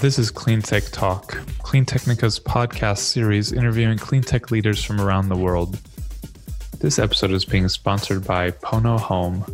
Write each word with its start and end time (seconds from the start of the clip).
This 0.00 0.16
is 0.16 0.30
Cleantech 0.30 0.92
Talk, 0.92 1.32
Cleantechnica's 1.64 2.38
podcast 2.38 2.98
series 2.98 3.50
interviewing 3.50 3.98
cleantech 3.98 4.52
leaders 4.52 4.84
from 4.84 5.00
around 5.00 5.28
the 5.28 5.36
world. 5.36 5.76
This 6.78 7.00
episode 7.00 7.32
is 7.32 7.44
being 7.44 7.68
sponsored 7.68 8.24
by 8.24 8.52
Pono 8.52 9.00
Home, 9.00 9.44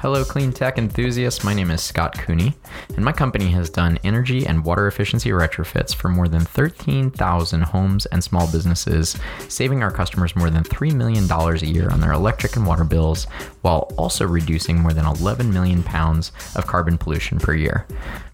Hello, 0.00 0.24
clean 0.24 0.50
tech 0.50 0.78
enthusiasts. 0.78 1.44
My 1.44 1.52
name 1.52 1.70
is 1.70 1.82
Scott 1.82 2.16
Cooney, 2.16 2.54
and 2.96 3.04
my 3.04 3.12
company 3.12 3.50
has 3.50 3.68
done 3.68 3.98
energy 4.02 4.46
and 4.46 4.64
water 4.64 4.86
efficiency 4.86 5.28
retrofits 5.28 5.94
for 5.94 6.08
more 6.08 6.26
than 6.26 6.40
13,000 6.40 7.60
homes 7.60 8.06
and 8.06 8.24
small 8.24 8.50
businesses, 8.50 9.18
saving 9.48 9.82
our 9.82 9.90
customers 9.90 10.34
more 10.34 10.48
than 10.48 10.64
$3 10.64 10.94
million 10.94 11.30
a 11.30 11.66
year 11.66 11.90
on 11.90 12.00
their 12.00 12.12
electric 12.12 12.56
and 12.56 12.66
water 12.66 12.82
bills, 12.82 13.26
while 13.60 13.92
also 13.98 14.26
reducing 14.26 14.80
more 14.80 14.94
than 14.94 15.04
11 15.04 15.52
million 15.52 15.82
pounds 15.82 16.32
of 16.56 16.66
carbon 16.66 16.96
pollution 16.96 17.38
per 17.38 17.52
year. 17.52 17.86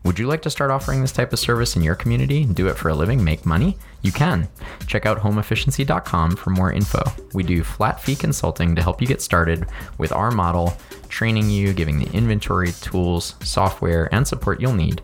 Would 0.05 0.21
you 0.21 0.29
like 0.29 0.43
to 0.43 0.51
start 0.51 0.71
offering 0.71 1.01
this 1.01 1.11
type 1.11 1.33
of 1.33 1.41
service 1.41 1.75
in 1.75 1.83
your 1.83 1.97
community, 1.97 2.45
and 2.45 2.55
do 2.55 2.69
it 2.69 2.77
for 2.77 2.91
a 2.91 2.95
living, 2.95 3.25
make 3.25 3.45
money? 3.45 3.77
You 4.07 4.13
can. 4.13 4.49
Check 4.87 5.05
out 5.05 5.19
homeefficiency.com 5.19 6.37
for 6.37 6.51
more 6.51 6.73
info. 6.73 7.03
We 7.35 7.43
do 7.43 7.65
flat 7.65 8.01
fee 8.01 8.15
consulting 8.15 8.77
to 8.77 8.83
help 8.83 9.01
you 9.03 9.09
get 9.09 9.21
started 9.21 9.67
with 9.99 10.13
our 10.13 10.31
model, 10.31 10.77
training 11.09 11.51
you, 11.51 11.73
giving 11.73 11.99
the 11.99 12.09
inventory, 12.13 12.71
tools, 12.71 13.35
software, 13.43 14.09
and 14.15 14.27
support 14.27 14.61
you'll 14.61 14.75
need. 14.75 15.03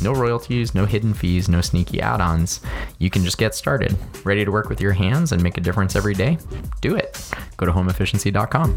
No 0.00 0.12
royalties, 0.12 0.72
no 0.72 0.86
hidden 0.86 1.14
fees, 1.14 1.48
no 1.48 1.60
sneaky 1.60 2.00
add 2.00 2.20
ons. 2.20 2.60
You 3.00 3.10
can 3.10 3.24
just 3.24 3.38
get 3.38 3.56
started. 3.56 3.96
Ready 4.22 4.44
to 4.44 4.52
work 4.52 4.68
with 4.68 4.80
your 4.80 4.92
hands 4.92 5.32
and 5.32 5.42
make 5.42 5.58
a 5.58 5.60
difference 5.60 5.96
every 5.96 6.14
day? 6.14 6.38
Do 6.80 6.94
it. 6.94 7.28
Go 7.56 7.66
to 7.66 7.72
homeefficiency.com 7.72 8.76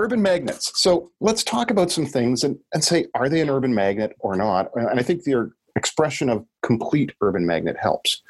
urban 0.00 0.22
magnets. 0.22 0.72
So 0.80 1.10
let's 1.20 1.44
talk 1.44 1.70
about 1.70 1.90
some 1.90 2.06
things 2.06 2.42
and, 2.42 2.58
and 2.72 2.82
say, 2.82 3.06
are 3.14 3.28
they 3.28 3.42
an 3.42 3.50
urban 3.50 3.74
magnet 3.74 4.16
or 4.20 4.34
not? 4.34 4.70
And 4.74 4.98
I 4.98 5.02
think 5.02 5.24
their 5.24 5.50
expression 5.76 6.28
of 6.28 6.44
complete 6.62 7.12
urban 7.20 7.46
magnet 7.46 7.76
helps. 7.80 8.22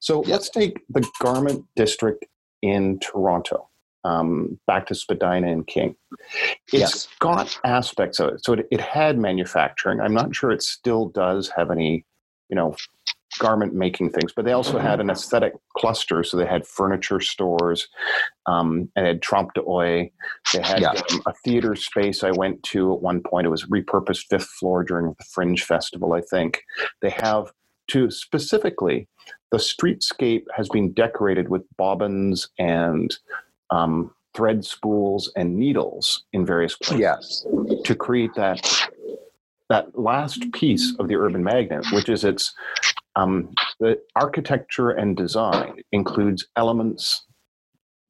So 0.00 0.20
yep. 0.22 0.28
let's 0.28 0.50
take 0.50 0.80
the 0.88 1.08
garment 1.20 1.64
district 1.76 2.26
in 2.62 2.98
Toronto. 3.00 3.68
Um, 4.04 4.58
back 4.66 4.86
to 4.86 4.94
Spadina 4.94 5.48
and 5.48 5.66
King. 5.66 5.96
It's 6.72 6.72
yes. 6.72 7.08
got 7.18 7.58
aspects 7.64 8.20
of 8.20 8.34
it. 8.34 8.44
So 8.44 8.54
it, 8.54 8.68
it 8.70 8.80
had 8.80 9.18
manufacturing. 9.18 10.00
I'm 10.00 10.14
not 10.14 10.34
sure 10.34 10.50
it 10.50 10.62
still 10.62 11.08
does 11.08 11.50
have 11.56 11.70
any, 11.70 12.06
you 12.48 12.56
know, 12.56 12.76
garment 13.38 13.74
making 13.74 14.10
things, 14.10 14.32
but 14.34 14.44
they 14.44 14.52
also 14.52 14.78
had 14.78 15.00
an 15.00 15.10
aesthetic 15.10 15.54
cluster. 15.76 16.22
So 16.24 16.36
they 16.36 16.46
had 16.46 16.66
furniture 16.66 17.20
stores, 17.20 17.88
um, 18.46 18.90
and 18.96 19.06
had 19.06 19.22
Trompe 19.22 19.52
d'Oeil. 19.54 20.10
They 20.52 20.62
had 20.62 20.80
yeah. 20.82 20.90
um, 20.90 21.22
a 21.26 21.32
theater 21.44 21.76
space 21.76 22.22
I 22.24 22.30
went 22.30 22.62
to 22.64 22.92
at 22.94 23.02
one 23.02 23.22
point. 23.22 23.46
It 23.46 23.50
was 23.50 23.64
repurposed 23.66 24.26
fifth 24.28 24.48
floor 24.48 24.84
during 24.84 25.06
the 25.06 25.24
Fringe 25.24 25.62
Festival, 25.62 26.12
I 26.12 26.20
think. 26.20 26.62
They 27.00 27.10
have 27.10 27.52
to 27.88 28.10
specifically, 28.10 29.08
the 29.50 29.58
streetscape 29.58 30.44
has 30.54 30.68
been 30.68 30.92
decorated 30.92 31.48
with 31.48 31.62
bobbins 31.76 32.48
and 32.58 33.16
um, 33.70 34.14
thread 34.34 34.64
spools 34.64 35.32
and 35.36 35.56
needles 35.56 36.24
in 36.32 36.46
various 36.46 36.76
places 36.76 37.00
yes. 37.00 37.46
to 37.84 37.94
create 37.94 38.30
that 38.36 38.88
that 39.68 39.98
last 39.98 40.50
piece 40.52 40.94
of 40.98 41.08
the 41.08 41.16
urban 41.16 41.44
magnet, 41.44 41.84
which 41.92 42.08
is 42.08 42.24
its 42.24 42.54
um, 43.18 43.52
the 43.80 44.00
architecture 44.14 44.90
and 44.90 45.16
design 45.16 45.82
includes 45.92 46.46
elements 46.56 47.24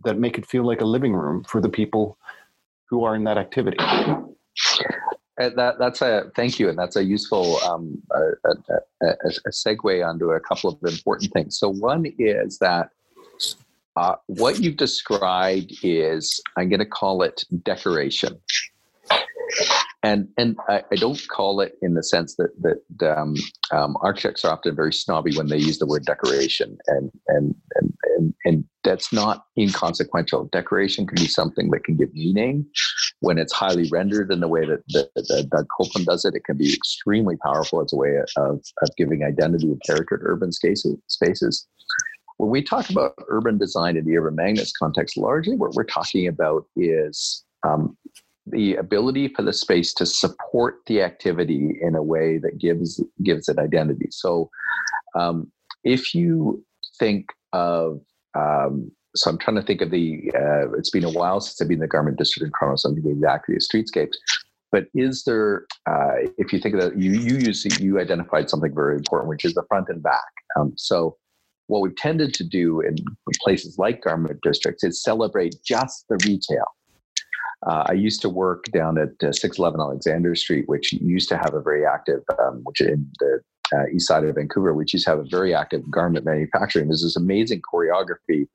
that 0.04 0.18
make 0.18 0.38
it 0.38 0.46
feel 0.46 0.66
like 0.66 0.80
a 0.80 0.84
living 0.84 1.14
room 1.14 1.44
for 1.44 1.60
the 1.60 1.68
people 1.68 2.18
who 2.88 3.04
are 3.04 3.14
in 3.14 3.24
that 3.24 3.38
activity. 3.38 3.78
Uh, 3.80 5.50
that, 5.56 5.76
that's 5.78 6.02
a 6.02 6.30
thank 6.34 6.58
you, 6.58 6.68
and 6.68 6.78
that's 6.78 6.96
a 6.96 7.04
useful 7.04 7.58
um, 7.60 8.02
a, 8.12 8.50
a, 9.02 9.08
a, 9.46 9.50
segue 9.50 10.06
onto 10.06 10.30
a 10.30 10.40
couple 10.40 10.70
of 10.70 10.78
important 10.82 11.32
things. 11.32 11.58
So 11.58 11.68
one 11.68 12.06
is 12.18 12.58
that 12.58 12.90
uh, 13.96 14.16
what 14.26 14.60
you've 14.60 14.76
described 14.76 15.72
is 15.82 16.42
I'm 16.56 16.68
going 16.68 16.80
to 16.80 16.86
call 16.86 17.22
it 17.22 17.44
decoration 17.62 18.40
and 20.02 20.28
and 20.38 20.56
I, 20.68 20.82
I, 20.92 20.96
don't 20.96 21.20
call 21.28 21.60
it 21.60 21.72
in 21.82 21.94
the 21.94 22.02
sense 22.04 22.36
that 22.36 22.50
that 22.60 23.16
um, 23.18 23.34
um, 23.72 23.96
architects 24.00 24.44
are 24.44 24.52
often 24.52 24.76
very 24.76 24.92
snobby 24.92 25.36
when 25.36 25.48
they 25.48 25.58
use 25.58 25.78
the 25.78 25.86
word 25.86 26.04
decoration, 26.04 26.78
and 26.86 27.10
and 27.26 27.54
and 27.74 27.94
and, 28.16 28.34
and 28.44 28.64
that's 28.84 29.12
not 29.12 29.46
inconsequential. 29.58 30.48
Decoration 30.52 31.06
can 31.06 31.16
be 31.16 31.26
something 31.26 31.70
that 31.70 31.84
can 31.84 31.96
give 31.96 32.14
meaning 32.14 32.64
when 33.20 33.38
it's 33.38 33.52
highly 33.52 33.88
rendered 33.90 34.30
in 34.30 34.38
the 34.40 34.48
way 34.48 34.64
that, 34.64 34.82
that, 34.88 35.10
that 35.14 35.48
Doug 35.50 35.66
Coupland 35.78 36.06
does 36.06 36.24
it. 36.24 36.34
It 36.34 36.44
can 36.44 36.56
be 36.56 36.72
extremely 36.72 37.36
powerful 37.44 37.82
as 37.82 37.92
a 37.92 37.96
way 37.96 38.16
of 38.36 38.62
of 38.82 38.88
giving 38.96 39.24
identity 39.24 39.66
and 39.66 39.82
character 39.84 40.16
to 40.18 40.24
urban 40.24 40.52
spaces. 40.52 40.96
spaces. 41.08 41.66
When 42.36 42.50
we 42.50 42.62
talk 42.62 42.88
about 42.88 43.14
urban 43.26 43.58
design 43.58 43.96
in 43.96 44.04
the 44.04 44.16
urban 44.16 44.36
magnets 44.36 44.70
context, 44.70 45.16
largely 45.16 45.56
what 45.56 45.72
we're 45.74 45.82
talking 45.82 46.28
about 46.28 46.66
is 46.76 47.44
um, 47.66 47.96
the 48.50 48.76
ability 48.76 49.28
for 49.28 49.42
the 49.42 49.52
space 49.52 49.92
to 49.94 50.06
support 50.06 50.80
the 50.86 51.02
activity 51.02 51.78
in 51.80 51.94
a 51.94 52.02
way 52.02 52.38
that 52.38 52.58
gives 52.58 53.02
gives 53.22 53.48
it 53.48 53.58
identity. 53.58 54.08
So, 54.10 54.50
um, 55.14 55.50
if 55.84 56.14
you 56.14 56.64
think 56.98 57.30
of 57.52 58.00
um, 58.34 58.90
so 59.16 59.30
I'm 59.30 59.38
trying 59.38 59.56
to 59.56 59.62
think 59.62 59.80
of 59.80 59.90
the. 59.90 60.30
Uh, 60.34 60.72
it's 60.72 60.90
been 60.90 61.04
a 61.04 61.10
while 61.10 61.40
since 61.40 61.60
I've 61.60 61.68
been 61.68 61.76
in 61.76 61.80
the 61.80 61.88
garment 61.88 62.18
district 62.18 62.46
in 62.46 62.52
Toronto, 62.58 62.76
so 62.76 62.88
I'm 62.88 62.94
thinking 62.94 63.12
exactly 63.12 63.56
of 63.56 63.62
streetscapes. 63.62 64.14
But 64.70 64.86
is 64.94 65.24
there, 65.24 65.64
uh, 65.86 66.28
if 66.36 66.52
you 66.52 66.58
think 66.58 66.74
of 66.74 66.80
that, 66.82 66.98
you 66.98 67.12
you 67.12 67.38
use 67.38 67.64
you 67.80 67.98
identified 67.98 68.50
something 68.50 68.74
very 68.74 68.96
important, 68.96 69.28
which 69.28 69.44
is 69.44 69.54
the 69.54 69.64
front 69.68 69.88
and 69.88 70.02
back. 70.02 70.30
Um, 70.58 70.74
so 70.76 71.16
what 71.68 71.80
we've 71.80 71.96
tended 71.96 72.34
to 72.34 72.44
do 72.44 72.80
in 72.80 72.96
places 73.42 73.78
like 73.78 74.02
garment 74.02 74.40
districts 74.42 74.84
is 74.84 75.02
celebrate 75.02 75.56
just 75.64 76.06
the 76.08 76.18
retail 76.26 76.64
uh, 77.66 77.84
I 77.86 77.92
used 77.92 78.20
to 78.22 78.28
work 78.28 78.66
down 78.66 78.98
at 78.98 79.10
uh, 79.22 79.32
611 79.32 79.80
Alexander 79.80 80.34
Street, 80.34 80.68
which 80.68 80.92
used 80.92 81.28
to 81.30 81.36
have 81.36 81.54
a 81.54 81.60
very 81.60 81.84
active, 81.84 82.22
um, 82.38 82.60
which 82.64 82.80
in 82.80 83.10
the 83.18 83.40
uh, 83.74 83.86
east 83.92 84.06
side 84.06 84.24
of 84.24 84.34
Vancouver, 84.36 84.74
which 84.74 84.92
used 84.92 85.04
to 85.06 85.10
have 85.10 85.18
a 85.18 85.28
very 85.28 85.54
active 85.54 85.82
garment 85.90 86.24
manufacturing. 86.24 86.86
There's 86.86 87.02
this 87.02 87.16
amazing 87.16 87.62
choreography 87.62 88.46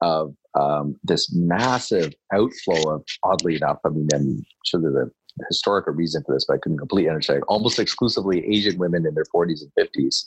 of 0.00 0.34
um, 0.54 0.96
this 1.04 1.32
massive 1.34 2.14
outflow 2.32 2.94
of, 2.94 3.04
oddly 3.22 3.56
enough, 3.56 3.78
I 3.84 3.90
mean, 3.90 4.08
I'm 4.14 4.44
sure 4.64 4.80
there's 4.80 4.96
a 4.96 5.10
historical 5.48 5.92
reason 5.92 6.22
for 6.24 6.34
this, 6.34 6.46
but 6.46 6.54
I 6.54 6.58
couldn't 6.58 6.78
completely 6.78 7.10
understand. 7.10 7.42
Almost 7.48 7.78
exclusively 7.78 8.46
Asian 8.46 8.78
women 8.78 9.06
in 9.06 9.14
their 9.14 9.26
40s 9.34 9.60
and 9.62 9.72
50s 9.78 10.24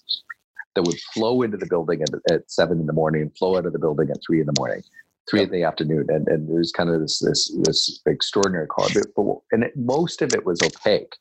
that 0.76 0.84
would 0.84 1.00
flow 1.14 1.42
into 1.42 1.58
the 1.58 1.66
building 1.66 2.04
at, 2.04 2.10
at 2.32 2.50
seven 2.50 2.80
in 2.80 2.86
the 2.86 2.94
morning 2.94 3.24
and 3.24 3.38
flow 3.38 3.58
out 3.58 3.66
of 3.66 3.74
the 3.74 3.80
building 3.80 4.10
at 4.12 4.18
three 4.26 4.40
in 4.40 4.46
the 4.46 4.54
morning 4.58 4.84
three 5.30 5.42
yep. 5.42 5.50
in 5.50 5.54
the 5.54 5.64
afternoon, 5.64 6.06
and 6.10 6.28
and 6.28 6.50
there's 6.50 6.72
kind 6.72 6.90
of 6.90 7.00
this 7.02 7.20
this 7.20 7.56
this 7.64 8.02
extraordinary 8.06 8.68
quality, 8.68 9.02
but 9.16 9.26
and 9.52 9.64
it, 9.64 9.74
most 9.76 10.22
of 10.22 10.34
it 10.34 10.46
was 10.46 10.62
opaque, 10.62 11.16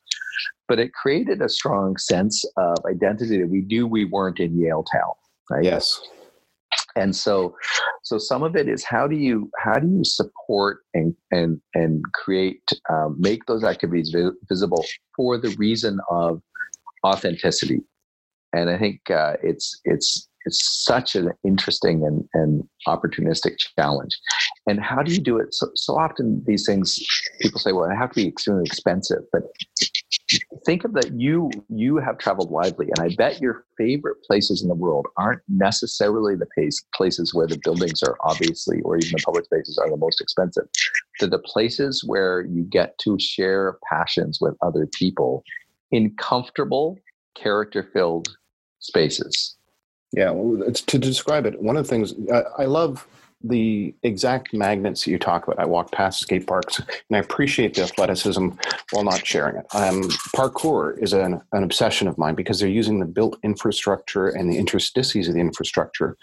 but 0.67 0.79
it 0.79 0.93
created 0.93 1.41
a 1.41 1.49
strong 1.49 1.97
sense 1.97 2.43
of 2.57 2.77
identity 2.89 3.39
that 3.39 3.49
we 3.49 3.61
knew 3.61 3.87
we 3.87 4.05
weren't 4.05 4.39
in 4.39 4.55
Yaletown. 4.55 5.13
Right? 5.49 5.63
Yes. 5.63 6.01
And 6.95 7.15
so, 7.15 7.55
so 8.03 8.17
some 8.17 8.43
of 8.43 8.55
it 8.55 8.67
is 8.67 8.83
how 8.83 9.07
do 9.07 9.15
you 9.15 9.49
how 9.57 9.79
do 9.79 9.87
you 9.87 10.03
support 10.03 10.79
and 10.93 11.15
and 11.31 11.59
and 11.73 12.03
create 12.13 12.61
um, 12.89 13.15
make 13.19 13.45
those 13.45 13.63
activities 13.63 14.11
vi- 14.13 14.31
visible 14.47 14.85
for 15.15 15.37
the 15.37 15.55
reason 15.57 15.99
of 16.09 16.41
authenticity, 17.05 17.81
and 18.53 18.69
I 18.69 18.77
think 18.77 19.09
uh, 19.09 19.37
it's 19.41 19.79
it's 19.85 20.29
it's 20.45 20.83
such 20.83 21.15
an 21.15 21.31
interesting 21.43 22.05
and, 22.05 22.27
and 22.33 22.67
opportunistic 22.87 23.57
challenge. 23.77 24.17
And 24.67 24.79
how 24.79 25.03
do 25.03 25.11
you 25.11 25.19
do 25.19 25.37
it? 25.37 25.53
So, 25.53 25.67
so 25.75 25.97
often 25.97 26.43
these 26.45 26.65
things, 26.65 26.99
people 27.41 27.59
say, 27.59 27.71
well, 27.71 27.87
they 27.89 27.95
have 27.95 28.11
to 28.11 28.15
be 28.15 28.27
extremely 28.27 28.63
expensive, 28.65 29.23
but 29.31 29.43
think 30.65 30.83
of 30.83 30.93
that 30.93 31.11
you 31.13 31.49
you 31.69 31.97
have 31.97 32.17
traveled 32.17 32.49
widely 32.49 32.87
and 32.89 32.99
i 32.99 33.13
bet 33.15 33.41
your 33.41 33.65
favorite 33.77 34.17
places 34.23 34.61
in 34.61 34.69
the 34.69 34.75
world 34.75 35.05
aren't 35.17 35.41
necessarily 35.47 36.35
the 36.35 36.47
place, 36.55 36.83
places 36.95 37.33
where 37.33 37.47
the 37.47 37.59
buildings 37.63 38.01
are 38.03 38.17
obviously 38.23 38.81
or 38.81 38.97
even 38.97 39.11
the 39.11 39.23
public 39.23 39.45
spaces 39.45 39.77
are 39.77 39.89
the 39.89 39.97
most 39.97 40.21
expensive 40.21 40.63
they're 41.19 41.29
the 41.29 41.39
places 41.39 42.03
where 42.05 42.41
you 42.41 42.63
get 42.63 42.97
to 42.97 43.17
share 43.19 43.77
passions 43.89 44.39
with 44.41 44.55
other 44.61 44.87
people 44.87 45.43
in 45.91 46.13
comfortable 46.15 46.97
character 47.35 47.89
filled 47.93 48.35
spaces 48.79 49.57
yeah, 50.13 50.29
well, 50.31 50.71
to 50.71 50.99
describe 50.99 51.45
it, 51.45 51.61
one 51.61 51.75
of 51.77 51.83
the 51.83 51.89
things 51.89 52.13
I, 52.31 52.63
I 52.63 52.65
love 52.65 53.07
the 53.45 53.93
exact 54.03 54.53
magnets 54.53 55.03
that 55.03 55.11
you 55.11 55.19
talk 55.19 55.45
about. 55.45 55.59
I 55.59 55.65
walk 55.65 55.91
past 55.91 56.21
skate 56.21 56.47
parks 56.47 56.79
and 56.79 56.87
I 57.11 57.17
appreciate 57.17 57.73
the 57.73 57.81
athleticism 57.83 58.51
while 58.91 59.03
not 59.03 59.25
sharing 59.25 59.57
it. 59.57 59.65
Um, 59.73 60.03
parkour 60.33 60.97
is 61.03 61.11
an, 61.11 61.41
an 61.51 61.63
obsession 61.63 62.07
of 62.07 62.17
mine 62.17 62.35
because 62.35 62.59
they're 62.59 62.69
using 62.69 62.99
the 62.99 63.05
built 63.05 63.37
infrastructure 63.43 64.29
and 64.29 64.49
the 64.49 64.57
interstices 64.57 65.27
of 65.27 65.33
the 65.33 65.41
infrastructure 65.41 66.15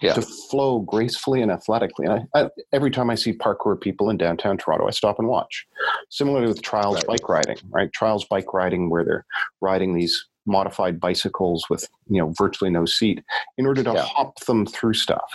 Yeah. 0.00 0.12
to 0.14 0.22
flow 0.22 0.78
gracefully 0.80 1.42
and 1.42 1.50
athletically. 1.50 2.06
And 2.06 2.28
I, 2.34 2.42
I, 2.42 2.48
every 2.72 2.92
time 2.92 3.10
I 3.10 3.16
see 3.16 3.32
parkour 3.32 3.80
people 3.80 4.08
in 4.10 4.16
downtown 4.16 4.56
Toronto, 4.56 4.86
I 4.86 4.90
stop 4.92 5.18
and 5.18 5.26
watch. 5.26 5.66
Similarly 6.10 6.46
with 6.46 6.62
trials 6.62 6.98
Right. 6.98 7.06
bike 7.08 7.28
riding, 7.28 7.56
right? 7.70 7.92
Trials 7.92 8.24
bike 8.26 8.54
riding 8.54 8.88
where 8.88 9.04
they're 9.04 9.26
riding 9.60 9.94
these 9.94 10.26
modified 10.48 10.98
bicycles 10.98 11.64
with 11.70 11.88
you 12.08 12.20
know 12.20 12.32
virtually 12.36 12.70
no 12.70 12.84
seat 12.86 13.22
in 13.58 13.66
order 13.66 13.82
to 13.84 13.92
Yeah. 13.92 14.02
hop 14.02 14.40
them 14.46 14.66
through 14.66 14.94
stuff 14.94 15.30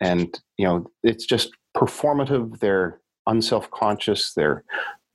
and 0.00 0.40
you 0.56 0.66
know 0.66 0.86
it's 1.02 1.26
just 1.26 1.50
performative 1.76 2.58
they're 2.60 3.00
unself-conscious 3.26 4.32
they're 4.34 4.64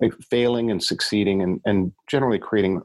like, 0.01 0.13
failing 0.29 0.69
and 0.69 0.83
succeeding 0.83 1.41
and, 1.41 1.61
and 1.65 1.91
generally 2.07 2.37
creating 2.39 2.81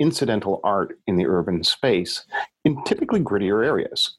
incidental 0.00 0.60
art 0.64 0.98
in 1.06 1.16
the 1.16 1.26
urban 1.26 1.62
space 1.62 2.24
in 2.64 2.82
typically 2.84 3.20
grittier 3.20 3.64
areas 3.64 4.18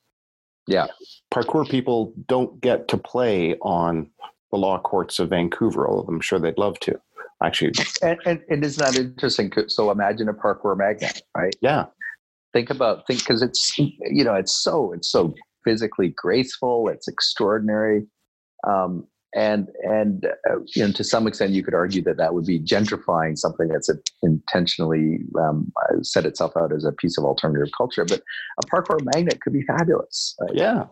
Yeah. 0.68 0.88
parkour 1.34 1.70
people 1.70 2.14
don't 2.28 2.62
get 2.62 2.88
to 2.88 2.98
play 2.98 3.56
on 3.62 4.10
the 4.52 4.58
law 4.58 4.80
courts 4.80 5.20
of 5.20 5.30
vancouver 5.30 5.88
although 5.88 6.08
i'm 6.08 6.22
sure 6.22 6.40
they'd 6.40 6.58
love 6.58 6.80
to 6.82 7.00
actually 7.44 7.72
And, 8.02 8.20
and, 8.26 8.42
and 8.50 8.64
isn't 8.64 8.84
that 8.84 9.00
interesting? 9.00 9.52
So 9.68 9.92
imagine 9.92 10.30
a 10.30 10.34
parkour 10.34 10.78
magnet, 10.78 11.22
right? 11.36 11.56
yeah 11.62 11.86
Think 12.54 12.70
about 12.70 13.08
think 13.08 13.20
because 13.20 13.42
it's 13.42 13.78
you 13.80 14.24
know 14.24 14.36
it's 14.36 14.56
so 14.56 14.94
it's 14.94 15.12
so 15.12 15.34
physically 15.64 16.14
graceful. 16.16 16.88
It's 16.88 17.08
extraordinary, 17.08 18.06
um, 18.68 19.08
and 19.34 19.70
and 19.82 20.26
uh, 20.48 20.60
you 20.76 20.86
know 20.86 20.92
to 20.92 21.04
some 21.04 21.26
extent 21.26 21.54
you 21.54 21.64
could 21.64 21.74
argue 21.74 22.04
that 22.04 22.18
that 22.18 22.36
would 22.36 22.46
be 22.46 22.60
gentrifying 22.60 23.38
something 23.38 23.70
that's 23.70 23.90
intentionally 24.22 25.22
um, 25.40 25.72
set 26.04 26.28
itself 26.28 26.54
out 26.56 26.72
as 26.72 26.86
a 26.86 26.92
piece 26.92 27.18
of 27.18 27.26
alternative 27.26 27.70
culture. 27.76 28.06
But 28.06 28.22
a 28.62 28.68
parkour 28.68 29.00
magnet 29.16 29.42
could 29.42 29.54
be 29.54 29.64
fabulous. 29.64 30.36
right? 30.40 30.52
Yeah, 30.54 30.86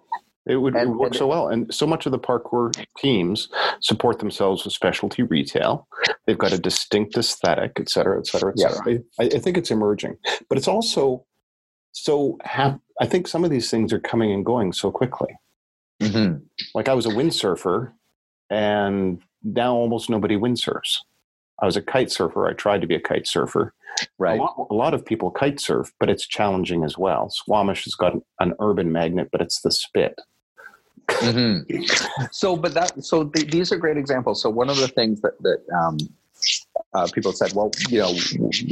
it 0.47 0.55
would, 0.57 0.75
And- 0.75 0.97
work 0.97 1.07
and- 1.11 1.15
so 1.15 1.27
well. 1.27 1.47
And 1.49 1.71
so 1.73 1.85
much 1.85 2.05
of 2.05 2.11
the 2.11 2.19
parkour 2.19 2.71
teams 2.97 3.49
support 3.79 4.19
themselves 4.19 4.63
with 4.63 4.73
specialty 4.73 5.23
retail. 5.23 5.87
They've 6.25 6.37
got 6.37 6.51
a 6.53 6.57
distinct 6.57 7.15
aesthetic, 7.17 7.73
et 7.79 7.89
cetera, 7.89 8.17
et 8.19 8.27
cetera, 8.27 8.51
et 8.51 8.55
Yeah. 8.57 8.69
cetera. 8.69 8.99
I, 9.19 9.23
I 9.25 9.39
think 9.39 9.57
it's 9.57 9.71
emerging, 9.71 10.17
but 10.49 10.57
it's 10.57 10.67
also 10.67 11.25
so. 11.91 12.37
Hap- 12.43 12.81
I 12.99 13.05
think 13.05 13.27
some 13.27 13.43
of 13.43 13.51
these 13.51 13.69
things 13.69 13.91
are 13.93 13.99
coming 13.99 14.31
and 14.31 14.45
going 14.45 14.73
so 14.73 14.91
quickly. 14.91 15.35
Mhm. 16.01 16.41
Like 16.73 16.87
I 16.89 16.93
was 16.93 17.05
a 17.05 17.09
windsurfer, 17.09 17.91
and 18.49 19.21
now 19.43 19.75
almost 19.75 20.09
nobody 20.09 20.35
windsurfs. 20.37 20.97
I 21.59 21.65
was 21.65 21.77
a 21.77 21.81
kite 21.81 22.11
surfer. 22.11 22.47
I 22.47 22.53
tried 22.53 22.81
to 22.81 22.87
be 22.87 22.95
a 22.95 22.99
kite 22.99 23.27
surfer. 23.27 23.73
Right. 24.17 24.39
A 24.39 24.43
lot, 24.43 24.67
a 24.71 24.73
lot 24.73 24.93
of 24.95 25.05
people 25.05 25.29
kite 25.31 25.59
surf, 25.59 25.91
but 25.99 26.09
it's 26.09 26.25
challenging 26.25 26.83
as 26.83 26.97
well. 26.97 27.29
Squamish 27.29 27.83
has 27.83 27.93
got 27.93 28.13
an 28.39 28.53
urban 28.59 28.91
magnet, 28.91 29.29
but 29.31 29.41
it's 29.41 29.61
the 29.61 29.71
spit. 29.71 30.19
Mhm. 31.19 32.33
So, 32.33 32.55
but 32.55 32.73
that 32.73 33.03
so 33.03 33.25
th- 33.25 33.51
these 33.51 33.71
are 33.71 33.77
great 33.77 33.97
examples. 33.97 34.41
So 34.41 34.49
one 34.49 34.69
of 34.69 34.77
the 34.77 34.87
things 34.87 35.21
that 35.21 35.33
that 35.41 35.61
um, 35.75 35.97
uh, 36.93 37.07
people 37.13 37.31
said, 37.31 37.53
well, 37.53 37.71
you 37.89 37.99
know, 37.99 38.13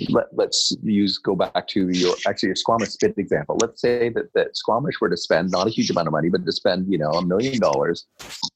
let, 0.09 0.25
let's 0.33 0.75
use 0.83 1.17
go 1.17 1.35
back 1.35 1.67
to 1.67 1.89
your 1.89 2.15
actually 2.27 2.47
your 2.47 2.55
Squamish 2.55 2.89
spit 2.89 3.13
example. 3.17 3.57
Let's 3.61 3.81
say 3.81 4.09
that 4.09 4.33
that 4.33 4.57
Squamish 4.57 4.99
were 4.99 5.09
to 5.09 5.17
spend 5.17 5.51
not 5.51 5.67
a 5.67 5.69
huge 5.69 5.89
amount 5.89 6.07
of 6.07 6.11
money, 6.11 6.29
but 6.29 6.45
to 6.45 6.51
spend 6.51 6.91
you 6.91 6.97
know 6.97 7.11
a 7.11 7.21
million 7.25 7.59
dollars 7.59 8.05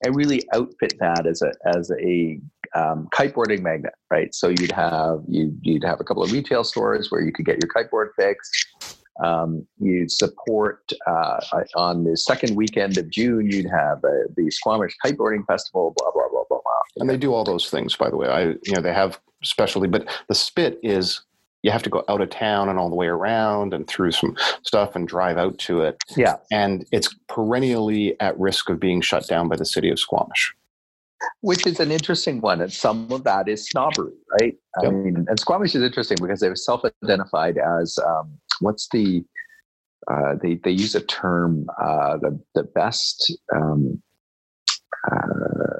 and 0.04 0.16
really 0.16 0.48
outfit 0.54 0.98
that 1.00 1.26
as 1.26 1.42
a 1.42 1.52
as 1.66 1.92
a 2.00 2.40
um, 2.76 3.08
kiteboarding 3.14 3.62
magnet, 3.62 3.94
right? 4.10 4.34
So 4.34 4.50
you'd 4.50 4.72
have 4.72 5.22
you 5.28 5.56
you'd 5.62 5.84
have 5.84 6.00
a 6.00 6.04
couple 6.04 6.24
of 6.24 6.32
retail 6.32 6.64
stores 6.64 7.12
where 7.12 7.22
you 7.22 7.32
could 7.32 7.46
get 7.46 7.60
your 7.62 7.72
kiteboard 7.72 8.10
fixed. 8.18 8.68
Um, 9.24 9.68
you'd 9.80 10.12
support 10.12 10.92
uh, 11.06 11.40
on 11.76 12.04
the 12.04 12.18
second 12.18 12.56
weekend 12.56 12.98
of 12.98 13.10
June. 13.10 13.50
You'd 13.52 13.70
have 13.70 13.98
uh, 14.04 14.10
the 14.36 14.50
Squamish 14.50 14.96
Kiteboarding 15.06 15.46
Festival. 15.46 15.94
Blah 15.98 16.12
blah 16.12 16.30
blah 16.32 16.44
blah 16.50 16.60
blah. 16.64 17.02
and 17.02 17.10
they 17.10 17.18
do 17.18 17.34
all 17.34 17.44
those 17.44 17.70
things 17.70 17.96
by 17.96 18.10
the 18.10 18.18
way 18.18 18.28
i 18.28 18.42
you 18.44 18.74
know 18.74 18.82
they 18.82 18.94
have 18.94 19.20
specialty 19.44 19.88
but 19.88 20.08
the 20.30 20.36
spit 20.36 20.80
is 20.84 21.22
you 21.64 21.72
have 21.72 21.82
to 21.84 21.90
go 21.90 22.04
out 22.10 22.22
of 22.22 22.30
town 22.30 22.70
and 22.70 22.78
all 22.78 22.90
the 22.90 22.96
way 22.96 23.08
around 23.08 23.74
and 23.74 23.88
through 23.88 24.12
some 24.12 24.36
stuff 24.64 24.96
and 24.96 25.08
drive 25.08 25.38
out 25.38 25.58
to 25.58 25.82
it 25.82 25.98
Yeah. 26.18 26.36
and 26.52 26.86
it's 26.92 27.14
perennially 27.28 28.20
at 28.20 28.38
risk 28.40 28.70
of 28.70 28.80
being 28.80 29.02
shut 29.02 29.28
down 29.28 29.48
by 29.48 29.56
the 29.56 29.66
city 29.66 29.90
of 29.90 29.98
squamish 30.00 30.54
which 31.40 31.66
is 31.66 31.80
an 31.80 31.90
interesting 31.90 32.42
one. 32.42 32.60
And 32.60 32.72
some 32.74 33.10
of 33.10 33.24
that 33.24 33.48
is 33.48 33.66
snobbery, 33.66 34.12
right? 34.42 34.56
I 34.84 34.90
mean, 34.90 35.26
and 35.30 35.40
Squamish 35.40 35.74
is 35.74 35.82
interesting 35.82 36.18
because 36.22 36.42
they've 36.42 36.58
self-identified 36.58 37.58
as 37.58 37.98
um, 38.06 38.38
what's 38.64 38.88
the 38.90 39.24
uh, 40.12 40.36
they 40.42 40.56
they 40.64 40.72
use 40.72 40.96
a 40.96 41.02
term 41.02 41.68
uh, 41.82 42.18
the 42.18 42.40
the 42.56 42.64
best 42.64 43.32
um, 43.56 44.02
uh, 45.12 45.18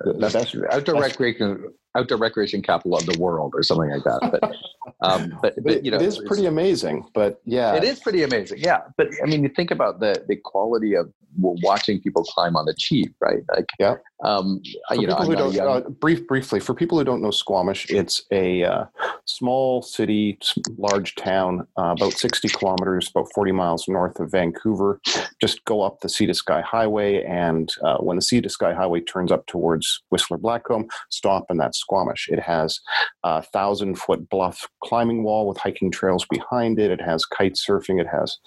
The- 0.06 0.14
best- 0.20 0.56
outdoor 0.72 0.96
best- 1.02 1.20
recreation 1.20 1.74
outdoor 1.96 2.18
recreation 2.18 2.62
capital 2.62 2.98
of 2.98 3.06
the 3.06 3.18
world 3.20 3.54
or 3.56 3.64
something 3.64 3.90
like 3.90 4.04
that. 4.04 4.32
But 4.32 4.56
um, 5.02 5.38
but, 5.42 5.56
but 5.64 5.86
you 5.86 5.92
know 5.92 5.98
it 5.98 6.04
is 6.04 6.20
pretty 6.20 6.46
amazing 6.46 7.06
but 7.14 7.42
yeah 7.46 7.76
it 7.76 7.84
is 7.84 8.00
pretty 8.00 8.24
amazing, 8.24 8.60
yeah. 8.60 8.82
But 8.98 9.10
I 9.22 9.26
mean, 9.26 9.44
you 9.44 9.50
think 9.50 9.72
about 9.72 10.00
the 10.00 10.24
the 10.28 10.36
quality 10.36 10.96
of 10.96 11.12
watching 11.38 12.00
people 12.00 12.24
climb 12.24 12.56
on 12.56 12.66
the 12.66 12.76
Chief, 12.76 13.10
right? 13.20 13.44
Like, 13.56 13.66
Yeah. 13.80 13.96
Um, 14.24 14.62
for 14.88 14.96
you 14.96 15.08
know, 15.08 15.16
people 15.16 15.26
who 15.26 15.36
don't 15.36 15.54
young- 15.54 15.68
uh, 15.68 15.90
brief 15.90 16.26
briefly 16.28 16.62
for 16.62 16.74
people 16.74 16.98
who 16.98 17.04
don't 17.04 17.22
know 17.22 17.30
squamish 17.30 17.90
it's 17.90 18.24
a 18.32 18.64
uh, 18.64 18.86
small 19.26 19.82
city 19.82 20.40
large 20.78 21.16
town 21.16 21.68
uh, 21.78 21.94
about 21.98 22.14
60 22.14 22.48
kilometers 22.48 23.10
about 23.14 23.28
40 23.36 23.52
miles 23.52 23.86
north 23.90 24.22
of 24.22 24.32
vancouver 24.32 25.02
just 25.42 25.66
go 25.66 25.82
up 25.82 26.00
the 26.00 26.08
sea 26.08 26.26
to 26.26 26.34
sky 26.34 26.62
highway 26.62 27.22
and 27.26 27.74
uh, 27.84 27.98
when 27.98 28.16
the 28.16 28.22
sea 28.22 28.40
to 28.40 28.48
sky 28.48 28.74
highway 28.74 29.02
turns 29.02 29.30
up 29.30 29.46
towards 29.46 30.02
whistler 30.10 30.38
blackcomb 30.38 30.88
stop 31.10 31.46
and 31.50 31.60
that's 31.60 31.83
squamish 31.84 32.30
it 32.32 32.40
has 32.40 32.80
a 33.24 33.42
thousand 33.56 33.96
foot 34.04 34.22
bluff 34.30 34.58
climbing 34.84 35.24
wall 35.24 35.48
with 35.48 35.58
hiking 35.58 35.92
trails 35.92 36.26
behind 36.30 36.80
it 36.80 36.90
it 36.92 37.02
has 37.02 37.26
kite 37.26 37.56
surfing 37.56 38.00
it 38.00 38.08
has 38.08 38.38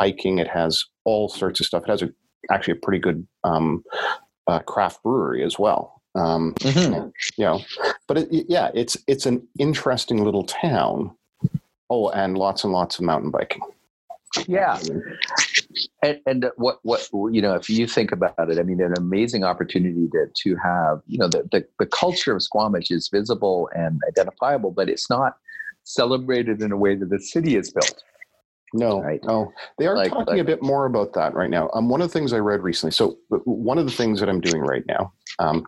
hiking 0.00 0.38
it 0.38 0.48
has 0.48 0.72
all 1.04 1.28
sorts 1.28 1.60
of 1.60 1.66
stuff 1.66 1.82
it 1.86 1.90
has 1.90 2.02
a, 2.02 2.08
actually 2.50 2.72
a 2.78 2.82
pretty 2.84 2.98
good 3.06 3.26
um, 3.44 3.82
uh, 4.48 4.60
craft 4.60 5.02
brewery 5.02 5.42
as 5.44 5.58
well. 5.58 6.00
Um, 6.14 6.54
Mhm. 6.60 7.12
you 7.36 7.44
know, 7.44 7.60
but 8.08 8.16
it, 8.18 8.28
yeah, 8.48 8.70
it's 8.74 8.96
it's 9.06 9.26
an 9.26 9.46
interesting 9.58 10.24
little 10.24 10.44
town. 10.44 11.10
Oh, 11.90 12.08
and 12.10 12.38
lots 12.38 12.64
and 12.64 12.72
lots 12.72 12.98
of 12.98 13.04
mountain 13.04 13.30
biking. 13.30 13.62
Yeah, 14.46 14.78
and, 16.02 16.20
and 16.26 16.50
what 16.56 16.78
what 16.82 17.08
you 17.32 17.42
know, 17.42 17.54
if 17.54 17.68
you 17.70 17.86
think 17.86 18.12
about 18.12 18.34
it, 18.50 18.58
I 18.58 18.62
mean, 18.62 18.80
an 18.80 18.94
amazing 18.96 19.44
opportunity 19.44 20.08
to 20.12 20.26
to 20.34 20.56
have 20.56 21.02
you 21.06 21.18
know 21.18 21.28
the 21.28 21.48
the, 21.52 21.66
the 21.78 21.86
culture 21.86 22.34
of 22.34 22.42
Squamish 22.42 22.90
is 22.90 23.08
visible 23.08 23.68
and 23.74 24.00
identifiable, 24.08 24.70
but 24.70 24.88
it's 24.88 25.08
not 25.10 25.36
celebrated 25.84 26.62
in 26.62 26.72
a 26.72 26.76
way 26.76 26.94
that 26.96 27.10
the 27.10 27.20
city 27.20 27.56
is 27.56 27.70
built. 27.70 28.02
No, 28.74 29.00
Right. 29.00 29.20
no, 29.24 29.52
they 29.78 29.86
are 29.86 29.96
Like- 29.96 30.10
talking 30.10 30.26
like- 30.34 30.40
a 30.40 30.44
bit 30.44 30.62
more 30.62 30.86
about 30.86 31.12
that 31.14 31.34
right 31.34 31.48
now. 31.48 31.70
Um, 31.72 31.88
one 31.88 32.02
of 32.02 32.08
the 32.08 32.12
things 32.12 32.32
I 32.32 32.38
read 32.38 32.62
recently. 32.62 32.90
So 32.90 33.16
one 33.44 33.78
of 33.78 33.86
the 33.86 33.92
things 33.92 34.18
that 34.20 34.28
I'm 34.28 34.40
doing 34.40 34.60
right 34.62 34.82
now 34.88 35.12
um, 35.38 35.64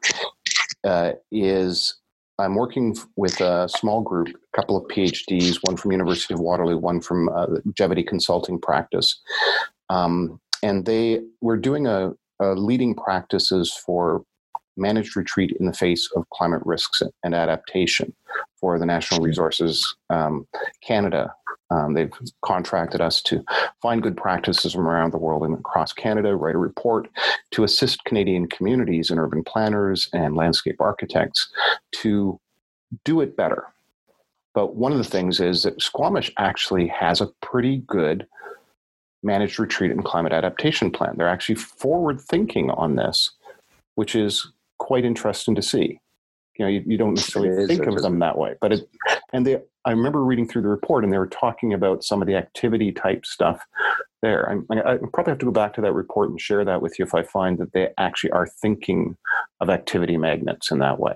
uh, 0.84 1.12
is 1.30 1.94
I'm 2.40 2.54
working 2.56 2.96
with 3.16 3.40
a 3.40 3.68
small 3.68 4.00
group, 4.00 4.28
a 4.28 4.56
couple 4.56 4.76
of 4.76 4.84
PhDs, 4.88 5.58
one 5.62 5.76
from 5.76 5.92
University 5.92 6.34
of 6.34 6.40
Waterloo, 6.40 6.76
one 6.78 7.00
from 7.00 7.28
uh, 7.28 7.46
Jevity 7.78 8.06
Consulting 8.06 8.60
Practice, 8.60 9.20
um, 9.90 10.40
and 10.62 10.84
they 10.84 11.20
were 11.40 11.56
doing 11.56 11.86
a, 11.86 12.12
a 12.40 12.54
leading 12.54 12.94
practices 12.94 13.72
for 13.72 14.24
managed 14.76 15.16
retreat 15.16 15.56
in 15.58 15.66
the 15.66 15.72
face 15.72 16.08
of 16.14 16.28
climate 16.30 16.62
risks 16.64 17.02
and 17.24 17.34
adaptation 17.34 18.14
for 18.60 18.78
the 18.78 18.86
National 18.86 19.20
Resources 19.20 19.96
um, 20.10 20.46
Canada. 20.82 21.34
Um, 21.70 21.92
they've 21.92 22.12
contracted 22.42 23.00
us 23.00 23.20
to 23.22 23.44
find 23.82 24.02
good 24.02 24.16
practices 24.16 24.72
from 24.72 24.88
around 24.88 25.12
the 25.12 25.18
world 25.18 25.42
and 25.42 25.58
across 25.58 25.92
Canada, 25.92 26.34
write 26.34 26.54
a 26.54 26.58
report 26.58 27.08
to 27.50 27.64
assist 27.64 28.04
Canadian 28.04 28.48
communities 28.48 29.10
and 29.10 29.20
urban 29.20 29.44
planners 29.44 30.08
and 30.14 30.34
landscape 30.34 30.80
architects 30.80 31.48
to 31.96 32.40
do 33.04 33.20
it 33.20 33.36
better. 33.36 33.66
But 34.54 34.76
one 34.76 34.92
of 34.92 34.98
the 34.98 35.04
things 35.04 35.40
is 35.40 35.62
that 35.64 35.82
Squamish 35.82 36.32
actually 36.38 36.88
has 36.88 37.20
a 37.20 37.30
pretty 37.42 37.82
good 37.86 38.26
managed 39.22 39.58
retreat 39.58 39.90
and 39.90 40.04
climate 40.04 40.32
adaptation 40.32 40.90
plan. 40.90 41.14
They're 41.16 41.28
actually 41.28 41.56
forward 41.56 42.20
thinking 42.20 42.70
on 42.70 42.96
this, 42.96 43.30
which 43.94 44.14
is 44.14 44.52
quite 44.78 45.04
interesting 45.04 45.54
to 45.54 45.62
see. 45.62 46.00
You 46.58 46.64
know, 46.64 46.70
you, 46.70 46.82
you 46.86 46.98
don't 46.98 47.14
necessarily 47.14 47.66
think 47.66 47.86
of 47.86 48.02
them 48.02 48.18
that 48.18 48.36
way, 48.36 48.56
but 48.60 48.72
it, 48.72 48.88
and 49.32 49.46
they, 49.46 49.60
I 49.84 49.92
remember 49.92 50.24
reading 50.24 50.48
through 50.48 50.62
the 50.62 50.68
report, 50.68 51.04
and 51.04 51.12
they 51.12 51.18
were 51.18 51.28
talking 51.28 51.72
about 51.72 52.02
some 52.02 52.20
of 52.20 52.26
the 52.26 52.34
activity 52.34 52.90
type 52.90 53.24
stuff 53.24 53.64
there. 54.22 54.50
I, 54.70 54.94
I 54.94 54.96
probably 55.12 55.30
have 55.30 55.38
to 55.38 55.46
go 55.46 55.52
back 55.52 55.74
to 55.74 55.80
that 55.82 55.92
report 55.92 56.30
and 56.30 56.40
share 56.40 56.64
that 56.64 56.82
with 56.82 56.98
you 56.98 57.04
if 57.04 57.14
I 57.14 57.22
find 57.22 57.58
that 57.58 57.72
they 57.72 57.90
actually 57.96 58.32
are 58.32 58.46
thinking 58.46 59.16
of 59.60 59.70
activity 59.70 60.16
magnets 60.16 60.72
in 60.72 60.80
that 60.80 60.98
way. 60.98 61.14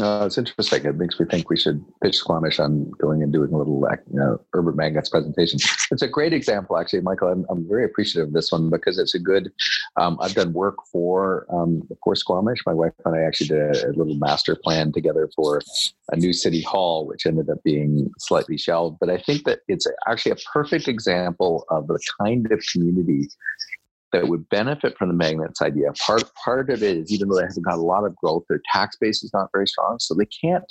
Uh, 0.00 0.24
it's 0.26 0.38
interesting. 0.38 0.84
It 0.84 0.96
makes 0.96 1.18
me 1.18 1.26
think 1.26 1.50
we 1.50 1.56
should 1.56 1.84
pitch 2.02 2.16
Squamish 2.16 2.58
on 2.58 2.90
going 2.92 3.22
and 3.22 3.32
doing 3.32 3.52
a 3.52 3.58
little 3.58 3.86
you 4.10 4.18
know, 4.18 4.40
urban 4.52 4.76
magnets 4.76 5.08
presentation. 5.08 5.60
It's 5.90 6.02
a 6.02 6.08
great 6.08 6.32
example, 6.32 6.76
actually, 6.76 7.00
Michael. 7.00 7.28
I'm, 7.28 7.46
I'm 7.48 7.66
very 7.66 7.84
appreciative 7.84 8.28
of 8.28 8.34
this 8.34 8.52
one 8.52 8.70
because 8.70 8.98
it's 8.98 9.14
a 9.14 9.18
good. 9.18 9.50
Um, 9.96 10.18
I've 10.20 10.34
done 10.34 10.52
work 10.52 10.76
for 10.92 11.46
um, 11.50 11.82
for 12.04 12.14
Squamish. 12.14 12.60
My 12.66 12.74
wife 12.74 12.92
and 13.04 13.16
I 13.16 13.22
actually 13.22 13.48
did 13.48 13.58
a, 13.58 13.88
a, 13.88 13.92
little 13.92 14.16
master 14.16 14.54
plan 14.54 14.92
together 14.92 15.30
for 15.34 15.62
a 16.12 16.16
new 16.16 16.32
city 16.32 16.62
hall, 16.62 17.06
which 17.06 17.26
ended 17.26 17.48
up 17.48 17.62
being 17.62 18.10
slightly 18.18 18.58
shelved. 18.58 18.98
But 19.00 19.10
I 19.10 19.18
think 19.18 19.44
that 19.44 19.60
it's 19.66 19.86
actually 20.06 20.32
a 20.32 20.36
perfect 20.52 20.88
example 20.88 21.64
of 21.70 21.86
the 21.86 21.98
kind 22.20 22.50
of 22.52 22.62
community 22.70 23.28
that 24.12 24.28
would 24.28 24.48
benefit 24.48 24.96
from 24.96 25.08
the 25.08 25.14
magnets 25.14 25.60
idea. 25.62 25.92
Part 26.06 26.24
part 26.42 26.70
of 26.70 26.82
it 26.82 26.96
is 26.96 27.12
even 27.12 27.28
though 27.28 27.36
they 27.36 27.42
haven't 27.42 27.64
got 27.64 27.78
a 27.78 27.82
lot 27.82 28.04
of 28.04 28.16
growth, 28.16 28.44
their 28.48 28.60
tax 28.72 28.96
base 29.00 29.22
is 29.22 29.30
not 29.32 29.48
very 29.52 29.66
strong, 29.66 29.98
so 30.00 30.14
they 30.14 30.26
can't 30.26 30.64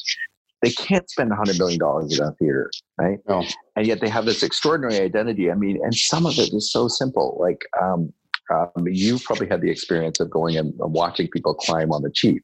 they 0.64 0.72
can't 0.72 1.10
spend 1.10 1.32
hundred 1.32 1.58
million 1.60 1.80
dollars 1.80 2.20
a 2.20 2.32
theater, 2.34 2.72
right? 3.00 3.20
No. 3.28 3.44
And 3.76 3.86
yet 3.86 4.02
they 4.02 4.10
have 4.10 4.26
this 4.26 4.42
extraordinary 4.42 5.00
identity. 5.00 5.52
I 5.52 5.56
mean, 5.56 5.80
and 5.84 5.94
some 5.94 6.26
of 6.26 6.38
it 6.40 6.54
is 6.54 6.72
so 6.72 6.88
simple. 6.88 7.38
Like 7.40 7.64
um, 7.80 8.12
um, 8.52 8.88
you 8.88 9.20
probably 9.20 9.48
had 9.48 9.62
the 9.62 9.70
experience 9.70 10.20
of 10.20 10.30
going 10.30 10.58
and 10.58 10.74
watching 10.78 11.28
people 11.28 11.54
climb 11.54 11.92
on 11.92 12.02
the 12.02 12.12
chief. 12.12 12.42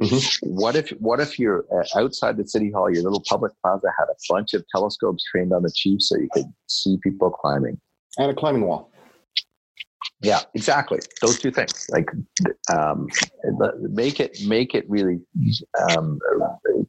Mm-hmm. 0.00 0.54
What 0.54 0.76
if 0.76 0.90
what 0.98 1.20
if 1.20 1.38
you're 1.38 1.64
uh, 1.72 1.98
outside 1.98 2.36
the 2.36 2.46
city 2.46 2.70
hall, 2.70 2.92
your 2.92 3.02
little 3.02 3.22
public 3.26 3.52
plaza 3.62 3.88
had 3.98 4.06
a 4.10 4.16
bunch 4.28 4.52
of 4.52 4.62
telescopes 4.68 5.24
trained 5.24 5.54
on 5.54 5.62
the 5.62 5.72
chief 5.74 6.02
so 6.02 6.18
you 6.18 6.28
could 6.34 6.52
see 6.68 6.98
people 7.02 7.30
climbing, 7.30 7.80
and 8.18 8.30
a 8.30 8.34
climbing 8.34 8.66
wall. 8.66 8.90
Yeah, 10.26 10.40
exactly. 10.54 10.98
Those 11.22 11.38
two 11.38 11.52
things, 11.52 11.86
like 11.90 12.10
um, 12.72 13.08
make 13.80 14.18
it 14.18 14.38
make 14.44 14.74
it 14.74 14.84
really, 14.88 15.20
um, 15.90 16.18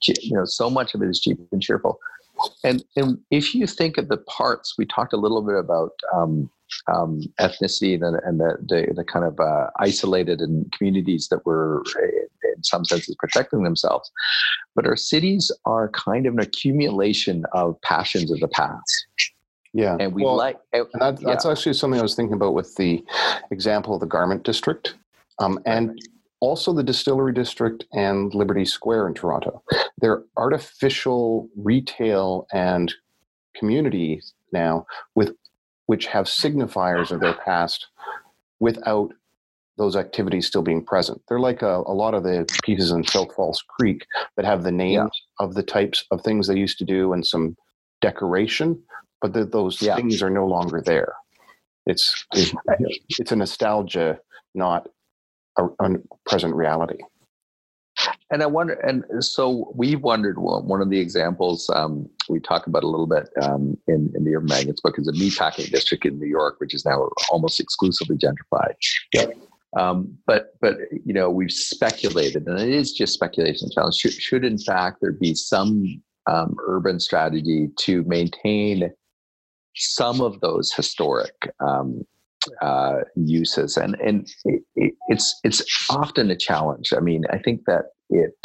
you 0.07 0.33
know, 0.33 0.45
so 0.45 0.69
much 0.69 0.95
of 0.95 1.03
it 1.03 1.09
is 1.09 1.21
cheap 1.21 1.37
and 1.51 1.61
cheerful. 1.61 1.99
And 2.63 2.83
and 2.95 3.19
if 3.29 3.53
you 3.53 3.67
think 3.67 3.97
of 3.97 4.09
the 4.09 4.17
parts, 4.17 4.75
we 4.77 4.85
talked 4.85 5.13
a 5.13 5.17
little 5.17 5.41
bit 5.41 5.55
about 5.55 5.91
um, 6.13 6.49
um, 6.91 7.21
ethnicity 7.39 7.93
and, 7.93 8.17
and 8.23 8.39
the, 8.39 8.57
the, 8.67 8.93
the 8.93 9.03
kind 9.03 9.25
of 9.25 9.39
uh, 9.39 9.69
isolated 9.79 10.41
and 10.41 10.71
communities 10.71 11.27
that 11.29 11.45
were 11.45 11.83
in 12.55 12.63
some 12.63 12.85
senses 12.85 13.15
protecting 13.19 13.63
themselves. 13.63 14.11
But 14.75 14.85
our 14.85 14.97
cities 14.97 15.51
are 15.65 15.89
kind 15.89 16.25
of 16.25 16.33
an 16.33 16.39
accumulation 16.39 17.45
of 17.53 17.79
passions 17.81 18.31
of 18.31 18.39
the 18.39 18.47
past. 18.47 19.07
Yeah, 19.77 19.95
and 19.99 20.11
we 20.11 20.23
well, 20.23 20.35
like 20.35 20.57
and 20.73 20.87
that, 20.95 21.21
that's 21.21 21.45
yeah. 21.45 21.51
actually 21.51 21.73
something 21.73 21.99
I 21.99 22.03
was 22.03 22.15
thinking 22.15 22.33
about 22.33 22.55
with 22.55 22.73
the 22.77 23.05
example 23.51 23.93
of 23.93 23.99
the 23.99 24.07
garment 24.07 24.41
district, 24.41 24.95
um, 25.37 25.59
and 25.67 26.01
also 26.39 26.73
the 26.73 26.81
distillery 26.81 27.31
district 27.31 27.85
and 27.93 28.33
Liberty 28.33 28.65
Square 28.65 29.07
in 29.07 29.13
Toronto. 29.13 29.61
They're 29.99 30.23
artificial 30.35 31.47
retail 31.55 32.47
and 32.51 32.91
communities 33.55 34.33
now 34.51 34.87
with 35.13 35.35
which 35.85 36.07
have 36.07 36.25
signifiers 36.25 37.11
of 37.11 37.19
their 37.19 37.35
past 37.35 37.85
without 38.59 39.13
those 39.77 39.95
activities 39.95 40.47
still 40.47 40.63
being 40.63 40.83
present. 40.83 41.21
They're 41.29 41.39
like 41.39 41.61
a, 41.61 41.83
a 41.85 41.93
lot 41.93 42.15
of 42.15 42.23
the 42.23 42.51
pieces 42.63 42.89
in 42.89 43.03
South 43.03 43.31
False 43.35 43.61
Creek 43.61 44.07
that 44.37 44.45
have 44.45 44.63
the 44.63 44.71
names 44.71 45.11
yeah. 45.13 45.45
of 45.45 45.53
the 45.53 45.61
types 45.61 46.03
of 46.09 46.23
things 46.23 46.47
they 46.47 46.57
used 46.57 46.79
to 46.79 46.83
do 46.83 47.13
and 47.13 47.23
some 47.23 47.55
decoration, 48.01 48.81
but 49.21 49.33
the, 49.33 49.45
those 49.45 49.81
yeah. 49.81 49.95
things 49.95 50.21
are 50.21 50.29
no 50.29 50.45
longer 50.45 50.81
there. 50.81 51.13
It's 51.85 52.25
it's 52.33 53.31
a 53.31 53.35
nostalgia, 53.35 54.19
not 54.53 54.87
a, 55.57 55.65
a 55.79 55.89
present 56.25 56.55
reality. 56.55 56.97
And 58.29 58.43
I 58.43 58.45
wonder, 58.45 58.73
and 58.73 59.03
so 59.23 59.71
we 59.75 59.95
wondered. 59.95 60.37
Well, 60.37 60.61
one 60.61 60.81
of 60.81 60.89
the 60.89 60.99
examples 60.99 61.69
um, 61.73 62.07
we 62.29 62.39
talk 62.39 62.67
about 62.67 62.83
a 62.83 62.87
little 62.87 63.07
bit 63.07 63.29
um, 63.41 63.77
in 63.87 64.11
in 64.15 64.23
the 64.23 64.35
Urban 64.35 64.49
Magnets 64.49 64.81
book 64.81 64.99
is 64.99 65.07
a 65.07 65.13
meatpacking 65.13 65.71
district 65.71 66.05
in 66.05 66.19
New 66.19 66.27
York, 66.27 66.59
which 66.59 66.73
is 66.73 66.85
now 66.85 67.09
almost 67.31 67.59
exclusively 67.59 68.17
gentrified. 68.17 68.73
Yep. 69.13 69.33
Um, 69.77 70.17
but 70.27 70.53
but 70.61 70.77
you 71.05 71.13
know 71.13 71.29
we've 71.29 71.51
speculated, 71.51 72.45
and 72.47 72.59
it 72.59 72.69
is 72.69 72.93
just 72.93 73.13
speculation. 73.13 73.69
Challenge 73.71 73.95
should, 73.95 74.13
should 74.13 74.45
in 74.45 74.57
fact 74.57 74.97
there 75.01 75.13
be 75.13 75.33
some 75.33 76.01
um, 76.27 76.55
urban 76.67 76.99
strategy 76.99 77.69
to 77.79 78.03
maintain 78.03 78.91
some 79.77 80.21
of 80.21 80.39
those 80.41 80.73
historic 80.73 81.33
um, 81.59 82.05
uh, 82.61 82.99
uses, 83.15 83.77
and 83.77 83.95
and 83.95 84.27
it, 84.45 84.93
it's 85.07 85.39
it's 85.43 85.63
often 85.89 86.31
a 86.31 86.35
challenge. 86.35 86.93
I 86.95 86.99
mean, 86.99 87.23
I 87.31 87.37
think 87.37 87.61
that 87.67 87.85
it 88.09 88.35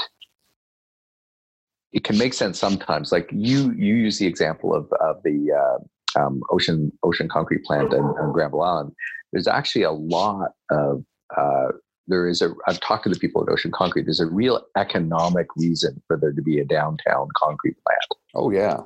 it 1.93 2.05
can 2.05 2.19
make 2.19 2.35
sense 2.35 2.59
sometimes. 2.59 3.13
Like 3.13 3.29
you 3.33 3.73
you 3.73 3.95
use 3.95 4.19
the 4.19 4.27
example 4.27 4.75
of 4.75 4.91
of 5.01 5.23
the 5.25 5.53
uh, 5.53 6.21
um, 6.21 6.43
ocean 6.51 6.93
ocean 7.03 7.29
concrete 7.29 7.65
plant 7.65 7.93
on, 7.95 8.05
on 8.19 8.33
Granville 8.33 8.63
Island. 8.63 8.93
There's 9.33 9.49
actually 9.49 9.83
a 9.83 9.93
lot 9.93 10.51
of 10.71 11.05
uh, 11.37 11.69
there 12.09 12.29
is 12.29 12.43
a 12.43 12.53
I've 12.67 12.81
talked 12.81 13.05
to 13.05 13.11
the 13.11 13.19
people 13.19 13.43
at 13.43 13.49
Ocean 13.49 13.71
Concrete. 13.71 14.05
There's 14.05 14.21
a 14.21 14.27
real 14.27 14.63
economic 14.77 15.47
reason 15.57 16.03
for 16.07 16.17
there 16.17 16.33
to 16.33 16.43
be 16.43 16.59
a 16.59 16.65
downtown 16.65 17.29
concrete 17.37 17.77
plant. 17.85 18.21
Oh 18.35 18.51
yeah, 18.51 18.81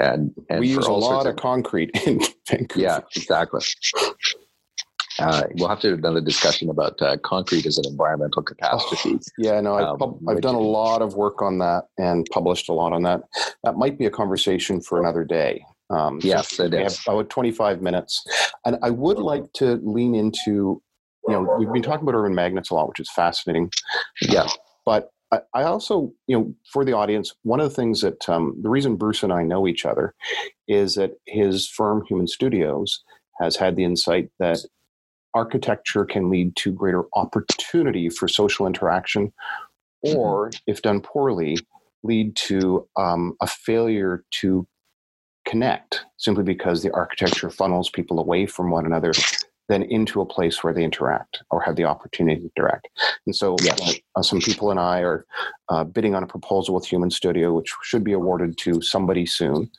and, 0.00 0.34
and 0.48 0.60
we 0.60 0.68
use 0.68 0.86
a 0.86 0.92
lot 0.92 1.26
of, 1.26 1.34
of 1.34 1.36
concrete 1.36 1.90
in 2.06 2.20
Vancouver. 2.48 2.80
Yeah, 2.80 3.00
exactly. 3.16 3.60
Uh, 5.18 5.42
we'll 5.56 5.68
have 5.68 5.80
to 5.80 5.90
have 5.90 5.98
another 5.98 6.20
discussion 6.20 6.70
about 6.70 7.00
uh, 7.02 7.16
concrete 7.18 7.66
as 7.66 7.76
an 7.78 7.84
environmental 7.86 8.42
catastrophe. 8.42 9.16
Oh, 9.16 9.18
yeah, 9.38 9.60
no, 9.60 9.74
I've, 9.74 10.00
um, 10.00 10.18
I've 10.28 10.40
done 10.40 10.54
a 10.54 10.60
lot 10.60 11.02
of 11.02 11.14
work 11.14 11.42
on 11.42 11.58
that 11.58 11.84
and 11.98 12.26
published 12.32 12.68
a 12.68 12.72
lot 12.72 12.92
on 12.92 13.02
that. 13.02 13.22
That 13.64 13.76
might 13.76 13.98
be 13.98 14.06
a 14.06 14.10
conversation 14.10 14.80
for 14.80 14.98
another 14.98 15.24
day. 15.24 15.64
Um, 15.90 16.20
yes, 16.22 16.56
so 16.56 16.64
it 16.64 16.74
is. 16.74 17.04
Have 17.04 17.14
about 17.14 17.30
25 17.30 17.82
minutes. 17.82 18.24
And 18.64 18.78
I 18.82 18.90
would 18.90 19.18
like 19.18 19.52
to 19.54 19.80
lean 19.82 20.14
into, 20.14 20.80
you 21.26 21.32
know, 21.34 21.56
we've 21.58 21.72
been 21.72 21.82
talking 21.82 22.08
about 22.08 22.16
urban 22.16 22.34
magnets 22.34 22.70
a 22.70 22.74
lot, 22.74 22.88
which 22.88 23.00
is 23.00 23.10
fascinating. 23.10 23.70
Yeah. 24.22 24.46
But 24.86 25.10
I 25.32 25.62
also, 25.62 26.12
you 26.26 26.36
know, 26.36 26.54
for 26.72 26.84
the 26.84 26.92
audience, 26.92 27.34
one 27.42 27.60
of 27.60 27.68
the 27.68 27.74
things 27.74 28.00
that 28.00 28.28
um, 28.28 28.56
the 28.62 28.68
reason 28.68 28.96
Bruce 28.96 29.22
and 29.22 29.32
I 29.32 29.44
know 29.44 29.68
each 29.68 29.86
other 29.86 30.14
is 30.66 30.96
that 30.96 31.12
his 31.26 31.68
firm, 31.68 32.04
Human 32.06 32.26
Studios, 32.26 33.02
has 33.40 33.56
had 33.56 33.76
the 33.76 33.84
insight 33.84 34.30
that 34.40 34.58
architecture 35.34 36.04
can 36.04 36.30
lead 36.30 36.56
to 36.56 36.72
greater 36.72 37.04
opportunity 37.14 38.08
for 38.08 38.26
social 38.26 38.66
interaction, 38.66 39.32
or 40.02 40.48
mm-hmm. 40.48 40.58
if 40.66 40.82
done 40.82 41.00
poorly, 41.00 41.56
lead 42.02 42.34
to 42.34 42.88
um, 42.96 43.36
a 43.40 43.46
failure 43.46 44.24
to 44.30 44.66
connect 45.46 46.04
simply 46.16 46.44
because 46.44 46.82
the 46.82 46.90
architecture 46.92 47.50
funnels 47.50 47.88
people 47.90 48.18
away 48.18 48.46
from 48.46 48.70
one 48.70 48.86
another 48.86 49.12
then 49.70 49.84
into 49.84 50.20
a 50.20 50.26
place 50.26 50.62
where 50.62 50.74
they 50.74 50.82
interact 50.82 51.42
or 51.50 51.62
have 51.62 51.76
the 51.76 51.84
opportunity 51.84 52.40
to 52.40 52.50
interact. 52.56 52.88
And 53.24 53.34
so, 53.34 53.56
yes. 53.62 54.00
uh, 54.16 54.22
some 54.22 54.40
people 54.40 54.70
and 54.70 54.80
I 54.80 55.00
are 55.00 55.24
uh, 55.68 55.84
bidding 55.84 56.14
on 56.14 56.24
a 56.24 56.26
proposal 56.26 56.74
with 56.74 56.84
Human 56.84 57.10
Studio, 57.10 57.54
which 57.54 57.72
should 57.82 58.02
be 58.02 58.12
awarded 58.12 58.58
to 58.58 58.82
somebody 58.82 59.26
soon. 59.26 59.70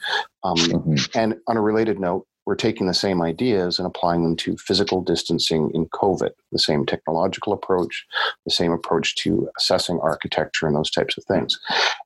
Um, 0.44 0.56
mm-hmm. 0.56 0.96
And 1.20 1.36
on 1.48 1.58
a 1.58 1.62
related 1.62 2.00
note, 2.00 2.26
we're 2.46 2.56
taking 2.56 2.88
the 2.88 2.94
same 2.94 3.22
ideas 3.22 3.78
and 3.78 3.86
applying 3.86 4.24
them 4.24 4.36
to 4.38 4.58
physical 4.58 5.02
distancing 5.02 5.70
in 5.74 5.86
COVID, 5.88 6.32
the 6.52 6.60
same 6.60 6.86
technological 6.86 7.54
approach, 7.54 8.06
the 8.46 8.52
same 8.52 8.72
approach 8.72 9.16
to 9.18 9.48
assessing 9.58 10.00
architecture 10.02 10.68
and 10.68 10.76
those 10.76 10.90
types 10.90 11.18
of 11.18 11.24
things. 11.26 11.60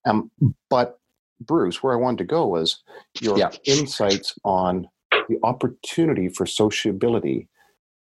Um, 0.05 0.29
but 0.69 0.99
Bruce, 1.39 1.81
where 1.81 1.93
I 1.93 1.97
wanted 1.97 2.17
to 2.17 2.25
go 2.25 2.47
was 2.47 2.81
your 3.21 3.37
yeah. 3.37 3.51
insights 3.65 4.37
on 4.43 4.87
the 5.29 5.37
opportunity 5.43 6.29
for 6.29 6.45
sociability 6.45 7.47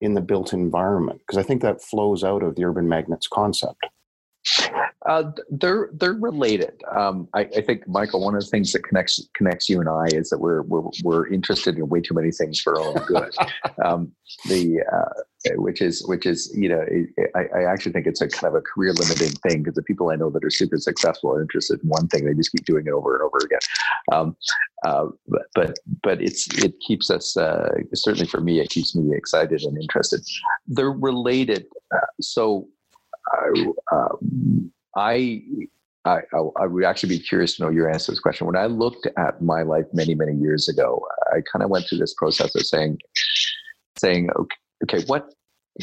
in 0.02 0.14
the 0.14 0.22
built 0.22 0.54
environment? 0.54 1.22
Because 1.26 1.38
I 1.38 1.44
think 1.48 1.62
that 1.62 1.82
flows 1.82 2.24
out 2.24 2.44
of 2.44 2.56
the 2.56 2.66
urban 2.66 2.88
magnets 2.88 3.28
concept. 3.28 3.86
Uh, 5.06 5.32
they're 5.50 5.90
they're 5.94 6.14
related. 6.14 6.82
Um, 6.96 7.28
I, 7.34 7.42
I, 7.42 7.62
think 7.62 7.88
Michael. 7.88 8.22
One 8.22 8.36
of 8.36 8.42
the 8.42 8.48
things 8.48 8.72
that 8.72 8.84
connects 8.84 9.22
connects 9.36 9.70
you 9.70 9.80
and 9.80 9.90
I 9.90 10.06
is 10.08 10.30
that 10.30 10.40
we're 10.40 10.62
we're, 10.64 10.84
we're 11.04 11.28
interested 11.28 11.78
in 11.78 11.90
way 11.90 12.02
too 12.02 12.14
many 12.14 12.32
things 12.32 12.60
for 12.60 12.80
our 12.80 12.88
own 12.88 13.06
good. 13.06 13.36
um, 13.86 14.12
the 14.48 14.82
uh, 14.92 15.24
which 15.56 15.82
is 15.82 16.06
which 16.08 16.26
is 16.26 16.54
you 16.56 16.70
know 16.70 16.86
I, 17.36 17.46
I, 17.56 17.64
actually 17.66 17.92
think 17.92 18.08
it's 18.08 18.22
a 18.22 18.28
kind 18.30 18.54
of 18.54 18.56
a 18.56 18.62
career 18.62 18.94
limiting 18.94 19.32
thing 19.48 19.64
because 19.64 19.76
the 19.76 19.84
people 19.84 20.10
I 20.10 20.16
know 20.16 20.30
that 20.30 20.44
are 20.44 20.50
super 20.50 20.78
successful 20.78 21.32
are 21.32 21.42
interested 21.42 21.82
in 21.84 21.90
one 21.90 22.08
thing. 22.08 22.26
They 22.26 22.34
just 22.34 22.52
keep 22.52 22.66
doing 22.66 22.88
it 22.88 22.92
over 22.92 23.16
and 23.16 23.24
over 23.24 23.38
again. 23.44 23.60
Um, 24.12 24.38
uh, 24.86 25.08
but, 25.28 25.42
but 25.54 25.80
but 26.02 26.22
it's 26.22 26.48
it 26.64 26.80
keeps 26.80 27.10
us 27.10 27.36
uh, 27.36 27.70
certainly 27.94 28.28
for 28.28 28.40
me 28.40 28.62
it 28.62 28.70
keeps 28.70 28.96
me 28.96 29.16
excited 29.16 29.64
and 29.64 29.82
interested. 29.82 30.22
They're 30.68 30.92
related. 30.92 31.66
Uh, 31.94 32.00
so 32.22 32.68
I 33.34 33.74
I, 34.96 35.42
I, 36.06 36.20
I, 36.60 36.68
would 36.68 36.84
actually 36.84 37.18
be 37.18 37.24
curious 37.24 37.56
to 37.56 37.64
know 37.64 37.70
your 37.70 37.90
answer 37.90 38.08
to 38.08 38.12
this 38.12 38.20
question. 38.20 38.46
When 38.46 38.56
I 38.56 38.66
looked 38.66 39.08
at 39.18 39.42
my 39.42 39.64
life 39.64 39.86
many, 39.94 40.14
many 40.16 40.34
years 40.36 40.70
ago, 40.70 41.06
I 41.32 41.42
kind 41.52 41.64
of 41.64 41.70
went 41.70 41.88
through 41.88 42.00
this 42.00 42.14
process 42.14 42.54
of 42.56 42.66
saying, 42.66 43.00
saying, 43.98 44.30
okay, 44.38 44.56
okay, 44.84 45.06
what, 45.06 45.34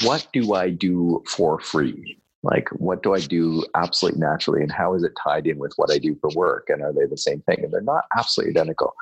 what 0.05 0.27
do 0.33 0.55
I 0.55 0.71
do 0.71 1.23
for 1.27 1.59
free? 1.59 2.19
Like, 2.43 2.69
what 2.71 3.03
do 3.03 3.15
I 3.15 3.21
do 3.21 3.65
absolutely 3.75 4.21
naturally, 4.21 4.63
and 4.63 4.73
how 4.73 4.95
is 4.95 5.03
it 5.03 5.13
tied 5.23 5.47
in 5.47 5.59
with 5.59 5.73
what 5.77 5.91
I 5.91 5.99
do 5.99 6.17
for 6.21 6.31
work? 6.35 6.69
And 6.69 6.83
are 6.83 6.93
they 6.93 7.07
the 7.07 7.19
same 7.19 7.43
thing? 7.43 7.63
And 7.63 7.73
they're 7.73 7.83
not 7.83 8.05
absolutely 8.17 8.59
identical. 8.59 8.95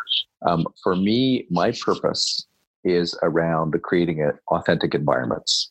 Um, 0.46 0.66
for 0.82 0.96
me, 0.96 1.46
my 1.50 1.72
purpose 1.72 2.46
is 2.84 3.16
around 3.22 3.80
creating 3.82 4.28
authentic 4.50 4.94
environments 4.94 5.70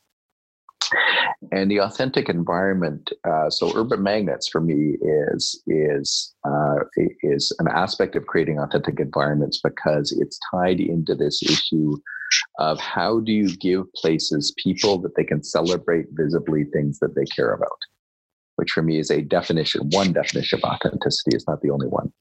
and 1.52 1.70
the 1.70 1.80
authentic 1.80 2.30
environment 2.30 3.12
uh, 3.28 3.50
so 3.50 3.72
urban 3.76 4.02
magnets 4.02 4.48
for 4.48 4.62
me 4.62 4.98
is 5.36 5.62
is 5.68 6.34
uh, 6.46 6.76
is 7.24 7.54
an 7.60 7.68
aspect 7.68 8.16
of 8.16 8.26
creating 8.26 8.60
authentic 8.60 9.00
environments 9.00 9.60
because 9.64 10.12
it's 10.20 10.40
tied 10.52 10.80
into 10.80 11.16
this 11.16 11.42
issue 11.44 11.96
of 12.60 12.80
how 12.80 13.20
do 13.20 13.32
you 13.32 13.56
give 13.58 13.92
places 13.94 14.54
people 14.62 14.98
that 15.00 15.16
they 15.16 15.24
can 15.24 15.44
celebrate 15.44 16.06
visibly 16.12 16.66
things 16.66 17.00
that 17.00 17.16
they 17.16 17.26
care 17.26 17.54
about 17.54 17.80
which 18.56 18.72
for 18.72 18.82
me 18.82 19.00
is 19.00 19.12
a 19.12 19.22
definition 19.22 19.90
one 19.92 20.14
definition 20.14 20.60
of 20.60 20.64
authenticity 20.64 21.36
is 21.36 21.46
not 21.48 21.62
the 21.62 21.70
only 21.70 21.88
one. 21.88 22.12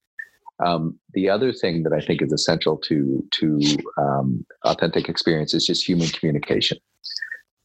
Um, 0.65 0.99
the 1.13 1.29
other 1.29 1.53
thing 1.53 1.83
that 1.83 1.93
i 1.93 2.01
think 2.01 2.23
is 2.23 2.33
essential 2.33 2.79
to 2.79 3.23
to 3.33 3.61
um, 3.99 4.47
authentic 4.65 5.07
experience 5.09 5.53
is 5.53 5.67
just 5.67 5.87
human 5.87 6.09
communication 6.09 6.79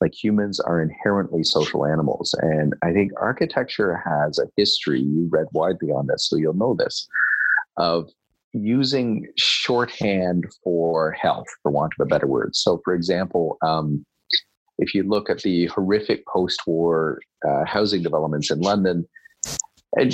like 0.02 0.14
humans 0.14 0.60
are 0.60 0.82
inherently 0.82 1.44
social 1.44 1.86
animals. 1.86 2.36
And 2.42 2.74
I 2.84 2.92
think 2.92 3.12
architecture 3.18 4.02
has 4.04 4.40
a 4.40 4.48
history, 4.58 5.00
you 5.00 5.28
read 5.32 5.46
widely 5.52 5.90
on 5.90 6.08
this, 6.08 6.28
so 6.28 6.36
you'll 6.36 6.56
know 6.56 6.74
this, 6.74 7.08
of 7.78 8.10
using 8.54 9.28
shorthand 9.38 10.46
for 10.64 11.12
health, 11.12 11.48
for 11.62 11.72
want 11.72 11.94
of 11.98 12.06
a 12.06 12.10
better 12.10 12.28
word. 12.28 12.56
So, 12.56 12.82
for 12.84 12.94
example, 12.94 13.58
um, 13.62 14.06
if 14.80 14.94
you 14.96 15.04
look 15.04 15.30
at 15.30 15.44
the 15.44 15.68
horrific 15.68 16.26
post 16.26 16.62
war 16.66 17.20
uh, 17.48 17.64
housing 17.66 18.02
developments 18.02 18.52
in 18.52 18.60
London, 18.60 19.06
and 19.98 20.12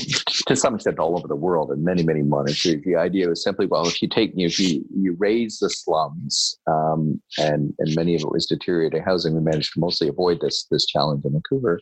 to 0.48 0.56
some 0.56 0.76
extent 0.76 0.98
all 0.98 1.18
over 1.18 1.28
the 1.28 1.36
world 1.36 1.72
in 1.72 1.84
many 1.84 2.04
many 2.04 2.22
monasteries 2.22 2.84
the 2.84 2.96
idea 2.96 3.28
was 3.28 3.44
simply 3.44 3.66
well 3.66 3.88
if 3.88 4.02
you 4.02 4.08
take 4.08 4.32
you 4.36 4.48
if 4.48 4.60
you, 4.60 4.84
you 4.96 5.16
raise 5.20 5.60
the 5.60 5.70
slums 5.70 6.58
um, 6.68 7.22
and 7.38 7.74
and 7.80 7.96
many 7.96 8.16
of 8.16 8.22
it 8.22 8.32
was 8.32 8.46
deteriorating 8.46 9.04
housing 9.04 9.36
we 9.36 9.42
managed 9.42 9.74
to 9.74 9.80
mostly 9.80 10.08
avoid 10.08 10.40
this 10.42 10.68
this 10.72 10.86
challenge 10.86 11.24
in 11.26 11.32
vancouver. 11.32 11.80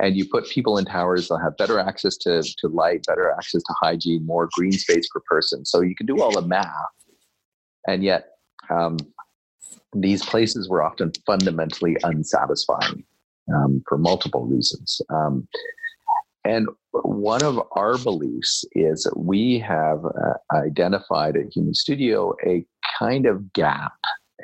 And 0.00 0.16
you 0.16 0.26
put 0.26 0.48
people 0.48 0.78
in 0.78 0.84
towers 0.84 1.28
they'll 1.28 1.38
have 1.38 1.56
better 1.58 1.78
access 1.78 2.16
to, 2.18 2.42
to 2.42 2.68
light 2.68 3.04
better 3.06 3.30
access 3.32 3.62
to 3.62 3.74
hygiene 3.80 4.24
more 4.26 4.48
green 4.52 4.72
space 4.72 5.06
per 5.08 5.20
person. 5.28 5.64
So 5.64 5.82
you 5.82 5.94
can 5.94 6.06
do 6.06 6.20
all 6.22 6.32
the 6.32 6.42
math. 6.42 6.70
And 7.86 8.02
yet 8.02 8.28
um, 8.70 8.96
these 9.94 10.24
places 10.24 10.68
were 10.68 10.82
often 10.82 11.12
fundamentally 11.26 11.96
unsatisfying 12.04 13.04
um, 13.54 13.82
for 13.86 13.98
multiple 13.98 14.46
reasons. 14.46 15.00
Um, 15.10 15.46
and 16.44 16.68
one 16.92 17.42
of 17.42 17.60
our 17.72 17.96
beliefs 17.98 18.64
is 18.72 19.04
that 19.04 19.18
we 19.18 19.58
have 19.60 20.04
uh, 20.04 20.34
identified 20.54 21.36
at 21.36 21.54
Human 21.54 21.74
Studio 21.74 22.34
a 22.46 22.64
kind 22.98 23.26
of 23.26 23.52
gap. 23.52 23.94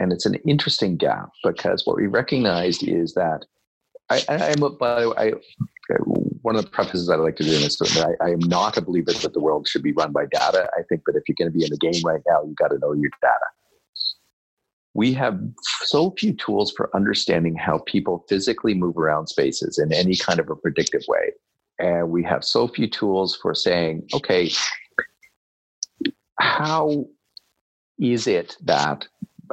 And 0.00 0.12
it's 0.12 0.26
an 0.26 0.36
interesting 0.46 0.96
gap 0.96 1.30
because 1.44 1.82
what 1.84 1.96
we 1.96 2.06
recognized 2.06 2.82
is 2.82 3.14
that 3.14 3.44
I, 4.10 4.22
am, 4.28 4.60
by 4.78 5.02
the 5.02 5.10
way, 5.10 5.16
I, 5.18 5.32
one 6.40 6.56
of 6.56 6.64
the 6.64 6.70
prefaces 6.70 7.10
I 7.10 7.16
like 7.16 7.36
to 7.36 7.42
do 7.42 7.52
in 7.52 7.60
this 7.60 7.78
I, 7.98 8.12
I, 8.22 8.30
am 8.30 8.38
not 8.38 8.78
a 8.78 8.80
believer 8.80 9.12
that 9.12 9.34
the 9.34 9.40
world 9.40 9.68
should 9.68 9.82
be 9.82 9.92
run 9.92 10.12
by 10.12 10.24
data. 10.32 10.70
I 10.78 10.82
think 10.88 11.02
that 11.06 11.16
if 11.16 11.24
you're 11.28 11.36
going 11.38 11.52
to 11.52 11.58
be 11.58 11.64
in 11.64 11.70
the 11.70 11.76
game 11.76 12.02
right 12.04 12.22
now, 12.26 12.42
you've 12.42 12.56
got 12.56 12.68
to 12.68 12.78
know 12.78 12.94
your 12.94 13.10
data. 13.20 13.34
We 14.94 15.12
have 15.12 15.38
so 15.82 16.14
few 16.18 16.32
tools 16.32 16.72
for 16.74 16.94
understanding 16.96 17.54
how 17.54 17.80
people 17.86 18.24
physically 18.30 18.72
move 18.72 18.96
around 18.96 19.26
spaces 19.26 19.78
in 19.78 19.92
any 19.92 20.16
kind 20.16 20.40
of 20.40 20.48
a 20.48 20.56
predictive 20.56 21.02
way 21.06 21.32
and 21.78 22.10
we 22.10 22.22
have 22.24 22.44
so 22.44 22.68
few 22.68 22.88
tools 22.88 23.36
for 23.36 23.54
saying, 23.54 24.08
okay, 24.14 24.50
how 26.38 27.06
is 27.98 28.26
it 28.26 28.56
that 28.64 29.06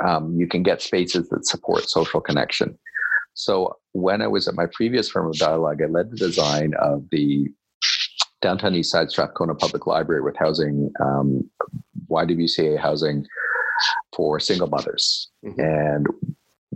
um, 0.03 0.35
you 0.37 0.47
can 0.47 0.63
get 0.63 0.81
spaces 0.81 1.29
that 1.29 1.45
support 1.45 1.89
social 1.89 2.21
connection? 2.21 2.77
So 3.33 3.77
when 3.91 4.21
I 4.21 4.27
was 4.27 4.47
at 4.47 4.55
my 4.55 4.65
previous 4.67 5.09
firm 5.09 5.27
of 5.27 5.35
dialogue, 5.35 5.81
I 5.81 5.87
led 5.87 6.11
the 6.11 6.17
design 6.17 6.73
of 6.79 7.03
the 7.11 7.47
downtown 8.41 8.75
east 8.75 8.91
side 8.91 9.09
Strathcona 9.09 9.55
Public 9.55 9.87
Library 9.87 10.21
with 10.21 10.35
housing, 10.37 10.91
um, 11.01 11.49
YWCA 12.09 12.79
housing 12.79 13.25
for 14.15 14.39
single 14.39 14.67
mothers. 14.67 15.29
Mm-hmm. 15.45 15.59
And 15.59 16.07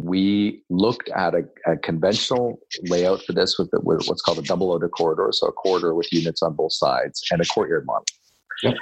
we 0.01 0.63
looked 0.69 1.09
at 1.09 1.35
a, 1.35 1.43
a, 1.65 1.75
conventional 1.77 2.59
layout 2.83 3.21
for 3.23 3.33
this 3.33 3.59
with, 3.59 3.69
the, 3.71 3.81
with, 3.81 4.05
what's 4.07 4.21
called 4.21 4.39
a 4.39 4.41
double 4.41 4.67
loaded 4.67 4.91
corridor, 4.91 5.27
so 5.31 5.47
a 5.47 5.51
corridor 5.51 5.93
with 5.93 6.11
units 6.13 6.41
on 6.41 6.53
both 6.53 6.71
sides, 6.71 7.21
and 7.31 7.41
a 7.41 7.45
courtyard 7.45 7.85
model. 7.85 8.05
Yep. 8.63 8.75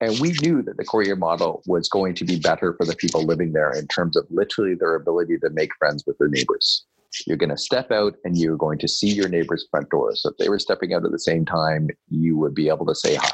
And 0.00 0.18
we 0.18 0.32
knew 0.42 0.62
that 0.62 0.76
the 0.76 0.84
courtyard 0.84 1.20
model 1.20 1.62
was 1.66 1.88
going 1.88 2.14
to 2.14 2.24
be 2.24 2.38
better 2.38 2.74
for 2.74 2.84
the 2.84 2.96
people 2.96 3.22
living 3.22 3.52
there 3.52 3.70
in 3.70 3.86
terms 3.86 4.16
of 4.16 4.26
literally 4.30 4.74
their 4.74 4.96
ability 4.96 5.38
to 5.38 5.50
make 5.50 5.70
friends 5.78 6.04
with 6.06 6.18
their 6.18 6.28
neighbors. 6.28 6.84
You're 7.26 7.36
going 7.36 7.50
to 7.50 7.58
step 7.58 7.92
out 7.92 8.14
and 8.24 8.36
you're 8.36 8.56
going 8.56 8.78
to 8.78 8.88
see 8.88 9.08
your 9.08 9.28
neighbor's 9.28 9.66
front 9.70 9.90
door. 9.90 10.16
So 10.16 10.30
if 10.30 10.36
they 10.38 10.48
were 10.48 10.58
stepping 10.58 10.94
out 10.94 11.04
at 11.04 11.12
the 11.12 11.18
same 11.18 11.44
time, 11.44 11.90
you 12.08 12.36
would 12.38 12.54
be 12.54 12.68
able 12.68 12.86
to 12.86 12.94
say 12.94 13.16
hi. 13.16 13.30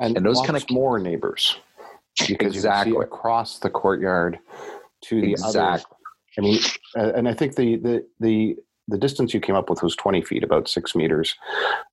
And, 0.00 0.16
and 0.16 0.26
those 0.26 0.40
kind 0.40 0.56
of 0.56 0.64
more 0.70 0.98
neighbors 0.98 1.56
because 2.28 2.54
exactly. 2.54 2.92
you 2.92 2.98
can 2.98 3.02
see 3.02 3.06
across 3.06 3.58
the 3.58 3.70
courtyard 3.70 4.38
to 5.04 5.20
the 5.20 5.32
exactly. 5.32 5.60
other 5.60 5.82
I 6.38 6.40
mean, 6.40 6.58
uh, 6.96 7.12
and 7.14 7.28
I 7.28 7.34
think 7.34 7.56
the 7.56 7.76
the 7.76 8.06
the 8.20 8.56
the 8.88 8.98
distance 8.98 9.32
you 9.32 9.40
came 9.40 9.54
up 9.54 9.70
with 9.70 9.82
was 9.82 9.96
20 9.96 10.22
feet, 10.22 10.44
about 10.44 10.68
six 10.68 10.94
meters. 10.94 11.34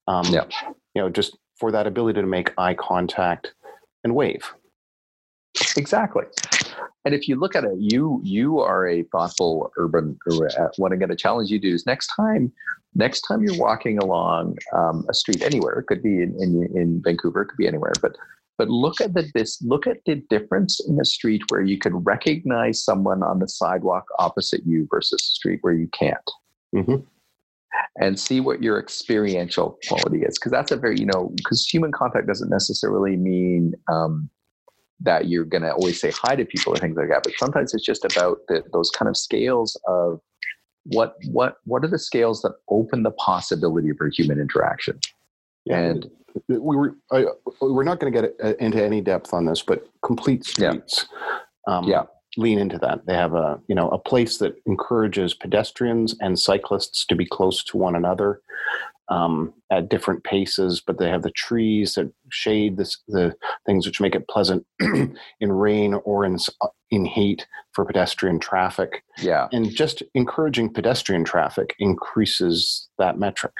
Um, 0.07 0.25
yeah. 0.25 0.45
You 0.93 1.01
know, 1.01 1.09
just 1.09 1.37
for 1.57 1.71
that 1.71 1.87
ability 1.87 2.19
to 2.19 2.27
make 2.27 2.51
eye 2.57 2.73
contact 2.73 3.53
and 4.03 4.13
wave. 4.13 4.53
Exactly. 5.77 6.23
And 7.05 7.15
if 7.15 7.27
you 7.27 7.35
look 7.35 7.55
at 7.55 7.63
it, 7.63 7.75
you 7.77 8.21
you 8.23 8.59
are 8.59 8.87
a 8.87 9.03
thoughtful 9.03 9.71
urban. 9.77 10.17
Uh, 10.29 10.67
what 10.77 10.91
I'm 10.91 10.99
going 10.99 11.09
to 11.09 11.15
challenge 11.15 11.49
you 11.49 11.59
to 11.59 11.69
do 11.69 11.73
is 11.73 11.85
next 11.85 12.11
time, 12.15 12.51
next 12.93 13.21
time 13.21 13.41
you're 13.41 13.57
walking 13.57 13.97
along 13.97 14.57
um, 14.73 15.05
a 15.09 15.13
street 15.13 15.41
anywhere, 15.41 15.79
it 15.79 15.87
could 15.87 16.03
be 16.03 16.21
in, 16.21 16.35
in 16.39 16.69
in 16.77 17.01
Vancouver, 17.03 17.41
it 17.41 17.47
could 17.47 17.57
be 17.57 17.67
anywhere, 17.67 17.93
but 18.01 18.15
but 18.61 18.69
look 18.69 19.01
at 19.01 19.15
the 19.15 19.27
this 19.33 19.59
look 19.63 19.87
at 19.87 19.97
the 20.05 20.23
difference 20.29 20.79
in 20.87 20.95
the 20.95 21.03
street 21.03 21.41
where 21.49 21.61
you 21.61 21.79
could 21.79 21.93
recognize 22.05 22.83
someone 22.83 23.23
on 23.23 23.39
the 23.39 23.47
sidewalk 23.47 24.05
opposite 24.19 24.61
you 24.67 24.87
versus 24.91 25.19
the 25.19 25.33
street 25.33 25.57
where 25.61 25.73
you 25.73 25.87
can't 25.97 26.29
mm-hmm. 26.75 26.97
and 27.99 28.19
see 28.19 28.39
what 28.39 28.61
your 28.61 28.79
experiential 28.79 29.79
quality 29.87 30.21
is 30.21 30.37
because 30.37 30.51
that's 30.51 30.69
a 30.69 30.77
very 30.77 30.99
you 30.99 31.07
know 31.07 31.31
because 31.37 31.65
human 31.65 31.91
contact 31.91 32.27
doesn't 32.27 32.51
necessarily 32.51 33.17
mean 33.17 33.73
um, 33.91 34.29
that 34.99 35.27
you're 35.27 35.43
going 35.43 35.63
to 35.63 35.73
always 35.73 35.99
say 35.99 36.11
hi 36.11 36.35
to 36.35 36.45
people 36.45 36.71
or 36.71 36.77
things 36.77 36.95
like 36.95 37.09
that 37.09 37.23
but 37.23 37.33
sometimes 37.39 37.73
it's 37.73 37.83
just 37.83 38.05
about 38.05 38.37
the, 38.47 38.63
those 38.73 38.91
kind 38.91 39.09
of 39.09 39.17
scales 39.17 39.75
of 39.87 40.21
what 40.83 41.15
what 41.31 41.55
what 41.63 41.83
are 41.83 41.87
the 41.87 41.97
scales 41.97 42.43
that 42.43 42.53
open 42.69 43.01
the 43.01 43.11
possibility 43.13 43.89
for 43.97 44.07
human 44.07 44.39
interaction 44.39 44.99
yeah. 45.65 45.79
and 45.79 46.09
we 46.47 46.75
were 46.75 46.95
I, 47.11 47.25
we're 47.61 47.83
not 47.83 47.99
going 47.99 48.11
to 48.13 48.21
get 48.21 48.35
uh, 48.43 48.55
into 48.59 48.83
any 48.83 49.01
depth 49.01 49.33
on 49.33 49.45
this, 49.45 49.61
but 49.61 49.87
complete 50.03 50.45
streets. 50.45 51.07
Yeah. 51.67 51.77
Um, 51.77 51.87
yeah. 51.87 52.03
Lean 52.37 52.59
into 52.59 52.77
that. 52.77 53.05
They 53.05 53.13
have 53.13 53.33
a 53.33 53.59
you 53.67 53.75
know 53.75 53.89
a 53.89 53.99
place 53.99 54.37
that 54.37 54.55
encourages 54.65 55.33
pedestrians 55.33 56.15
and 56.21 56.39
cyclists 56.39 57.05
to 57.07 57.15
be 57.15 57.25
close 57.25 57.63
to 57.65 57.77
one 57.77 57.95
another 57.95 58.41
um, 59.11 59.53
at 59.69 59.89
different 59.89 60.23
paces, 60.23 60.81
but 60.85 60.97
they 60.97 61.09
have 61.09 61.23
the 61.23 61.31
trees 61.31 61.95
that 61.95 62.11
shade 62.29 62.77
this, 62.77 62.97
the 63.09 63.35
things 63.65 63.85
which 63.85 63.99
make 63.99 64.15
it 64.15 64.29
pleasant 64.29 64.65
in 64.79 65.51
rain 65.51 65.95
or 66.05 66.23
in 66.23 66.37
uh, 66.61 66.67
in 66.89 67.03
heat 67.03 67.45
for 67.73 67.83
pedestrian 67.83 68.39
traffic. 68.39 69.03
Yeah, 69.21 69.49
and 69.51 69.69
just 69.69 70.01
encouraging 70.15 70.73
pedestrian 70.73 71.25
traffic 71.25 71.75
increases 71.79 72.87
that 72.97 73.19
metric. 73.19 73.53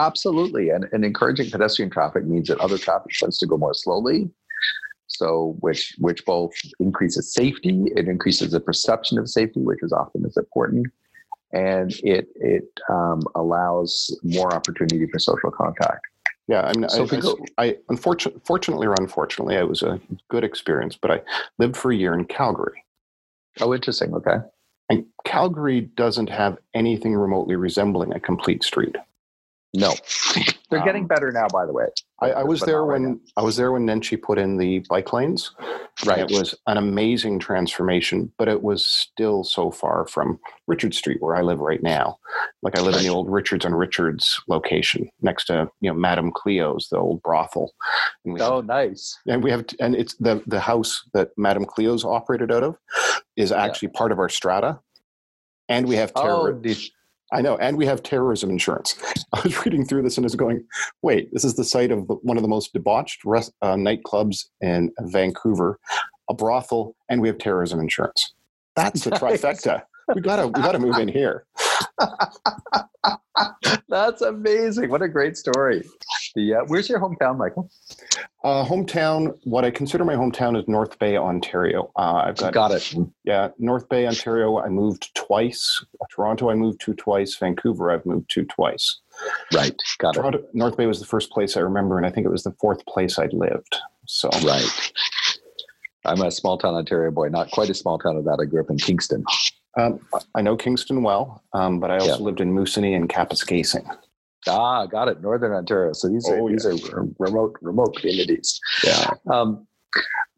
Absolutely. 0.00 0.70
And, 0.70 0.86
and 0.92 1.04
encouraging 1.04 1.50
pedestrian 1.50 1.90
traffic 1.90 2.24
means 2.24 2.48
that 2.48 2.58
other 2.58 2.78
traffic 2.78 3.12
tends 3.12 3.36
to 3.38 3.46
go 3.46 3.58
more 3.58 3.74
slowly. 3.74 4.30
So 5.08 5.56
which 5.60 5.94
which 5.98 6.24
both 6.24 6.54
increases 6.78 7.34
safety, 7.34 7.84
it 7.96 8.08
increases 8.08 8.52
the 8.52 8.60
perception 8.60 9.18
of 9.18 9.28
safety, 9.28 9.60
which 9.60 9.82
is 9.82 9.92
often 9.92 10.24
as 10.24 10.36
important, 10.36 10.86
and 11.52 11.92
it 12.04 12.28
it 12.36 12.70
um, 12.88 13.20
allows 13.34 14.16
more 14.22 14.54
opportunity 14.54 15.06
for 15.10 15.18
social 15.18 15.50
contact. 15.50 16.06
Yeah, 16.46 16.62
I 16.62 16.72
mean, 16.78 16.88
so 16.88 17.04
I, 17.04 17.20
go, 17.20 17.38
I, 17.58 17.76
unfortunately, 17.88 18.40
fortunately 18.44 18.86
or 18.86 18.94
unfortunately, 18.98 19.56
it 19.56 19.68
was 19.68 19.82
a 19.82 20.00
good 20.28 20.44
experience. 20.44 20.96
But 21.00 21.10
I 21.10 21.20
lived 21.58 21.76
for 21.76 21.90
a 21.90 21.96
year 21.96 22.14
in 22.14 22.24
Calgary. 22.24 22.84
Oh, 23.60 23.74
interesting. 23.74 24.14
Okay. 24.14 24.36
And 24.88 25.06
Calgary 25.24 25.82
doesn't 25.96 26.30
have 26.30 26.56
anything 26.72 27.14
remotely 27.14 27.56
resembling 27.56 28.12
a 28.12 28.20
complete 28.20 28.64
street. 28.64 28.96
No, 29.72 29.94
they're 30.68 30.84
getting 30.84 31.02
Um, 31.02 31.08
better 31.08 31.30
now. 31.30 31.46
By 31.46 31.64
the 31.64 31.72
way, 31.72 31.86
I, 32.20 32.32
I 32.32 32.42
was 32.42 32.60
there 32.62 32.78
not 32.80 32.86
right 32.88 33.00
when. 33.02 33.20
I 33.36 33.42
was 33.42 33.56
there 33.56 33.70
when 33.70 33.86
Nenshi 33.86 34.20
put 34.20 34.36
in 34.36 34.56
the 34.56 34.80
bike 34.88 35.12
lanes. 35.12 35.52
Right. 36.04 36.18
It 36.28 36.36
was 36.36 36.56
an 36.66 36.76
amazing 36.76 37.38
transformation, 37.38 38.32
but 38.36 38.48
it 38.48 38.62
was 38.64 38.84
still 38.84 39.44
so 39.44 39.70
far 39.70 40.06
from 40.08 40.40
Richard 40.66 40.92
Street 40.94 41.18
where 41.22 41.36
I 41.36 41.42
live 41.42 41.60
right 41.60 41.82
now. 41.84 42.18
Like 42.62 42.76
I 42.76 42.80
live 42.80 42.96
in 42.96 43.02
the 43.02 43.10
old 43.10 43.30
Richards 43.30 43.64
and 43.64 43.78
Richards 43.78 44.40
location 44.48 45.08
next 45.22 45.44
to 45.46 45.68
you 45.80 45.90
know 45.90 45.96
Madame 45.96 46.32
Cleo's, 46.32 46.88
the 46.88 46.96
old 46.98 47.22
brothel. 47.22 47.72
And 48.24 48.34
we 48.34 48.40
have 48.40 48.50
Oh, 48.52 48.60
nice. 48.62 49.18
and 49.28 49.40
we 49.44 49.52
have 49.52 49.64
and 49.78 49.94
it's 49.94 50.14
the 50.16 50.42
the 50.48 50.58
house 50.60 51.04
that 51.14 51.30
madame 51.36 51.64
cleo's 51.64 52.04
operated 52.04 52.50
out 52.50 52.64
of 52.64 52.76
is 53.36 53.52
actually 53.52 53.88
part 53.88 54.10
of 54.10 54.18
our 54.18 54.28
strata 54.28 54.80
and 55.68 55.86
we 55.86 55.94
have 55.96 56.12
terror 56.14 56.58
Oh, 56.58 56.60
i 57.32 57.40
know 57.40 57.56
and 57.58 57.76
we 57.76 57.86
have 57.86 58.02
terrorism 58.02 58.50
insurance. 58.50 58.96
I 59.32 59.40
was 59.42 59.64
reading 59.64 59.84
through 59.84 60.02
this 60.02 60.16
and 60.16 60.26
is 60.26 60.34
going 60.34 60.64
wait 61.02 61.32
this 61.32 61.44
is 61.44 61.54
the 61.54 61.64
site 61.64 61.90
of 61.90 62.04
one 62.22 62.36
of 62.36 62.42
the 62.42 62.48
most 62.48 62.72
debauched 62.72 63.24
rest, 63.24 63.52
uh, 63.62 63.74
nightclubs 63.74 64.46
in 64.60 64.90
vancouver 65.00 65.78
a 66.30 66.34
brothel 66.34 66.94
and 67.10 67.20
we 67.20 67.28
have 67.28 67.36
terrorism 67.36 67.80
insurance. 67.80 68.32
That's 68.76 69.04
the 69.04 69.10
trifecta. 69.10 69.82
We 70.14 70.22
gotta 70.22 70.46
we 70.46 70.54
gotta 70.54 70.78
move 70.78 70.96
in 70.96 71.08
here. 71.08 71.44
That's 73.88 74.22
amazing. 74.22 74.90
What 74.90 75.02
a 75.02 75.08
great 75.08 75.36
story. 75.36 75.84
The 76.34 76.54
uh, 76.54 76.58
where's 76.66 76.88
your 76.88 77.00
hometown, 77.00 77.38
Michael? 77.38 77.70
uh, 78.44 78.64
hometown 78.64 79.36
what 79.44 79.64
i 79.64 79.70
consider 79.70 80.02
my 80.04 80.14
hometown 80.14 80.58
is 80.58 80.66
north 80.66 80.98
bay 80.98 81.16
ontario 81.16 81.90
uh, 81.96 82.22
i've 82.26 82.36
got 82.36 82.52
Got 82.54 82.70
it. 82.72 82.94
Yeah, 83.24 83.48
North 83.58 83.88
Bay, 83.88 84.06
Ontario, 84.06 84.58
I 84.58 84.68
moved 84.68 85.14
twice. 85.14 85.84
Toronto, 86.10 86.50
I 86.50 86.54
moved 86.54 86.80
to 86.82 86.94
twice. 86.94 87.36
Vancouver, 87.36 87.90
I've 87.92 88.04
moved 88.06 88.30
to 88.30 88.44
twice. 88.44 88.98
Right. 89.52 89.74
Got 89.98 90.16
it. 90.16 90.44
North 90.54 90.76
Bay 90.76 90.86
was 90.86 90.98
the 91.00 91.06
first 91.06 91.30
place 91.30 91.56
I 91.56 91.60
remember, 91.60 91.96
and 91.98 92.06
I 92.06 92.10
think 92.10 92.26
it 92.26 92.30
was 92.30 92.42
the 92.44 92.54
fourth 92.60 92.84
place 92.86 93.18
I'd 93.18 93.32
lived. 93.34 93.76
So, 94.06 94.28
Right. 94.44 94.92
I'm 96.06 96.20
a 96.22 96.30
small 96.30 96.56
town 96.58 96.74
Ontario 96.74 97.10
boy, 97.10 97.28
not 97.28 97.50
quite 97.50 97.68
a 97.70 97.74
small 97.74 97.98
town 97.98 98.16
of 98.16 98.24
that. 98.24 98.38
I 98.40 98.46
grew 98.46 98.60
up 98.62 98.70
in 98.70 98.78
Kingston. 98.78 99.22
um, 99.78 100.00
I 100.34 100.40
know 100.42 100.56
Kingston 100.56 101.02
well, 101.02 101.42
um, 101.52 101.78
but 101.78 101.90
I 101.90 101.98
also 101.98 102.18
Yeah. 102.18 102.24
lived 102.24 102.40
in 102.40 102.52
Moosonee 102.54 102.96
and 102.96 103.08
Kapuskasing. 103.08 103.86
Ah, 104.48 104.86
got 104.86 105.08
it. 105.08 105.20
Northern 105.20 105.52
Ontario. 105.52 105.92
So 105.92 106.08
these 106.08 106.28
are 106.28 106.38
Oh, 106.38 106.48
these 106.48 106.66
are 106.66 106.74
remote 107.18 107.56
remote 107.60 107.96
communities. 107.96 108.58
Yeah. 108.84 109.10
Um, 109.30 109.66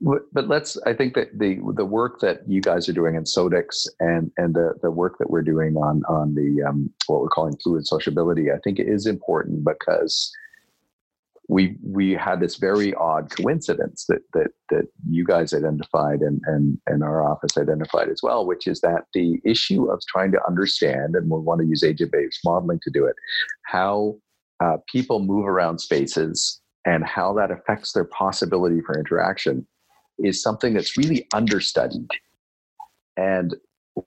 but, 0.00 0.22
but 0.32 0.48
let's. 0.48 0.76
I 0.86 0.94
think 0.94 1.14
that 1.14 1.38
the 1.38 1.60
the 1.74 1.84
work 1.84 2.20
that 2.20 2.40
you 2.48 2.60
guys 2.60 2.88
are 2.88 2.92
doing 2.92 3.14
in 3.14 3.24
Sodix 3.24 3.86
and 4.00 4.32
and 4.36 4.54
the 4.54 4.74
the 4.82 4.90
work 4.90 5.18
that 5.18 5.30
we're 5.30 5.42
doing 5.42 5.76
on 5.76 6.02
on 6.08 6.34
the 6.34 6.62
um, 6.68 6.90
what 7.06 7.20
we're 7.20 7.28
calling 7.28 7.56
fluid 7.62 7.86
sociability, 7.86 8.50
I 8.50 8.58
think 8.64 8.78
it 8.78 8.88
is 8.88 9.06
important 9.06 9.64
because 9.64 10.32
we 11.52 11.76
we 11.82 12.12
had 12.12 12.40
this 12.40 12.56
very 12.56 12.94
odd 12.94 13.30
coincidence 13.30 14.06
that 14.08 14.22
that 14.32 14.52
that 14.70 14.86
you 15.06 15.22
guys 15.22 15.52
identified 15.52 16.20
and 16.20 16.40
and 16.46 16.78
and 16.86 17.04
our 17.04 17.22
office 17.22 17.58
identified 17.58 18.08
as 18.08 18.20
well, 18.22 18.46
which 18.46 18.66
is 18.66 18.80
that 18.80 19.04
the 19.12 19.38
issue 19.44 19.90
of 19.90 20.00
trying 20.08 20.32
to 20.32 20.40
understand, 20.48 21.14
and 21.14 21.28
we 21.28 21.38
want 21.38 21.60
to 21.60 21.66
use 21.66 21.84
agent-based 21.84 22.40
modeling 22.42 22.80
to 22.82 22.90
do 22.90 23.04
it, 23.04 23.14
how 23.66 24.16
uh, 24.64 24.78
people 24.90 25.18
move 25.20 25.46
around 25.46 25.78
spaces 25.78 26.60
and 26.86 27.04
how 27.04 27.34
that 27.34 27.50
affects 27.50 27.92
their 27.92 28.06
possibility 28.06 28.80
for 28.80 28.98
interaction 28.98 29.66
is 30.18 30.42
something 30.42 30.72
that's 30.72 30.96
really 30.96 31.26
understudied. 31.34 32.08
And 33.18 33.54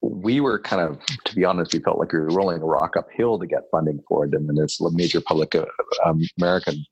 we 0.02 0.42
were 0.42 0.60
kind 0.60 0.82
of, 0.82 1.00
to 1.26 1.36
be 1.36 1.46
honest, 1.46 1.74
we 1.74 1.80
felt 1.80 2.00
like 2.00 2.12
we 2.12 2.20
were 2.20 2.30
rolling 2.30 2.62
a 2.62 2.66
rock 2.66 2.96
uphill 2.98 3.38
to 3.38 3.46
get 3.46 3.64
funding 3.72 4.00
for 4.08 4.26
it. 4.26 4.34
And 4.34 4.48
then 4.48 4.56
this 4.56 4.82
major 4.82 5.22
public 5.22 5.54
uh, 5.54 5.66
um, 6.04 6.22
American 6.40 6.84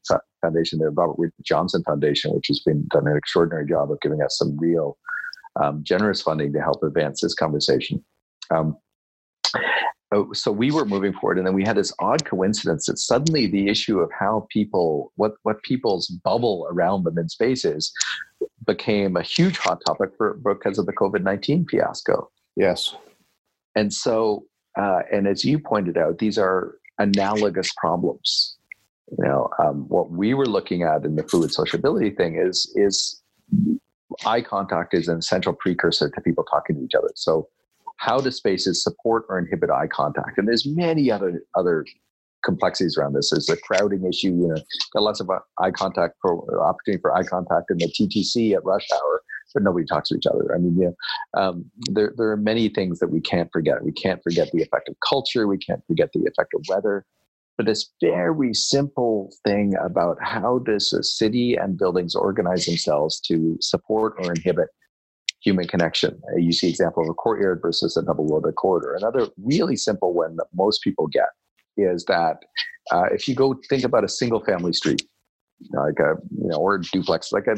foundation, 0.42 0.80
the 0.80 0.92
Robert 0.92 1.18
Wood 1.18 1.32
Johnson 1.42 1.84
Foundation, 1.84 2.34
which 2.36 2.48
has 2.50 2.60
been 2.60 2.86
done 2.92 3.08
an 3.08 3.18
extraordinary 3.18 3.68
job 3.68 3.92
of 3.92 4.00
giving 4.02 4.22
us 4.22 4.38
some 4.38 4.58
real 4.58 4.98
um, 5.62 5.84
generous 5.84 6.22
funding 6.22 6.54
to 6.54 6.62
help 6.62 6.84
advance 6.84 7.22
this 7.22 7.34
conversation. 7.34 8.04
Um, 8.52 8.78
oh, 10.12 10.32
so 10.34 10.52
we 10.52 10.70
were 10.70 10.86
moving 10.86 11.14
forward, 11.14 11.38
and 11.40 11.48
then 11.48 11.56
we 11.56 11.64
had 11.64 11.78
this 11.78 11.94
odd 12.00 12.26
coincidence 12.26 12.86
that 12.86 13.00
suddenly 13.00 13.48
the 13.48 13.70
issue 13.70 14.00
of 14.00 14.12
how 14.20 14.46
people, 14.52 15.12
what 15.16 15.34
what 15.44 15.64
people's 15.64 16.08
bubble 16.08 16.68
around 16.70 17.06
them 17.06 17.18
in 17.18 17.30
spaces, 17.30 17.92
became 18.68 19.16
a 19.16 19.24
huge 19.24 19.58
hot 19.58 19.82
topic 19.86 20.12
for 20.18 20.36
because 20.44 20.78
of 20.78 20.86
the 20.86 20.94
COVID 20.94 21.24
nineteen 21.24 21.66
fiasco. 21.66 22.30
Yes. 22.56 22.96
And 23.76 23.92
so, 23.94 24.46
uh, 24.80 25.00
and 25.12 25.28
as 25.28 25.44
you 25.44 25.60
pointed 25.60 25.98
out, 25.98 26.20
these 26.20 26.38
are 26.38 26.76
analogous 27.00 27.72
problems. 27.78 28.58
You 29.18 29.26
know, 29.26 29.50
um, 29.60 29.86
what 29.90 30.12
we 30.12 30.34
were 30.34 30.46
looking 30.46 30.84
at 30.84 31.04
in 31.04 31.16
the 31.16 31.24
fluid 31.24 31.52
sociability 31.54 32.12
thing 32.12 32.38
is 32.40 32.72
is 32.76 33.22
eye 34.26 34.42
contact 34.42 34.94
is 34.94 35.08
an 35.08 35.20
essential 35.20 35.54
precursor 35.54 36.10
to 36.10 36.22
people 36.22 36.44
talking 36.46 36.78
to 36.78 36.84
each 36.84 36.96
other. 36.96 37.10
So, 37.16 37.48
how 37.98 38.20
do 38.20 38.32
spaces 38.32 38.84
support 38.84 39.26
or 39.30 39.38
inhibit 39.38 39.70
eye 39.70 39.88
contact? 39.88 40.38
And 40.38 40.48
there's 40.48 40.66
many 40.66 41.12
other 41.12 41.44
other 41.56 41.86
complexities 42.44 42.98
around 42.98 43.14
this. 43.14 43.30
There's 43.30 43.48
the 43.48 43.58
crowding 43.58 44.06
issue. 44.06 44.30
You 44.30 44.48
know, 44.48 44.62
got 44.94 45.04
lots 45.04 45.20
of 45.20 45.30
eye 45.60 45.72
contact 45.72 46.16
for 46.22 46.64
opportunity 46.64 47.02
for 47.02 47.16
eye 47.16 47.24
contact 47.24 47.72
in 47.72 47.78
the 47.78 47.88
TTC 47.88 48.54
at 48.56 48.64
rush 48.64 48.88
hour, 48.92 49.22
but 49.54 49.64
nobody 49.64 49.86
talks 49.86 50.10
to 50.10 50.16
each 50.16 50.26
other. 50.26 50.54
I 50.54 50.58
mean, 50.58 50.78
know, 50.78 51.42
um, 51.42 51.66
there 51.92 52.14
there 52.18 52.30
are 52.30 52.38
many 52.38 52.70
things 52.70 53.00
that 53.00 53.10
we 53.10 53.22
can't 53.22 53.52
forget. 53.52 53.84
We 53.84 53.92
can't 53.92 54.22
forget 54.24 54.52
the 54.52 54.62
effect 54.62 54.90
of 54.90 54.96
culture. 55.08 55.48
We 55.48 55.58
can't 55.58 55.86
forget 55.88 56.10
the 56.14 56.22
effect 56.22 56.54
of 56.54 56.66
weather. 56.70 57.06
But 57.58 57.68
this 57.68 57.92
very 58.02 58.54
simple 58.54 59.32
thing 59.44 59.76
about 59.76 60.18
how 60.22 60.60
does 60.60 60.92
a 60.92 61.04
city 61.04 61.56
and 61.56 61.78
buildings 61.78 62.16
organize 62.16 62.66
themselves 62.66 63.20
to 63.22 63.58
support 63.62 64.16
or 64.18 64.34
inhibit 64.34 64.70
human 65.44 65.68
connection. 65.68 66.20
Uh, 66.32 66.38
You 66.38 66.52
see 66.52 66.70
example 66.70 67.04
of 67.04 67.10
a 67.10 67.14
courtyard 67.14 67.60
versus 67.62 67.96
a 67.98 68.02
double 68.02 68.26
loaded 68.26 68.56
corridor. 68.56 68.96
Another 68.96 69.28
really 69.38 69.76
simple 69.76 70.14
one 70.14 70.36
that 70.38 70.48
most 70.56 70.82
people 70.82 71.08
get 71.08 71.30
is 71.78 72.06
that 72.06 72.38
uh, 72.92 73.06
if 73.12 73.28
you 73.28 73.36
go 73.36 73.56
think 73.70 73.84
about 73.84 74.04
a 74.04 74.10
single 74.10 74.44
family 74.44 74.74
street, 74.74 75.04
like 75.72 76.00
a 76.00 76.16
you 76.40 76.48
know 76.50 76.58
or 76.58 76.78
duplex, 76.78 77.32
like 77.32 77.48
a, 77.48 77.56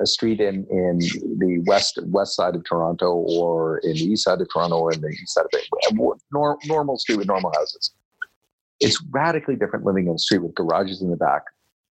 a 0.00 0.06
street 0.06 0.40
in 0.40 0.66
in 0.70 0.98
the 1.38 1.62
west 1.66 1.98
west 2.06 2.36
side 2.36 2.54
of 2.54 2.64
Toronto 2.64 3.12
or 3.12 3.78
in 3.78 3.92
the 3.94 4.04
east 4.04 4.24
side 4.24 4.40
of 4.40 4.48
Toronto 4.52 4.78
or 4.78 4.92
in 4.92 5.00
the 5.00 5.08
east 5.08 5.34
side 5.34 5.44
of 5.44 5.50
it, 5.52 5.66
nor, 6.32 6.58
normal 6.64 6.98
street 6.98 7.16
with 7.16 7.26
normal 7.26 7.52
houses. 7.52 7.92
It's 8.80 9.02
radically 9.10 9.56
different 9.56 9.84
living 9.84 10.06
in 10.08 10.14
a 10.14 10.18
street 10.18 10.42
with 10.42 10.54
garages 10.54 11.02
in 11.02 11.10
the 11.10 11.16
back, 11.16 11.42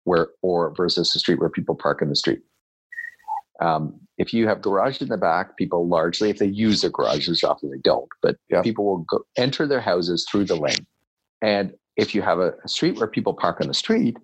where 0.04 0.28
or 0.42 0.74
versus 0.74 1.14
a 1.14 1.18
street 1.18 1.38
where 1.40 1.50
people 1.50 1.74
park 1.74 2.00
in 2.02 2.09
the 2.09 2.16
street. 2.16 2.40
Um, 3.61 4.00
if 4.18 4.33
you 4.33 4.46
have 4.46 4.62
garages 4.62 5.02
in 5.02 5.09
the 5.09 5.16
back, 5.16 5.57
people 5.57 5.88
largely, 5.88 6.31
if 6.31 6.38
they 6.38 6.46
use 6.46 6.81
their 6.81 6.90
garages, 6.90 7.42
often 7.42 7.70
they 7.70 7.78
don't, 7.78 8.09
but 8.22 8.37
Yeah. 8.48 8.62
people 8.62 8.85
will 8.85 8.98
go, 8.98 9.24
enter 9.37 9.66
their 9.66 9.81
houses 9.81 10.26
through 10.31 10.44
the 10.44 10.54
lane. 10.57 10.87
And 11.42 11.74
if 11.96 12.14
you 12.14 12.22
have 12.22 12.38
a, 12.38 12.52
a 12.64 12.68
street 12.68 12.96
where 12.98 13.09
people 13.09 13.35
park 13.35 13.61
on 13.61 13.66
the 13.66 13.74
street, 13.74 14.16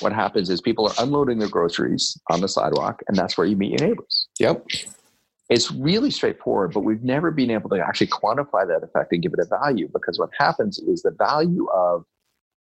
what 0.00 0.12
happens 0.12 0.50
is 0.50 0.60
people 0.60 0.88
are 0.88 0.94
unloading 0.98 1.38
their 1.38 1.48
groceries 1.48 2.18
on 2.30 2.40
the 2.40 2.48
sidewalk, 2.48 3.02
and 3.08 3.16
that's 3.16 3.36
where 3.38 3.46
you 3.46 3.56
meet 3.56 3.78
your 3.78 3.88
neighbors. 3.88 4.28
Yep. 4.38 4.66
It's 5.48 5.72
really 5.72 6.10
straightforward, 6.10 6.72
but 6.72 6.80
we've 6.80 7.02
never 7.02 7.30
been 7.30 7.50
able 7.50 7.70
to 7.70 7.80
actually 7.80 8.06
quantify 8.06 8.66
that 8.68 8.82
effect 8.84 9.12
and 9.12 9.22
give 9.22 9.32
it 9.32 9.40
a 9.40 9.46
value 9.48 9.88
because 9.92 10.18
what 10.18 10.30
happens 10.38 10.78
is 10.78 11.02
the 11.02 11.10
value 11.18 11.66
of 11.74 12.04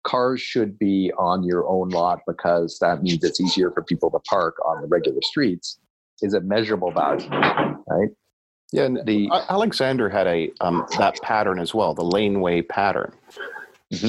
cars 0.06 0.40
should 0.40 0.78
be 0.78 1.12
on 1.18 1.44
your 1.44 1.68
own 1.68 1.90
lot 1.90 2.20
because 2.28 2.78
that 2.80 3.02
means 3.02 3.24
it's 3.24 3.42
easier 3.42 3.72
for 3.72 3.82
people 3.82 4.12
to 4.12 4.20
park 4.20 4.56
on 4.66 4.82
the 4.82 4.88
regular 4.88 5.20
streets 5.24 5.80
is 6.22 6.34
a 6.34 6.42
measurable 6.42 6.92
value, 6.92 7.28
right? 7.30 8.10
Yeah. 8.72 8.84
And 8.84 9.06
The 9.06 9.30
Alexander 9.50 10.10
had 10.10 10.28
a 10.28 10.52
um, 10.62 10.86
that 10.98 11.20
pattern 11.22 11.60
as 11.60 11.74
well, 11.74 11.94
the 11.94 12.04
laneway 12.04 12.62
pattern. 12.62 13.14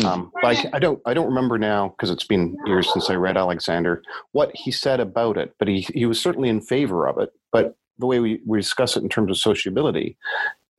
Um, 0.04 0.32
but 0.40 0.56
I, 0.56 0.70
I 0.74 0.78
don't 0.78 1.00
I 1.04 1.12
don't 1.12 1.26
remember 1.26 1.58
now 1.58 1.88
because 1.88 2.10
it's 2.10 2.24
been 2.24 2.56
years 2.64 2.90
since 2.92 3.10
I 3.10 3.14
read 3.14 3.36
Alexander 3.36 4.02
what 4.32 4.50
he 4.54 4.70
said 4.70 5.00
about 5.00 5.36
it. 5.36 5.54
But 5.58 5.68
he 5.68 5.86
he 5.92 6.06
was 6.06 6.20
certainly 6.20 6.48
in 6.48 6.60
favor 6.60 7.06
of 7.06 7.18
it. 7.18 7.30
But 7.52 7.76
the 7.98 8.06
way 8.06 8.20
we, 8.20 8.40
we 8.46 8.58
discuss 8.58 8.96
it 8.96 9.02
in 9.02 9.08
terms 9.08 9.30
of 9.30 9.38
sociability, 9.38 10.16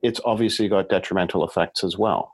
it's 0.02 0.20
obviously 0.26 0.68
got 0.68 0.90
detrimental 0.90 1.46
effects 1.46 1.84
as 1.84 1.98
well. 1.98 2.32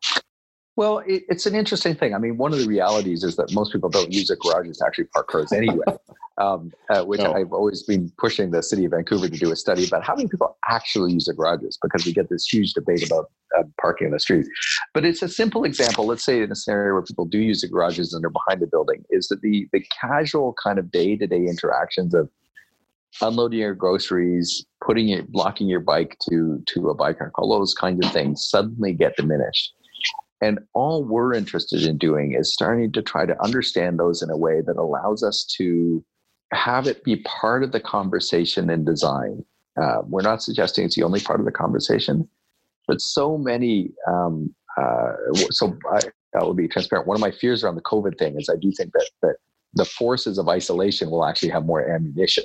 Well, 0.76 1.00
it, 1.00 1.24
it's 1.30 1.46
an 1.46 1.54
interesting 1.54 1.96
thing. 1.96 2.16
I 2.16 2.18
mean, 2.18 2.38
one 2.38 2.52
of 2.52 2.60
the 2.60 2.68
realities 2.68 3.24
is 3.24 3.36
that 3.36 3.54
most 3.54 3.72
people 3.72 3.90
don't 3.90 4.12
use 4.12 4.28
their 4.28 4.38
garages 4.38 4.78
to 4.78 4.86
actually 4.86 5.06
park 5.06 5.28
cars 5.28 5.52
anyway, 5.52 5.86
um, 6.40 6.72
uh, 6.90 7.04
which 7.04 7.20
No. 7.20 7.34
I've 7.34 7.54
always 7.54 7.84
been 7.84 8.12
pushing 8.18 8.50
the 8.50 8.64
city 8.64 8.86
of 8.86 8.92
Vancouver 8.92 9.30
to 9.30 9.38
do 9.38 9.52
a 9.52 9.56
study 9.56 9.86
about 9.86 10.04
how 10.04 10.16
many 10.16 10.28
people 10.28 10.58
actually 10.68 11.14
use 11.14 11.26
their 11.26 11.36
garages 11.36 11.78
because 11.80 12.06
we 12.06 12.14
get 12.14 12.30
this 12.30 12.48
huge 12.52 12.74
debate 12.74 13.06
about 13.06 13.30
uh, 13.58 13.64
parking 13.80 14.08
on 14.08 14.14
the 14.14 14.20
street. 14.20 14.48
But 14.96 15.06
it's 15.06 15.22
a 15.22 15.30
simple 15.30 15.64
example. 15.64 16.08
Let's 16.08 16.26
say 16.26 16.42
in 16.42 16.52
a 16.52 16.56
scenario 16.56 16.94
where 16.94 17.04
people 17.04 17.26
do 17.26 17.38
use 17.38 17.62
the 17.62 17.68
garages 17.68 18.14
and 18.14 18.24
they're 18.24 18.32
behind 18.32 18.62
the 18.62 18.68
building, 18.68 19.04
is 19.12 19.28
that 19.28 19.42
the 19.42 19.68
the 19.74 19.86
casual 20.02 20.56
kind 20.64 20.80
of 20.80 20.90
day 20.90 21.16
to 21.18 21.28
day 21.28 21.46
interactions 21.46 22.16
of 22.16 22.30
unloading 23.22 23.60
your 23.60 23.76
groceries, 23.76 24.66
putting 24.84 25.10
it, 25.10 25.32
blocking 25.32 25.68
your 25.68 25.82
bike 25.82 26.18
to 26.32 26.64
to 26.66 26.90
a 26.90 26.96
bike 26.96 27.20
rack, 27.20 27.38
all 27.38 27.60
those 27.60 27.76
kinds 27.76 28.04
of 28.04 28.12
things 28.12 28.44
suddenly 28.50 28.92
get 28.92 29.16
diminished 29.16 29.72
And 30.44 30.60
all 30.74 31.06
we're 31.06 31.34
interested 31.34 31.84
in 31.84 31.98
doing 31.98 32.34
is 32.34 32.52
starting 32.52 32.92
to 32.92 33.02
try 33.02 33.26
to 33.26 33.42
understand 33.42 33.98
those 33.98 34.22
in 34.22 34.30
a 34.30 34.36
way 34.36 34.60
that 34.60 34.76
allows 34.76 35.24
us 35.24 35.46
to 35.58 36.04
have 36.52 36.86
it 36.86 37.02
be 37.06 37.16
part 37.24 37.64
of 37.64 37.72
the 37.72 37.80
conversation 37.80 38.70
in 38.70 38.84
design. 38.84 39.46
Uh, 39.82 40.00
we're 40.06 40.22
not 40.22 40.44
suggesting 40.44 40.84
it's 40.84 40.98
the 40.98 41.04
only 41.04 41.22
part 41.22 41.40
of 41.40 41.46
the 41.46 41.52
conversation, 41.52 42.28
but 42.90 43.00
so 43.00 43.38
many. 43.38 43.92
Um, 44.06 44.54
uh, 44.78 45.14
so 45.50 45.78
I, 45.90 46.02
I 46.38 46.44
will 46.44 46.54
be 46.54 46.68
transparent. 46.68 47.08
One 47.08 47.16
of 47.16 47.22
my 47.22 47.32
fears 47.32 47.64
around 47.64 47.76
the 47.76 47.82
COVID 47.82 48.20
thing 48.20 48.38
is 48.38 48.50
I 48.50 48.58
do 48.58 48.70
think 48.76 48.92
that 48.92 49.10
that 49.22 49.36
the 49.76 49.86
forces 49.86 50.38
of 50.38 50.50
isolation 50.50 51.10
will 51.10 51.24
actually 51.26 51.50
have 51.50 51.66
more 51.66 51.90
ammunition. 51.90 52.44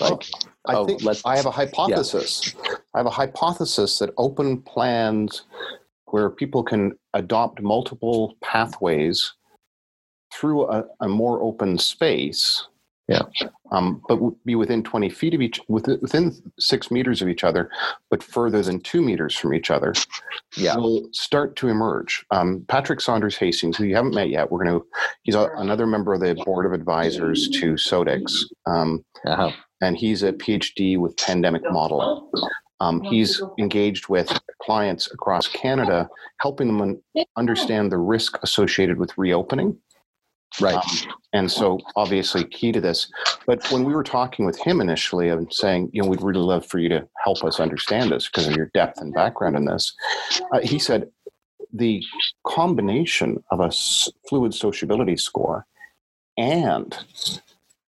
Like, 0.00 0.24
I 0.66 0.74
oh, 0.74 0.86
think 0.86 1.02
I 1.24 1.36
have 1.36 1.46
a 1.46 1.50
hypothesis. 1.50 2.54
Yeah. 2.54 2.76
I 2.94 2.98
have 2.98 3.06
a 3.06 3.10
hypothesis 3.10 3.98
that 3.98 4.14
open 4.16 4.62
plans 4.62 5.42
where 6.12 6.30
people 6.30 6.62
can 6.62 6.92
adopt 7.14 7.60
multiple 7.60 8.36
pathways 8.42 9.34
through 10.32 10.68
a, 10.70 10.84
a 11.00 11.08
more 11.08 11.42
open 11.42 11.78
space 11.78 12.68
yeah. 13.08 13.22
Um, 13.72 14.02
but 14.06 14.18
be 14.44 14.54
within 14.54 14.82
20 14.82 15.08
feet 15.08 15.32
of 15.32 15.40
each, 15.40 15.60
within 15.68 16.34
six 16.58 16.90
meters 16.90 17.22
of 17.22 17.28
each 17.28 17.42
other, 17.42 17.70
but 18.10 18.22
further 18.22 18.62
than 18.62 18.80
two 18.80 19.00
meters 19.00 19.34
from 19.34 19.54
each 19.54 19.70
other, 19.70 19.94
yeah. 20.58 20.76
will 20.76 21.08
start 21.12 21.56
to 21.56 21.68
emerge. 21.68 22.24
Um, 22.30 22.64
Patrick 22.68 23.00
Saunders 23.00 23.36
Hastings, 23.36 23.78
who 23.78 23.84
you 23.84 23.96
haven't 23.96 24.14
met 24.14 24.28
yet, 24.28 24.50
we're 24.50 24.62
going 24.62 24.78
to, 24.78 24.86
he's 25.22 25.34
a, 25.34 25.48
another 25.56 25.86
member 25.86 26.12
of 26.12 26.20
the 26.20 26.34
board 26.44 26.66
of 26.66 26.72
advisors 26.72 27.48
to 27.48 27.74
SODEX. 27.74 28.44
Um, 28.66 29.02
uh-huh. 29.26 29.52
And 29.80 29.96
he's 29.96 30.22
a 30.22 30.32
PhD 30.34 30.98
with 30.98 31.16
pandemic 31.16 31.62
modeling. 31.70 32.28
Um, 32.80 33.02
he's 33.02 33.42
engaged 33.58 34.08
with 34.08 34.38
clients 34.62 35.10
across 35.12 35.48
Canada, 35.48 36.08
helping 36.40 36.76
them 36.76 37.00
understand 37.36 37.90
the 37.90 37.98
risk 37.98 38.38
associated 38.42 38.98
with 38.98 39.16
reopening 39.18 39.78
Right. 40.60 40.74
Um, 40.74 41.14
and 41.32 41.50
so 41.50 41.78
obviously 41.94 42.44
key 42.44 42.72
to 42.72 42.80
this. 42.80 43.10
But 43.46 43.70
when 43.70 43.84
we 43.84 43.94
were 43.94 44.02
talking 44.02 44.44
with 44.46 44.58
him 44.58 44.80
initially 44.80 45.28
and 45.28 45.52
saying, 45.52 45.90
you 45.92 46.02
know, 46.02 46.08
we'd 46.08 46.22
really 46.22 46.40
love 46.40 46.66
for 46.66 46.78
you 46.78 46.88
to 46.88 47.06
help 47.22 47.44
us 47.44 47.60
understand 47.60 48.10
this 48.10 48.26
because 48.26 48.48
of 48.48 48.56
your 48.56 48.70
depth 48.74 49.00
and 49.00 49.14
background 49.14 49.56
in 49.56 49.66
this, 49.66 49.94
uh, 50.52 50.60
he 50.60 50.78
said 50.78 51.08
the 51.72 52.02
combination 52.46 53.42
of 53.50 53.60
a 53.60 53.70
fluid 54.28 54.54
sociability 54.54 55.16
score 55.16 55.66
and 56.36 56.96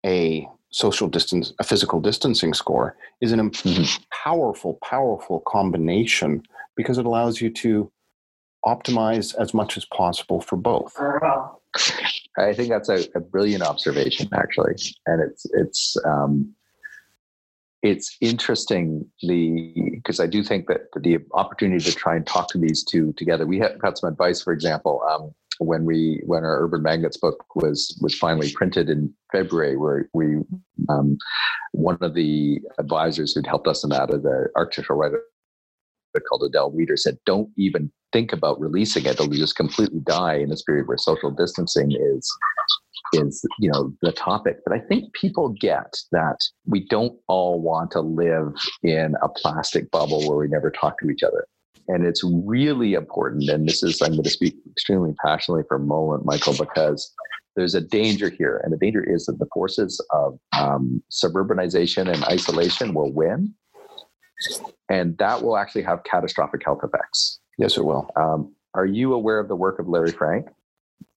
a 0.05 0.47
social 0.71 1.09
distance, 1.09 1.53
a 1.59 1.65
physical 1.65 2.01
distancing 2.01 2.55
score 2.55 2.97
is 3.21 3.33
an 3.33 3.51
mm-hmm. 3.51 4.03
powerful, 4.25 4.79
powerful 4.83 5.41
combination 5.41 6.43
because 6.77 6.99
it 6.99 7.07
allows 7.07 7.41
you 7.41 7.51
to 7.51 7.91
optimize 8.65 9.35
as 9.37 9.55
much 9.55 9.77
as 9.77 9.85
possible 9.87 10.41
for 10.41 10.57
both. 10.57 10.97
I 12.39 12.55
think 12.55 12.69
that's 12.69 12.89
a, 12.89 13.07
a 13.15 13.21
brilliant 13.21 13.63
observation, 13.63 14.29
actually, 14.33 14.75
and 15.07 15.23
it's 15.23 15.47
it's 15.53 15.97
um, 16.05 16.55
it's 17.83 18.17
interesting 18.21 19.07
the 19.23 19.91
because 19.95 20.21
I 20.21 20.27
do 20.27 20.43
think 20.43 20.67
that 20.69 20.83
the 20.97 21.19
opportunity 21.33 21.85
to 21.85 21.95
try 21.95 22.17
and 22.17 22.27
talk 22.27 22.49
to 22.51 22.59
these 22.59 22.85
two 22.85 23.13
together. 23.15 23.47
We 23.47 23.59
have 23.59 23.79
got 23.79 23.99
some 23.99 24.11
advice, 24.11 24.43
for 24.43 24.53
example, 24.53 25.03
um, 25.11 25.35
when 25.61 25.85
we 25.85 26.21
when 26.25 26.43
our 26.43 26.65
Urban 26.65 26.83
Magnets 26.83 27.19
book 27.19 27.45
was 27.55 27.97
was 28.01 28.15
finally 28.15 28.51
printed 28.53 28.89
in 28.89 29.13
February, 29.31 29.77
where 29.77 30.09
we 30.15 30.39
um, 30.89 31.19
one 31.73 31.99
of 32.01 32.15
the 32.15 32.61
advisors 32.79 33.35
who'd 33.35 33.47
helped 33.47 33.69
us 33.69 33.85
in 33.85 33.91
that, 33.91 34.09
the 34.09 34.49
architectural 34.57 34.99
writer 34.99 35.23
called 36.29 36.43
Adele 36.43 36.73
Weder, 36.73 36.99
said, 36.99 37.19
"Don't 37.27 37.51
even 37.59 37.93
think 38.11 38.33
about 38.33 38.59
releasing 38.59 39.05
it; 39.05 39.13
it'll 39.13 39.29
just 39.29 39.55
completely 39.55 40.01
die 40.01 40.37
in 40.37 40.49
this 40.49 40.63
period 40.63 40.89
where 40.89 40.97
social 40.97 41.31
distancing 41.31 41.93
is 41.93 42.29
is 43.13 43.45
you 43.59 43.71
know 43.71 43.93
the 44.01 44.13
topic." 44.13 44.61
But 44.65 44.75
I 44.75 44.81
think 44.81 45.13
people 45.13 45.51
get 45.51 45.95
that 46.11 46.39
we 46.67 46.87
don't 46.89 47.19
all 47.29 47.61
want 47.61 47.91
to 47.93 48.01
live 48.01 48.55
in 48.83 49.15
a 49.23 49.29
plastic 49.29 49.91
bubble 49.91 50.27
where 50.27 50.39
we 50.39 50.49
never 50.49 50.71
talk 50.71 50.99
to 51.01 51.11
each 51.11 51.23
other. 51.23 51.47
And 51.89 52.05
it's 52.07 52.23
really 52.25 52.95
important. 52.95 53.49
And 53.49 53.69
this 53.69 53.83
is, 53.83 54.01
I'm 54.01 54.13
going 54.13 54.23
to 54.23 54.31
speak 54.31 54.57
extremely 54.71 55.15
passionately 55.25 55.65
for 55.69 55.79
Mo 55.79 56.15
and 56.15 56.25
Michael 56.25 56.55
because 56.59 57.13
there's 57.57 57.75
a 57.75 57.81
danger 57.81 58.31
here. 58.31 58.61
And 58.63 58.73
the 58.73 58.77
danger 58.77 59.03
is 59.03 59.27
that 59.27 59.39
the 59.39 59.49
forces 59.53 60.05
of 60.11 60.39
um, 60.57 61.03
suburbanization 61.11 62.13
and 62.13 62.25
isolation 62.25 62.95
will 62.95 63.13
win 63.13 63.55
and 64.89 65.17
that 65.19 65.43
will 65.43 65.57
actually 65.57 65.83
have 65.83 66.05
catastrophic 66.05 66.63
health 66.65 66.81
effects. 66.83 67.41
Yes, 67.59 67.77
it 67.77 67.85
will. 67.85 68.11
Um, 68.17 68.55
are 68.75 68.87
you 68.87 69.15
aware 69.15 69.39
of 69.39 69.49
the 69.49 69.57
work 69.57 69.79
of 69.79 69.89
Larry 69.89 70.13
Frank? 70.13 70.49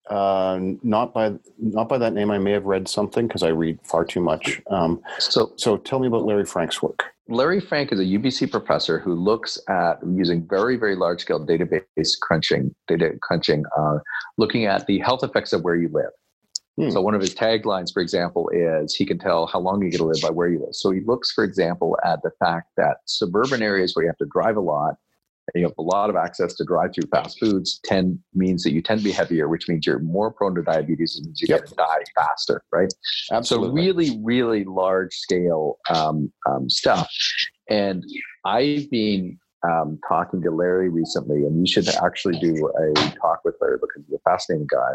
Uh, 0.10 0.60
not 0.84 1.14
by 1.14 1.34
not 1.58 1.88
by 1.88 1.98
that 1.98 2.14
name. 2.14 2.30
I 2.30 2.38
may 2.38 2.52
have 2.52 2.66
read 2.66 2.88
something 2.90 3.26
because 3.26 3.42
I 3.42 3.50
read 3.50 3.80
far 3.84 4.04
too 4.04 4.20
much. 4.20 4.62
Um, 4.70 5.02
so, 5.18 5.54
so 5.56 5.78
tell 5.78 6.00
me 6.00 6.08
about 6.08 6.26
Larry 6.26 6.46
Frank's 6.46 6.82
work. 6.82 7.13
Larry 7.30 7.62
Frank 7.62 7.92
is 7.92 8.00
a 8.00 8.04
UBC 8.04 8.52
professor 8.52 9.00
who 9.00 9.16
looks 9.16 9.58
at 9.70 10.00
using 10.06 10.46
very 10.48 10.76
very 10.76 10.96
large 10.96 11.22
scale 11.22 11.46
database 11.46 12.20
crunching, 12.22 12.76
data 12.88 13.12
crunching, 13.22 13.64
uh, 13.78 14.00
looking 14.38 14.66
at 14.66 14.86
the 14.88 15.00
health 15.00 15.24
effects 15.24 15.54
of 15.54 15.64
where 15.64 15.76
you 15.76 15.90
live. 15.94 16.12
Hmm. 16.78 16.90
So 16.90 17.02
one 17.02 17.14
of 17.14 17.22
his 17.22 17.34
taglines, 17.34 17.94
for 17.94 18.02
example, 18.02 18.50
is 18.50 18.96
he 18.96 19.06
can 19.06 19.20
tell 19.20 19.46
how 19.46 19.60
long 19.60 19.82
you're 19.82 19.92
going 19.92 20.00
to 20.00 20.06
live 20.06 20.22
by 20.22 20.32
where 20.32 20.48
you 20.48 20.60
live. 20.60 20.74
So 20.74 20.92
he 20.92 21.02
looks, 21.06 21.32
for 21.32 21.44
example, 21.44 21.98
at 22.04 22.22
the 22.24 22.32
fact 22.40 22.72
that 22.78 22.98
suburban 23.06 23.62
areas 23.62 23.96
where 23.96 24.04
you 24.04 24.10
have 24.10 24.18
to 24.18 24.28
drive 24.32 24.58
a 24.58 24.62
lot 24.62 24.96
you 25.56 25.64
have 25.64 25.74
a 25.78 25.82
lot 25.82 26.10
of 26.10 26.16
access 26.16 26.54
to 26.56 26.64
drive-through 26.64 27.10
fast 27.10 27.40
foods 27.40 27.80
tend 27.84 28.20
means 28.34 28.64
that 28.64 28.72
you 28.72 28.82
tend 28.82 29.02
to 29.02 29.04
be 29.04 29.12
heavier, 29.12 29.48
which 29.50 29.68
means 29.68 29.86
you're 29.86 30.00
more 30.00 30.32
prone 30.32 30.56
to 30.56 30.62
diabetes 30.62 31.18
and 31.18 31.26
means 31.26 31.42
you're 31.42 31.56
yep. 31.56 31.66
going 31.66 31.70
to 31.70 31.76
die 31.76 32.04
faster, 32.16 32.64
right? 32.72 32.94
Absolutely. 33.32 33.70
So 33.70 33.74
really, 33.74 34.20
really 34.24 34.64
large 34.64 35.14
scale 35.14 35.78
um, 35.94 36.32
um, 36.50 36.70
stuff. 36.70 37.10
And 37.70 38.04
I've 38.46 38.90
been 38.90 39.38
um, 39.68 40.00
talking 40.08 40.42
to 40.42 40.52
Larry 40.52 40.90
recently, 40.90 41.44
and 41.44 41.60
you 41.60 41.72
should 41.72 41.88
actually 42.04 42.40
do 42.40 42.72
a 42.78 42.94
talk 43.20 43.42
with 43.46 43.56
Larry 43.62 43.78
because 43.82 44.04
he's 44.08 44.16
a 44.16 44.30
fascinating 44.30 44.68
guy 44.70 44.94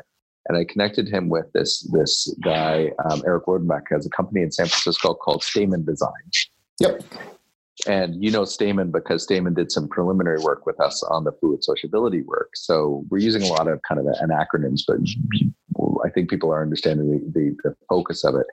and 0.48 0.56
I 0.56 0.64
connected 0.64 1.08
him 1.08 1.28
with 1.28 1.52
this 1.52 1.82
this 1.92 2.34
guy 2.42 2.90
um, 3.04 3.22
Eric 3.26 3.46
Rodenbeck 3.46 3.82
has 3.90 4.06
a 4.06 4.10
company 4.10 4.42
in 4.42 4.50
San 4.50 4.66
Francisco 4.66 5.14
called 5.14 5.44
Stamen 5.44 5.84
Design. 5.84 6.10
Yep. 6.80 7.02
And 7.86 8.22
you 8.22 8.30
know 8.30 8.44
Stamen 8.44 8.90
because 8.90 9.22
Stamen 9.22 9.54
did 9.54 9.70
some 9.70 9.88
preliminary 9.88 10.40
work 10.40 10.66
with 10.66 10.80
us 10.80 11.02
on 11.04 11.24
the 11.24 11.32
fluid 11.32 11.62
sociability 11.62 12.22
work. 12.22 12.50
So 12.54 13.04
we're 13.08 13.18
using 13.18 13.42
a 13.42 13.46
lot 13.46 13.68
of 13.68 13.80
kind 13.88 14.00
of 14.00 14.06
an 14.06 14.30
acronyms, 14.30 14.80
but 14.86 14.98
I 16.04 16.10
think 16.10 16.28
people 16.28 16.52
are 16.52 16.62
understanding 16.62 17.10
the, 17.10 17.40
the, 17.40 17.56
the 17.62 17.76
focus 17.88 18.24
of 18.24 18.34
it. 18.34 18.46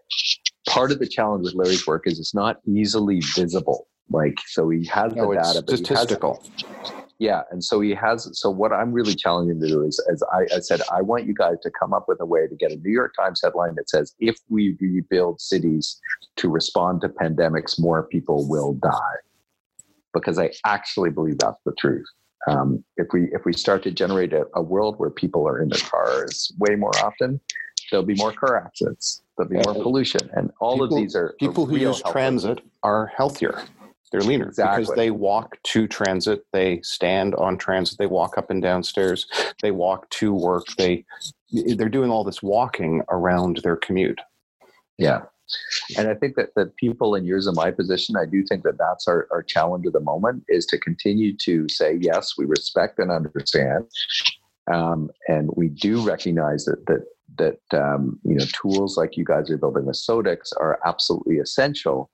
Part 0.68 0.92
of 0.92 1.00
the 1.00 1.08
challenge 1.08 1.46
with 1.46 1.56
Larry's 1.56 1.88
work 1.88 2.04
is 2.06 2.20
it's 2.20 2.36
not 2.36 2.58
easily 2.68 3.22
visible. 3.36 3.88
Like 4.10 4.36
so, 4.46 4.70
he 4.70 4.86
has 4.86 5.14
no, 5.14 5.34
the 5.34 5.42
data, 5.42 5.64
but 5.66 5.78
statistical 5.78 6.44
yeah 7.20 7.42
and 7.52 7.64
so 7.64 7.80
he 7.80 7.94
has 7.94 8.30
so 8.38 8.50
what 8.50 8.74
i'm 8.74 8.92
really 8.92 9.16
challenging 9.16 9.60
to 9.60 9.68
do 9.68 9.84
is 9.84 10.04
as 10.12 10.22
I, 10.34 10.56
I, 10.56 10.60
said 10.60 10.82
i 10.92 11.02
want 11.02 11.26
you 11.26 11.34
guys 11.34 11.56
to 11.64 11.72
come 11.72 11.94
up 11.94 12.06
with 12.08 12.20
a 12.20 12.26
way 12.26 12.48
to 12.48 12.56
get 12.56 12.72
a 12.72 12.76
new 12.78 12.92
york 12.92 13.14
times 13.16 13.42
headline 13.44 13.76
that 13.76 13.90
says 13.90 14.14
if 14.20 14.38
we 14.50 14.76
rebuild 14.80 15.40
cities 15.40 16.00
to 16.38 16.50
respond 16.50 17.02
to 17.02 17.10
pandemics 17.10 17.80
more 17.80 18.04
people 18.04 18.48
will 18.48 18.74
die. 18.74 19.18
Because 20.14 20.38
i 20.40 20.52
actually 20.66 21.10
believe 21.10 21.38
that's 21.40 21.62
the 21.66 21.74
truth. 21.78 22.06
Um, 22.48 22.84
if 22.98 23.08
we 23.12 23.24
if 23.34 23.44
we 23.44 23.54
start 23.54 23.82
to 23.84 23.92
generate 23.92 24.32
a, 24.32 24.46
a, 24.54 24.62
world 24.62 25.00
where 25.00 25.10
people 25.10 25.48
are 25.48 25.60
in 25.60 25.70
their 25.70 25.80
cars 25.80 26.54
way 26.60 26.76
more 26.76 26.96
often 27.04 27.40
there'll 27.90 28.06
be 28.06 28.14
more 28.14 28.32
car 28.32 28.56
accidents 28.56 29.24
there'll 29.36 29.50
be 29.50 29.58
more 29.66 29.74
pollution 29.74 30.30
and 30.34 30.52
all 30.60 30.74
people, 30.74 30.98
of 30.98 31.02
these 31.02 31.16
are 31.16 31.36
people 31.40 31.66
who 31.66 31.76
use 31.76 32.04
transit 32.04 32.62
are 32.84 33.08
healthier 33.08 33.64
they're 34.12 34.22
leaner 34.22 34.48
exactly. 34.48 34.84
because 34.84 34.96
they 34.96 35.12
walk 35.12 35.58
to 35.64 35.88
transit, 35.88 36.46
they 36.54 36.82
stand 36.82 37.36
on 37.36 37.58
transit, 37.58 37.98
they 37.98 38.06
walk 38.06 38.38
up 38.38 38.50
and 38.50 38.62
down 38.62 38.84
stairs, 38.84 39.28
they 39.62 39.72
walk 39.72 40.10
to 40.12 40.34
work. 40.34 40.66
They 40.78 41.06
they're 41.52 41.90
doing 41.90 42.12
all 42.12 42.24
this 42.24 42.44
walking 42.44 43.02
around 43.10 43.58
their 43.64 43.76
commute. 43.76 44.20
Yeah. 44.98 45.22
And 45.98 46.08
I 46.08 46.16
think 46.16 46.36
that 46.36 46.50
the 46.56 46.66
people 46.78 47.16
in 47.16 47.26
years 47.26 47.48
of 47.48 47.56
my 47.56 47.72
position, 47.72 48.16
I 48.16 48.26
do 48.26 48.44
think 48.44 48.64
that 48.64 48.78
that's 48.78 49.08
our, 49.08 49.28
our 49.32 49.44
challenge 49.44 49.86
at 49.86 49.94
the 49.94 50.00
moment 50.00 50.44
is 50.48 50.66
to 50.68 50.80
continue 50.80 51.36
to 51.38 51.70
say, 51.70 51.98
yes, 52.02 52.34
we 52.38 52.46
respect 52.46 52.98
and 53.00 53.12
understand. 53.12 53.86
Um, 54.72 55.12
and 55.28 55.52
we 55.56 55.70
do 55.70 56.02
recognize 56.02 56.66
that, 56.66 56.86
that, 56.88 57.06
that 57.38 57.80
um, 57.80 58.20
you 58.24 58.36
know, 58.36 58.46
tools 58.54 58.98
like 58.98 59.18
you 59.18 59.24
guys 59.24 59.52
are 59.52 59.58
building 59.58 59.86
with 59.86 59.98
Sodexo 59.98 60.54
are 60.60 60.80
absolutely 60.84 61.38
essential 61.38 62.10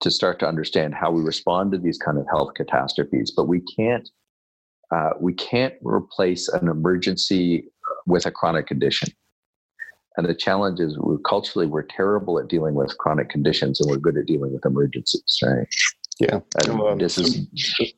to 0.00 0.10
start 0.10 0.38
to 0.40 0.48
understand 0.48 0.94
how 0.94 1.10
we 1.10 1.22
respond 1.22 1.72
to 1.72 1.78
these 1.78 1.98
kind 1.98 2.18
of 2.18 2.26
health 2.28 2.54
catastrophes. 2.54 3.32
But 3.34 3.48
we 3.48 3.60
can't 3.76 4.08
uh, 4.90 5.10
we 5.20 5.32
can't 5.32 5.74
replace 5.82 6.48
an 6.48 6.68
emergency 6.68 7.64
with 8.06 8.26
a 8.26 8.30
chronic 8.30 8.66
condition. 8.66 9.08
And 10.16 10.28
the 10.28 10.34
challenge 10.34 10.80
is 10.80 10.98
we're 10.98 11.18
culturally 11.18 11.66
we're 11.66 11.82
terrible 11.82 12.38
at 12.38 12.48
dealing 12.48 12.74
with 12.74 12.96
chronic 12.98 13.28
conditions 13.28 13.80
and 13.80 13.88
we're 13.88 13.98
good 13.98 14.16
at 14.16 14.26
dealing 14.26 14.52
with 14.52 14.66
emergencies, 14.66 15.38
right? 15.42 15.68
Yeah, 16.20 16.40
um, 16.68 16.98
this 16.98 17.16
is. 17.16 17.46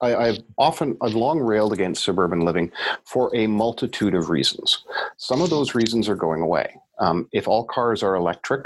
I, 0.01 0.15
I've 0.15 0.39
often, 0.57 0.97
I've 1.03 1.15
long 1.15 1.41
railed 1.41 1.73
against 1.73 2.05
suburban 2.05 2.43
living 2.43 2.71
for 3.05 3.35
a 3.35 3.49
multitude 3.49 4.15
of 4.15 4.31
reasons. 4.31 4.85
Some 5.17 5.43
of 5.43 5.51
those 5.51 5.75
reasons 5.75 6.09
are 6.09 6.15
going 6.15 6.41
away. 6.41 6.73
Um, 7.01 7.29
if 7.33 7.49
all 7.49 7.65
cars 7.65 8.01
are 8.05 8.15
electric, 8.15 8.65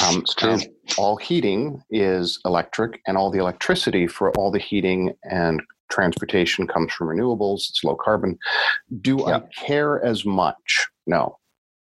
um, 0.00 0.24
um, 0.42 0.60
all 0.96 1.16
heating 1.16 1.82
is 1.90 2.40
electric, 2.44 3.00
and 3.06 3.16
all 3.16 3.30
the 3.30 3.38
electricity 3.38 4.06
for 4.06 4.30
all 4.32 4.50
the 4.50 4.58
heating 4.58 5.12
and 5.24 5.62
transportation 5.90 6.66
comes 6.66 6.92
from 6.92 7.08
renewables. 7.08 7.68
It's 7.68 7.84
low 7.84 7.96
carbon. 7.96 8.38
Do 9.00 9.18
yeah. 9.26 9.36
I 9.36 9.40
care 9.66 10.02
as 10.02 10.24
much? 10.24 10.88
No. 11.06 11.38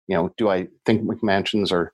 You 0.07 0.15
know, 0.15 0.33
do 0.37 0.49
I 0.49 0.67
think 0.87 1.03
McMansions 1.03 1.71
are 1.71 1.93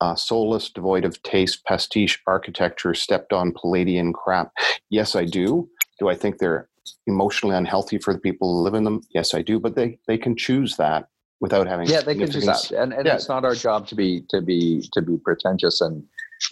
uh, 0.00 0.14
soulless, 0.14 0.70
devoid 0.70 1.04
of 1.04 1.20
taste, 1.24 1.64
pastiche 1.64 2.22
architecture, 2.28 2.94
stepped 2.94 3.32
on 3.32 3.52
Palladian 3.52 4.12
crap? 4.12 4.52
Yes, 4.88 5.16
I 5.16 5.24
do. 5.24 5.68
Do 5.98 6.08
I 6.08 6.14
think 6.14 6.38
they're 6.38 6.68
emotionally 7.08 7.56
unhealthy 7.56 7.98
for 7.98 8.14
the 8.14 8.20
people 8.20 8.52
who 8.52 8.62
live 8.62 8.74
in 8.74 8.84
them? 8.84 9.00
Yes, 9.10 9.34
I 9.34 9.42
do. 9.42 9.58
But 9.58 9.74
they 9.74 9.98
they 10.06 10.16
can 10.16 10.36
choose 10.36 10.76
that 10.76 11.08
without 11.40 11.66
having 11.66 11.88
yeah 11.88 12.00
they 12.00 12.14
can 12.14 12.30
choose 12.30 12.46
that 12.46 12.70
and, 12.70 12.92
and 12.92 13.06
yeah. 13.06 13.14
it's 13.14 13.28
not 13.28 13.44
our 13.44 13.54
job 13.54 13.86
to 13.86 13.94
be 13.94 14.22
to 14.30 14.40
be 14.40 14.88
to 14.92 15.02
be 15.02 15.16
pretentious 15.18 15.80
and 15.80 16.02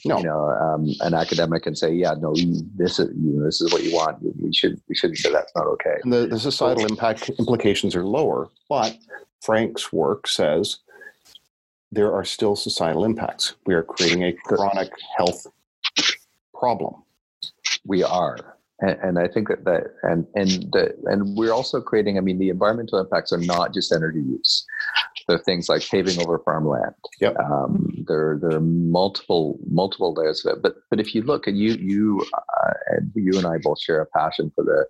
no. 0.04 0.18
you 0.18 0.24
know 0.24 0.48
um, 0.48 0.86
an 1.00 1.14
academic 1.14 1.66
and 1.66 1.76
say 1.76 1.92
yeah 1.92 2.14
no 2.18 2.34
this 2.76 2.98
is 2.98 3.08
you 3.16 3.32
know, 3.32 3.44
this 3.44 3.60
is 3.60 3.72
what 3.72 3.82
you 3.82 3.94
want. 3.94 4.18
We 4.40 4.52
should 4.52 4.80
we 4.88 4.94
shouldn't 4.94 5.18
say 5.18 5.32
that's 5.32 5.52
not 5.54 5.66
okay. 5.66 5.96
And 6.02 6.12
the, 6.12 6.26
the 6.26 6.38
societal 6.38 6.84
impact 6.86 7.30
implications 7.38 7.94
are 7.96 8.04
lower 8.04 8.48
but 8.68 8.96
frank's 9.40 9.92
work 9.92 10.26
says 10.26 10.78
there 11.94 12.12
are 12.12 12.24
still 12.24 12.56
societal 12.56 13.04
impacts. 13.04 13.54
We 13.66 13.74
are 13.74 13.82
creating 13.82 14.24
a 14.24 14.32
chronic 14.32 14.90
health 15.16 15.46
problem. 16.52 17.02
We 17.86 18.02
are 18.02 18.53
and, 18.80 18.98
and 19.02 19.18
I 19.18 19.28
think 19.28 19.48
that, 19.48 19.64
that 19.64 19.84
and 20.02 20.26
and 20.34 20.50
the, 20.72 20.94
and 21.04 21.36
we're 21.36 21.52
also 21.52 21.80
creating. 21.80 22.18
I 22.18 22.20
mean, 22.20 22.38
the 22.38 22.48
environmental 22.48 22.98
impacts 22.98 23.32
are 23.32 23.38
not 23.38 23.72
just 23.72 23.92
energy 23.92 24.20
use. 24.20 24.64
There 25.28 25.36
are 25.36 25.42
things 25.42 25.68
like 25.68 25.88
paving 25.88 26.20
over 26.20 26.40
farmland. 26.40 26.94
Yep. 27.20 27.36
Um, 27.38 28.04
there 28.08 28.38
there 28.40 28.56
are 28.56 28.60
multiple 28.60 29.58
multiple 29.70 30.12
layers 30.14 30.44
of 30.44 30.56
it. 30.56 30.62
But 30.62 30.74
but 30.90 31.00
if 31.00 31.14
you 31.14 31.22
look 31.22 31.46
and 31.46 31.56
you 31.56 31.74
you 31.74 32.26
uh, 32.34 32.72
and 32.88 33.12
you 33.14 33.38
and 33.38 33.46
I 33.46 33.58
both 33.58 33.80
share 33.80 34.00
a 34.00 34.06
passion 34.06 34.50
for 34.54 34.64
the 34.64 34.86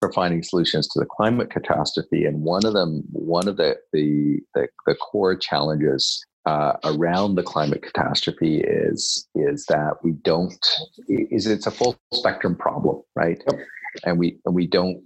for 0.00 0.12
finding 0.12 0.42
solutions 0.42 0.86
to 0.88 1.00
the 1.00 1.06
climate 1.06 1.50
catastrophe, 1.50 2.24
and 2.24 2.42
one 2.42 2.66
of 2.66 2.74
them 2.74 3.02
one 3.10 3.48
of 3.48 3.56
the 3.56 3.76
the 3.92 4.40
the, 4.54 4.68
the 4.86 4.94
core 4.96 5.34
challenges 5.34 6.24
uh, 6.48 6.78
around 6.84 7.34
the 7.34 7.42
climate 7.42 7.82
catastrophe 7.82 8.60
is 8.60 9.28
is 9.34 9.66
that 9.66 10.02
we 10.02 10.12
don't 10.12 10.66
is 11.08 11.46
it's 11.46 11.66
a 11.66 11.70
full 11.70 11.94
spectrum 12.14 12.56
problem, 12.56 13.02
right? 13.14 13.42
Yep. 13.50 13.60
And 14.04 14.18
we 14.18 14.38
and 14.46 14.54
we 14.54 14.66
don't 14.66 15.02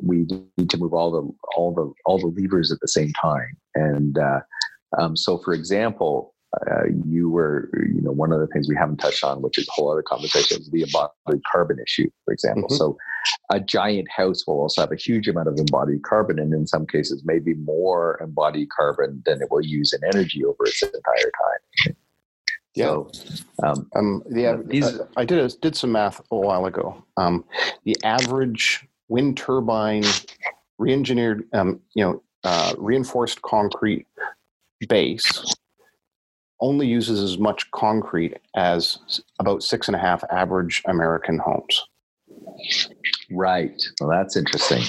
we 0.00 0.26
need 0.56 0.70
to 0.70 0.78
move 0.78 0.94
all 0.94 1.10
the 1.10 1.24
all 1.54 1.74
the 1.74 1.92
all 2.06 2.18
the 2.18 2.32
levers 2.40 2.72
at 2.72 2.80
the 2.80 2.88
same 2.88 3.12
time. 3.20 3.52
And 3.74 4.16
uh, 4.18 4.40
um, 4.96 5.16
so, 5.16 5.36
for 5.38 5.52
example, 5.52 6.34
uh, 6.68 6.84
you 7.04 7.30
were, 7.30 7.70
you 7.74 8.00
know, 8.00 8.10
one 8.10 8.32
of 8.32 8.40
the 8.40 8.46
things 8.48 8.68
we 8.68 8.76
haven't 8.76 8.96
touched 8.96 9.22
on, 9.22 9.40
which 9.40 9.56
is 9.56 9.68
a 9.68 9.72
whole 9.72 9.90
other 9.90 10.02
conversation, 10.02 10.60
is 10.60 10.68
the 10.70 10.82
embodied 10.82 11.42
carbon 11.50 11.78
issue, 11.78 12.10
for 12.24 12.34
example. 12.34 12.64
Mm-hmm. 12.64 12.76
So, 12.76 12.96
a 13.50 13.60
giant 13.60 14.08
house 14.10 14.46
will 14.46 14.60
also 14.60 14.80
have 14.80 14.90
a 14.90 14.96
huge 14.96 15.28
amount 15.28 15.48
of 15.48 15.58
embodied 15.58 16.02
carbon, 16.02 16.38
and 16.38 16.52
in 16.52 16.66
some 16.66 16.86
cases, 16.86 17.22
maybe 17.24 17.54
more 17.54 18.18
embodied 18.20 18.68
carbon 18.70 19.22
than 19.24 19.40
it 19.40 19.50
will 19.50 19.64
use 19.64 19.92
in 19.92 20.00
energy 20.12 20.44
over 20.44 20.64
its 20.64 20.82
entire 20.82 21.30
time. 21.86 21.96
Yeah, 22.74 22.84
so, 22.86 23.10
um, 23.62 23.90
um, 23.94 24.22
yeah. 24.30 24.56
These, 24.64 25.00
I, 25.16 25.20
I 25.22 25.24
did 25.24 25.38
a, 25.38 25.48
did 25.58 25.76
some 25.76 25.92
math 25.92 26.20
a 26.30 26.36
while 26.36 26.66
ago. 26.66 27.04
Um, 27.16 27.44
the 27.84 27.96
average 28.04 28.86
wind 29.08 29.36
turbine, 29.36 30.04
re-engineered, 30.78 31.48
um, 31.52 31.80
you 31.94 32.04
know, 32.04 32.22
uh, 32.42 32.74
reinforced 32.78 33.42
concrete 33.42 34.06
base 34.88 35.54
only 36.60 36.86
uses 36.86 37.20
as 37.22 37.38
much 37.38 37.70
concrete 37.70 38.36
as 38.54 39.22
about 39.38 39.62
six 39.62 39.88
and 39.88 39.96
a 39.96 39.98
half 39.98 40.22
average 40.30 40.82
American 40.86 41.38
homes. 41.38 41.86
Right. 43.30 43.82
Well, 44.00 44.10
that's 44.10 44.36
interesting. 44.36 44.82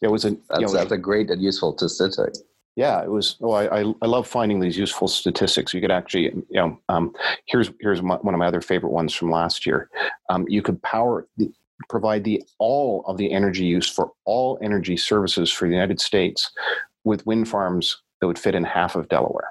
It 0.00 0.08
was 0.08 0.24
a 0.24 0.30
that's, 0.30 0.60
you 0.60 0.66
know, 0.66 0.72
that's 0.72 0.92
a 0.92 0.98
great 0.98 1.30
and 1.30 1.40
useful 1.40 1.76
statistic. 1.78 2.34
Yeah, 2.74 3.02
it 3.02 3.10
was. 3.10 3.36
Oh, 3.42 3.52
I, 3.52 3.80
I 3.80 4.06
love 4.06 4.26
finding 4.26 4.58
these 4.58 4.78
useful 4.78 5.06
statistics. 5.06 5.74
You 5.74 5.80
could 5.80 5.90
actually, 5.90 6.24
you 6.24 6.44
know, 6.50 6.80
um, 6.88 7.14
here's 7.46 7.70
here's 7.80 8.02
my, 8.02 8.16
one 8.16 8.34
of 8.34 8.38
my 8.38 8.46
other 8.46 8.62
favorite 8.62 8.92
ones 8.92 9.12
from 9.14 9.30
last 9.30 9.66
year. 9.66 9.90
Um, 10.30 10.46
you 10.48 10.62
could 10.62 10.82
power 10.82 11.28
the, 11.36 11.52
provide 11.88 12.24
the 12.24 12.42
all 12.58 13.04
of 13.06 13.18
the 13.18 13.30
energy 13.30 13.64
use 13.64 13.88
for 13.88 14.12
all 14.24 14.58
energy 14.62 14.96
services 14.96 15.52
for 15.52 15.68
the 15.68 15.74
United 15.74 16.00
States 16.00 16.50
with 17.04 17.26
wind 17.26 17.46
farms 17.48 18.00
that 18.20 18.26
would 18.26 18.38
fit 18.38 18.54
in 18.54 18.64
half 18.64 18.96
of 18.96 19.08
Delaware. 19.08 19.50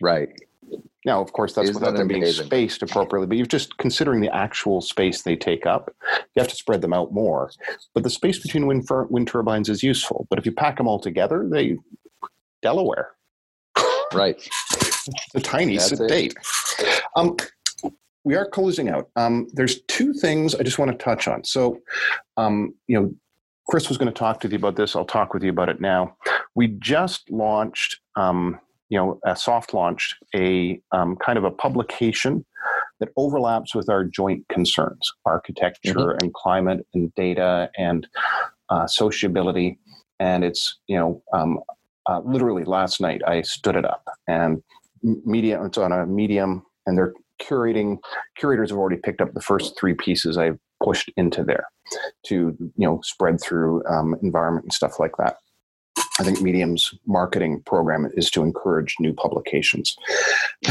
Right. 0.00 0.28
Now, 1.04 1.22
of 1.22 1.32
course, 1.32 1.54
that's 1.54 1.72
without 1.72 1.96
them 1.96 2.08
being 2.08 2.26
spaced 2.26 2.82
appropriately, 2.82 3.26
but 3.26 3.36
you're 3.38 3.46
just 3.46 3.78
considering 3.78 4.20
the 4.20 4.34
actual 4.34 4.80
space 4.80 5.22
they 5.22 5.34
take 5.34 5.64
up. 5.64 5.90
You 6.34 6.40
have 6.40 6.48
to 6.48 6.56
spread 6.56 6.82
them 6.82 6.92
out 6.92 7.12
more. 7.12 7.50
But 7.94 8.02
the 8.02 8.10
space 8.10 8.38
between 8.38 8.66
wind, 8.66 8.86
wind 9.08 9.26
turbines 9.26 9.68
is 9.68 9.82
useful. 9.82 10.26
But 10.28 10.38
if 10.38 10.44
you 10.44 10.52
pack 10.52 10.76
them 10.76 10.86
all 10.86 11.00
together, 11.00 11.48
they 11.50 11.78
Delaware. 12.62 13.12
Right. 14.12 14.36
a 15.34 15.40
tiny 15.40 15.78
state. 15.78 16.34
Um, 17.16 17.36
we 18.24 18.34
are 18.34 18.46
closing 18.46 18.88
out. 18.88 19.08
Um, 19.16 19.48
there's 19.52 19.82
two 19.82 20.12
things 20.12 20.54
I 20.54 20.62
just 20.62 20.78
want 20.78 20.90
to 20.90 20.96
touch 20.98 21.26
on. 21.26 21.44
So, 21.44 21.78
um, 22.36 22.74
you 22.86 23.00
know, 23.00 23.14
Chris 23.68 23.88
was 23.88 23.96
going 23.96 24.12
to 24.12 24.18
talk 24.18 24.40
to 24.40 24.48
you 24.48 24.56
about 24.56 24.76
this. 24.76 24.96
I'll 24.96 25.04
talk 25.04 25.32
with 25.32 25.42
you 25.42 25.50
about 25.50 25.68
it 25.68 25.80
now. 25.80 26.16
We 26.54 26.66
just 26.66 27.30
launched 27.30 28.00
um, 28.16 28.58
you 28.90 28.98
know, 28.98 29.18
uh, 29.26 29.34
soft 29.34 29.72
launched 29.72 30.16
a 30.34 30.80
um, 30.92 31.16
kind 31.16 31.38
of 31.38 31.44
a 31.44 31.50
publication 31.50 32.44
that 32.98 33.08
overlaps 33.16 33.74
with 33.74 33.88
our 33.88 34.04
joint 34.04 34.46
concerns, 34.48 35.10
architecture 35.24 35.94
mm-hmm. 35.94 36.18
and 36.20 36.34
climate 36.34 36.86
and 36.92 37.14
data 37.14 37.70
and 37.78 38.06
uh, 38.68 38.86
sociability. 38.86 39.78
And 40.18 40.44
it's, 40.44 40.78
you 40.86 40.98
know, 40.98 41.22
um, 41.32 41.60
uh, 42.06 42.20
literally 42.24 42.64
last 42.64 43.00
night 43.00 43.22
I 43.26 43.42
stood 43.42 43.76
it 43.76 43.86
up 43.86 44.04
and 44.28 44.62
media, 45.02 45.64
it's 45.64 45.78
on 45.78 45.92
a 45.92 46.04
medium 46.04 46.66
and 46.86 46.98
they're 46.98 47.14
curating, 47.40 47.98
curators 48.36 48.70
have 48.70 48.78
already 48.78 49.00
picked 49.00 49.22
up 49.22 49.32
the 49.32 49.40
first 49.40 49.78
three 49.78 49.94
pieces 49.94 50.36
I've 50.36 50.58
pushed 50.82 51.10
into 51.16 51.42
there 51.42 51.68
to, 52.26 52.56
you 52.58 52.86
know, 52.86 53.00
spread 53.02 53.40
through 53.40 53.82
um, 53.86 54.14
environment 54.22 54.64
and 54.64 54.72
stuff 54.72 54.98
like 54.98 55.16
that. 55.18 55.36
I 56.20 56.22
think 56.22 56.42
Medium's 56.42 56.92
marketing 57.06 57.62
program 57.64 58.10
is 58.12 58.30
to 58.32 58.42
encourage 58.42 58.94
new 59.00 59.14
publications. 59.14 59.96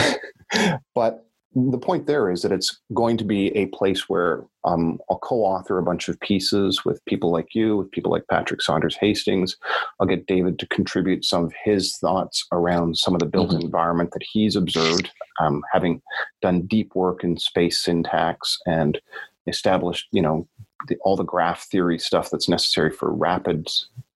but 0.94 1.26
the 1.56 1.80
point 1.80 2.06
there 2.06 2.30
is 2.30 2.44
that 2.44 2.52
it's 2.52 2.80
going 2.94 3.18
to 3.18 3.24
be 3.24 3.48
a 3.58 3.66
place 3.68 4.08
where 4.08 4.46
um, 4.64 5.00
I'll 5.10 5.18
co-author 5.18 5.80
a 5.80 5.84
bunch 5.84 6.08
of 6.08 6.20
pieces 6.20 6.86
with 6.86 7.04
people 7.06 7.32
like 7.32 7.56
you, 7.56 7.78
with 7.78 7.90
people 7.90 8.12
like 8.12 8.28
Patrick 8.30 8.62
Saunders 8.62 8.96
Hastings. 8.96 9.58
I'll 10.00 10.06
get 10.06 10.28
David 10.28 10.60
to 10.60 10.68
contribute 10.68 11.26
some 11.26 11.46
of 11.46 11.54
his 11.64 11.98
thoughts 11.98 12.46
around 12.52 13.00
some 13.00 13.16
of 13.16 13.20
the 13.20 13.26
built 13.26 13.50
mm-hmm. 13.50 13.62
environment 13.62 14.12
that 14.12 14.24
he's 14.32 14.56
observed, 14.56 15.10
um, 15.40 15.64
having 15.74 16.00
done 16.44 16.68
deep 16.68 16.94
work 16.94 17.24
in 17.24 17.40
space 17.40 17.82
syntax 17.82 18.60
and 18.68 19.02
established, 19.48 20.06
you 20.12 20.22
know, 20.22 20.48
the, 20.88 20.96
all 20.98 21.16
the 21.16 21.24
graph 21.24 21.64
theory 21.72 21.98
stuff 21.98 22.30
that's 22.30 22.48
necessary 22.48 22.92
for 22.92 23.12
rapid 23.12 23.68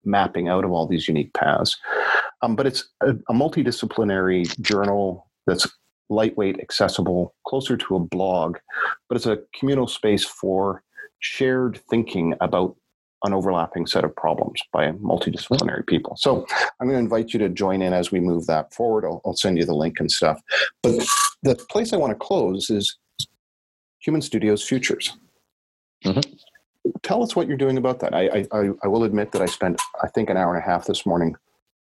mapping 0.06 0.48
out 0.48 0.66
of 0.66 0.72
all 0.72 0.88
these 0.88 1.08
unique 1.08 1.34
paths. 1.34 1.78
Um, 2.42 2.56
but 2.56 2.68
it's 2.68 2.90
a, 3.02 3.12
a 3.12 3.34
multidisciplinary 3.34 4.60
journal 4.62 5.30
that's 5.48 5.68
lightweight, 6.10 6.60
accessible, 6.60 7.36
closer 7.48 7.78
to 7.78 7.96
a 7.96 8.00
blog, 8.00 8.58
but 9.08 9.16
it's 9.16 9.26
a 9.26 9.40
communal 9.58 9.88
space 9.88 10.26
for 10.26 10.84
shared 11.20 11.82
thinking 11.90 12.36
about 12.42 12.76
an 13.24 13.34
overlapping 13.34 13.88
set 13.88 14.04
of 14.04 14.14
problems 14.16 14.62
by 14.74 14.92
multidisciplinary 14.92 15.88
people. 15.88 16.16
So 16.18 16.46
I'm 16.80 16.88
going 16.88 16.98
to 16.98 17.04
invite 17.04 17.32
you 17.32 17.40
to 17.40 17.50
join 17.50 17.82
in 17.82 17.94
as 17.94 18.12
we 18.12 18.20
move 18.20 18.48
that 18.48 18.74
forward. 18.74 19.06
I'll, 19.06 19.22
I'll 19.26 19.36
send 19.36 19.58
you 19.58 19.66
the 19.66 19.74
link 19.74 20.00
and 20.00 20.12
stuff. 20.12 20.42
But 20.82 21.06
the 21.42 21.56
place 21.70 21.94
I 21.94 21.98
want 21.98 22.12
to 22.12 22.16
close 22.16 22.70
is 22.70 22.98
Human 24.00 24.22
Studios 24.22 24.62
Futures. 24.62 25.16
Mm-hmm 26.06 26.34
tell 27.02 27.24
us 27.24 27.36
what 27.36 27.48
you're 27.48 27.58
doing 27.58 27.78
about 27.78 28.00
that. 28.00 28.14
I, 28.14 28.46
I, 28.52 28.70
I 28.84 28.88
will 28.88 29.04
admit 29.04 29.32
that 29.34 29.42
I 29.42 29.46
spent, 29.46 29.82
I 30.02 30.08
think, 30.08 30.30
an 30.30 30.38
hour 30.38 30.54
and 30.54 30.64
a 30.64 30.66
half 30.66 30.86
this 30.86 31.06
morning 31.06 31.36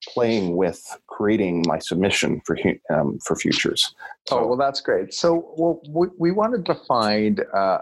playing 0.07 0.55
with 0.55 0.83
creating 1.07 1.63
my 1.65 1.79
submission 1.79 2.41
for 2.45 2.57
um, 2.89 3.19
for 3.19 3.35
futures. 3.35 3.95
So, 4.27 4.39
oh 4.39 4.47
well, 4.47 4.57
that's 4.57 4.81
great. 4.81 5.13
So 5.13 5.53
well, 5.57 5.81
we, 5.87 6.07
we 6.17 6.31
wanted 6.31 6.65
to 6.67 6.75
find 6.87 7.41
uh, 7.53 7.79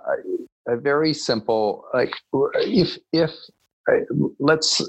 a 0.67 0.77
very 0.77 1.13
simple 1.13 1.85
like 1.93 2.13
if 2.55 2.97
if 3.11 3.31
uh, 3.91 4.01
let's 4.39 4.81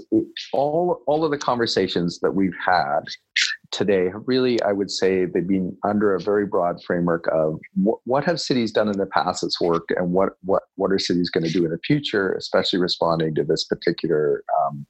all 0.53 1.03
all 1.07 1.24
of 1.24 1.30
the 1.30 1.39
conversations 1.39 2.20
that 2.20 2.33
we've 2.33 2.57
had 2.64 3.01
today 3.73 4.11
really 4.27 4.62
i 4.62 4.73
would 4.73 4.91
say 4.91 5.25
they've 5.25 5.49
been 5.49 5.77
under 5.85 6.14
a 6.14 6.20
very 6.20 6.47
broad 6.47 6.83
framework 6.85 7.27
of 7.33 7.59
what, 7.75 7.99
what 8.05 8.25
have 8.25 8.41
cities 8.41 8.70
done 8.70 8.89
in 8.89 8.99
the 8.99 9.07
past 9.07 9.43
that's 9.43 9.61
worked 9.61 9.91
and 9.97 10.12
what 10.12 10.35
what 10.43 10.64
what 10.77 10.93
are 10.93 10.99
cities 10.99 11.31
going 11.31 11.45
to 11.45 11.53
do 11.53 11.64
in 11.64 11.70
the 11.70 11.79
future 11.85 12.33
especially 12.35 12.79
responding 12.79 13.35
to 13.35 13.43
this 13.43 13.64
particular 13.64 14.45
um, 14.62 14.87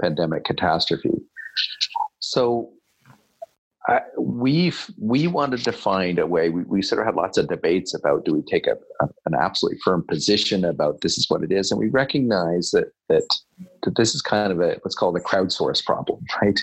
pandemic 0.00 0.44
catastrophe 0.44 1.12
so 2.18 2.70
I, 3.86 4.00
we've 4.18 4.90
we 4.98 5.26
wanted 5.26 5.62
to 5.64 5.72
find 5.72 6.18
a 6.18 6.26
way. 6.26 6.48
We, 6.48 6.62
we 6.62 6.80
sort 6.80 7.00
of 7.00 7.06
had 7.06 7.16
lots 7.16 7.36
of 7.36 7.48
debates 7.48 7.94
about 7.94 8.24
do 8.24 8.32
we 8.32 8.42
take 8.42 8.66
a, 8.66 8.76
a, 9.00 9.08
an 9.26 9.34
absolutely 9.38 9.78
firm 9.84 10.06
position 10.08 10.64
about 10.64 11.02
this 11.02 11.18
is 11.18 11.26
what 11.28 11.42
it 11.42 11.52
is, 11.52 11.70
and 11.70 11.78
we 11.78 11.90
recognize 11.90 12.70
that 12.70 12.92
that 13.10 13.24
that 13.82 13.96
this 13.96 14.14
is 14.14 14.22
kind 14.22 14.52
of 14.52 14.60
a 14.60 14.78
what's 14.82 14.94
called 14.94 15.18
a 15.18 15.20
crowdsource 15.20 15.84
problem, 15.84 16.20
right? 16.42 16.58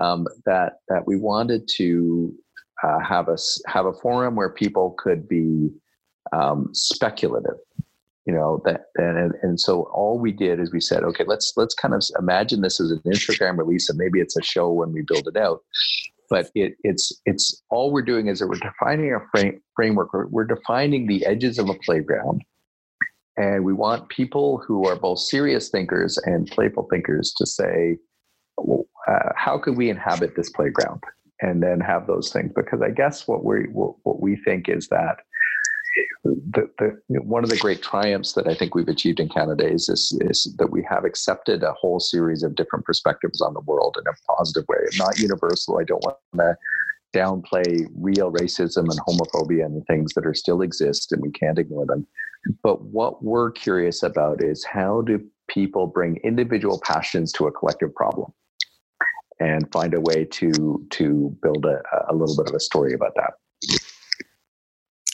Um, 0.00 0.26
that 0.46 0.74
that 0.88 1.06
we 1.06 1.16
wanted 1.16 1.68
to 1.76 2.34
uh, 2.82 2.98
have 3.00 3.28
a 3.28 3.36
have 3.66 3.86
a 3.86 3.92
forum 3.92 4.36
where 4.36 4.50
people 4.50 4.94
could 4.98 5.28
be 5.28 5.70
um, 6.32 6.70
speculative 6.72 7.56
you 8.26 8.34
know 8.34 8.60
that 8.66 8.82
and 8.96 9.32
and 9.42 9.58
so 9.58 9.84
all 9.84 10.18
we 10.18 10.32
did 10.32 10.60
is 10.60 10.70
we 10.70 10.80
said 10.80 11.02
okay 11.02 11.24
let's 11.26 11.54
let's 11.56 11.74
kind 11.74 11.94
of 11.94 12.02
imagine 12.18 12.60
this 12.60 12.78
as 12.78 12.90
an 12.90 13.00
instagram 13.06 13.56
release 13.56 13.88
and 13.88 13.98
maybe 13.98 14.20
it's 14.20 14.36
a 14.36 14.42
show 14.42 14.70
when 14.70 14.92
we 14.92 15.02
build 15.02 15.26
it 15.26 15.36
out. 15.36 15.60
But 16.28 16.50
it, 16.54 16.74
it's 16.84 17.10
it's 17.24 17.62
all 17.70 17.90
we're 17.90 18.02
doing 18.02 18.28
is 18.28 18.40
that 18.40 18.48
we're 18.48 18.56
defining 18.56 19.14
a 19.14 19.20
frame, 19.32 19.62
framework. 19.74 20.12
We're, 20.12 20.26
we're 20.26 20.44
defining 20.44 21.06
the 21.06 21.24
edges 21.24 21.58
of 21.58 21.70
a 21.70 21.74
playground 21.86 22.42
and 23.38 23.64
we 23.64 23.72
want 23.72 24.08
people 24.08 24.62
who 24.66 24.86
are 24.86 24.96
both 24.96 25.20
serious 25.20 25.70
thinkers 25.70 26.18
and 26.18 26.48
playful 26.48 26.86
thinkers 26.90 27.32
to 27.38 27.46
say 27.46 27.96
uh, 29.08 29.32
how 29.36 29.58
could 29.58 29.76
we 29.76 29.90
inhabit 29.90 30.34
this 30.36 30.50
playground 30.50 31.02
and 31.40 31.62
then 31.62 31.80
have 31.80 32.06
those 32.06 32.32
things 32.32 32.52
because 32.54 32.82
i 32.82 32.90
guess 32.90 33.26
what 33.28 33.44
we 33.44 33.64
what, 33.72 34.20
we 34.20 34.36
think 34.36 34.68
is 34.68 34.88
that 34.88 35.18
the, 36.24 36.68
the, 36.78 37.20
one 37.22 37.44
of 37.44 37.50
the 37.50 37.56
great 37.56 37.82
triumphs 37.82 38.32
that 38.34 38.46
I 38.46 38.54
think 38.54 38.74
we've 38.74 38.88
achieved 38.88 39.20
in 39.20 39.28
Canada 39.28 39.66
is, 39.66 39.88
is, 39.88 40.16
is 40.22 40.54
that 40.58 40.70
we 40.70 40.86
have 40.88 41.04
accepted 41.04 41.62
a 41.62 41.72
whole 41.72 42.00
series 42.00 42.42
of 42.42 42.54
different 42.54 42.84
perspectives 42.84 43.40
on 43.40 43.54
the 43.54 43.60
world 43.60 43.96
in 43.98 44.06
a 44.06 44.32
positive 44.32 44.64
way. 44.68 44.78
Not 44.96 45.18
universal. 45.18 45.78
I 45.78 45.84
don't 45.84 46.02
want 46.02 46.18
to 46.36 46.56
downplay 47.14 47.86
real 47.96 48.30
racism 48.30 48.90
and 48.90 49.00
homophobia 49.06 49.64
and 49.64 49.84
things 49.86 50.12
that 50.14 50.26
are 50.26 50.34
still 50.34 50.60
exist 50.60 51.12
and 51.12 51.22
we 51.22 51.30
can't 51.30 51.58
ignore 51.58 51.86
them. 51.86 52.06
But 52.62 52.82
what 52.82 53.24
we're 53.24 53.50
curious 53.50 54.02
about 54.02 54.42
is 54.42 54.64
how 54.64 55.02
do 55.02 55.24
people 55.48 55.86
bring 55.86 56.16
individual 56.24 56.80
passions 56.84 57.32
to 57.32 57.46
a 57.46 57.52
collective 57.52 57.94
problem? 57.94 58.32
And 59.40 59.70
find 59.72 59.94
a 59.94 60.00
way 60.00 60.24
to 60.24 60.86
to 60.90 61.36
build 61.42 61.64
a, 61.64 61.80
a 62.08 62.14
little 62.14 62.36
bit 62.36 62.48
of 62.48 62.54
a 62.54 62.60
story 62.60 62.94
about 62.94 63.14
that. 63.16 63.34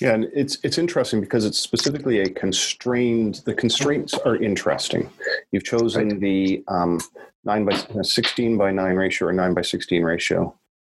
Yeah, 0.01 0.14
and 0.14 0.25
it's 0.35 0.59
it's 0.64 0.77
interesting 0.77 1.20
because 1.20 1.45
it's 1.45 1.59
specifically 1.59 2.20
a 2.20 2.29
constrained. 2.29 3.43
The 3.47 3.55
constraints 3.55 4.14
are 4.14 4.37
interesting. 4.37 5.09
You've 5.53 5.64
chosen 5.64 6.09
right. 6.09 6.20
the 6.20 6.64
um, 6.68 7.01
nine 7.45 7.64
by 7.64 7.75
uh, 7.75 8.03
sixteen 8.03 8.57
by 8.57 8.72
nine 8.72 8.97
ratio 8.97 9.29
or 9.29 9.33
nine 9.33 9.55
by 9.55 9.62
sixteen 9.62 10.03
ratio, 10.03 10.55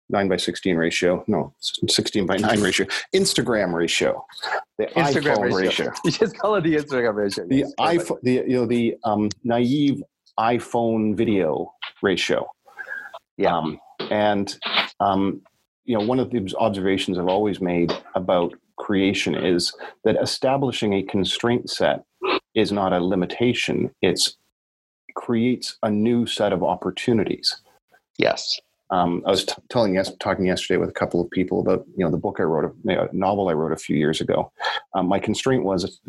nine 0.10 0.28
by 0.28 0.38
sixteen 0.38 0.78
ratio. 0.78 1.24
No, 1.28 1.54
sixteen 1.88 2.26
by 2.26 2.38
nine 2.38 2.60
ratio. 2.60 2.88
Instagram 3.14 3.74
ratio. 3.74 4.26
The 4.80 4.88
Instagram 4.88 5.38
iPhone 5.38 5.54
ratio. 5.54 5.86
ratio. 5.86 5.94
You 6.06 6.12
just 6.12 6.38
call 6.38 6.56
it 6.56 6.62
the 6.62 6.76
Instagram 6.76 7.16
ratio. 7.16 7.48
The 7.48 7.66
iPhone. 7.80 8.22
The 8.24 8.34
you 8.48 8.56
know 8.56 8.66
the 8.66 8.96
um, 9.04 9.30
naive 9.44 10.02
iPhone 10.40 11.16
video 11.16 11.72
ratio. 12.02 12.48
Yeah. 13.38 13.56
Um, 13.56 13.80
and 14.12 14.58
um, 15.00 15.42
you 15.86 15.98
know 15.98 16.06
one 16.06 16.20
of 16.20 16.30
the 16.32 16.54
observations 16.60 17.18
I've 17.18 17.28
always 17.28 17.62
made 17.62 17.92
about 18.16 18.54
creation 18.78 19.36
is 19.36 19.74
that 20.04 20.22
establishing 20.22 20.94
a 20.94 21.04
constraint 21.04 21.70
set 21.70 22.04
is 22.56 22.72
not 22.72 22.94
a 22.94 23.04
limitation. 23.04 23.92
It's 24.02 24.38
creates 25.16 25.78
a 25.82 25.90
new 25.90 26.28
set 26.28 26.54
of 26.54 26.64
opportunities. 26.64 27.62
Yes 28.18 28.60
um, 28.90 29.22
I 29.26 29.32
was 29.32 29.46
t- 29.46 29.54
telling 29.70 29.96
yes, 29.96 30.12
talking 30.20 30.46
yesterday 30.46 30.78
with 30.78 30.90
a 30.90 30.94
couple 30.94 31.20
of 31.20 31.30
people 31.30 31.60
about 31.60 31.86
you 31.98 32.06
know 32.06 32.12
the 32.12 32.18
book 32.18 32.38
I 32.40 32.44
wrote, 32.44 32.74
a, 32.88 33.10
novel 33.12 33.50
I 33.50 33.54
wrote 33.54 33.74
a 33.74 33.78
few 33.78 33.98
years 33.98 34.22
ago. 34.22 34.52
Um, 34.94 35.08
my 35.08 35.20
constraint 35.20 35.66
was, 35.66 36.00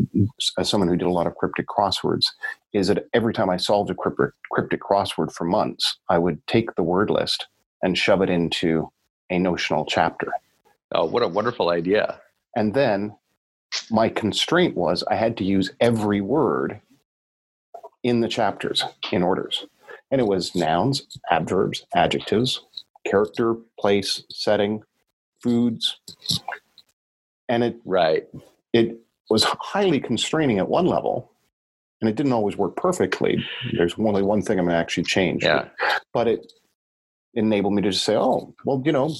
as 0.58 0.68
someone 0.68 0.88
who 0.88 0.96
did 0.96 1.08
a 1.08 1.12
lot 1.12 1.26
of 1.26 1.34
cryptic 1.34 1.66
crosswords, 1.66 2.26
is 2.72 2.86
that 2.88 3.06
every 3.12 3.32
time 3.32 3.50
I 3.50 3.56
solved 3.56 3.90
a 3.90 3.94
cryptic, 3.94 4.30
cryptic 4.52 4.80
crossword 4.80 5.32
for 5.32 5.44
months, 5.44 5.98
I 6.08 6.18
would 6.18 6.44
take 6.46 6.74
the 6.76 6.84
word 6.84 7.10
list 7.10 7.46
and 7.82 7.98
shove 7.98 8.22
it 8.22 8.30
into 8.30 8.90
a 9.30 9.38
notional 9.38 9.84
chapter. 9.84 10.30
Oh, 10.92 11.04
what 11.04 11.22
a 11.22 11.28
wonderful 11.28 11.70
idea! 11.70 12.20
And 12.54 12.74
then 12.74 13.16
my 13.90 14.08
constraint 14.08 14.76
was 14.76 15.02
I 15.10 15.16
had 15.16 15.36
to 15.38 15.44
use 15.44 15.72
every 15.80 16.20
word 16.20 16.80
in 18.02 18.20
the 18.20 18.28
chapters 18.28 18.84
in 19.12 19.22
orders. 19.22 19.66
And 20.10 20.20
it 20.20 20.26
was 20.26 20.54
nouns, 20.54 21.02
adverbs, 21.30 21.84
adjectives, 21.94 22.62
character, 23.08 23.56
place, 23.78 24.22
setting, 24.30 24.82
foods. 25.42 25.98
And 27.48 27.64
it 27.64 27.76
right. 27.84 28.26
It 28.72 28.98
was 29.30 29.44
highly 29.44 30.00
constraining 30.00 30.58
at 30.58 30.68
one 30.68 30.86
level, 30.86 31.32
and 32.00 32.08
it 32.08 32.16
didn't 32.16 32.32
always 32.32 32.56
work 32.56 32.76
perfectly. 32.76 33.44
There's 33.72 33.94
only 33.98 34.22
one 34.22 34.42
thing 34.42 34.58
I'm 34.58 34.66
going 34.66 34.74
to 34.74 34.80
actually 34.80 35.04
change. 35.04 35.44
Yeah. 35.44 35.68
But 36.12 36.28
it 36.28 36.52
enabled 37.34 37.74
me 37.74 37.82
to 37.82 37.90
just 37.90 38.04
say, 38.04 38.16
oh, 38.16 38.54
well, 38.64 38.82
you 38.84 38.92
know, 38.92 39.14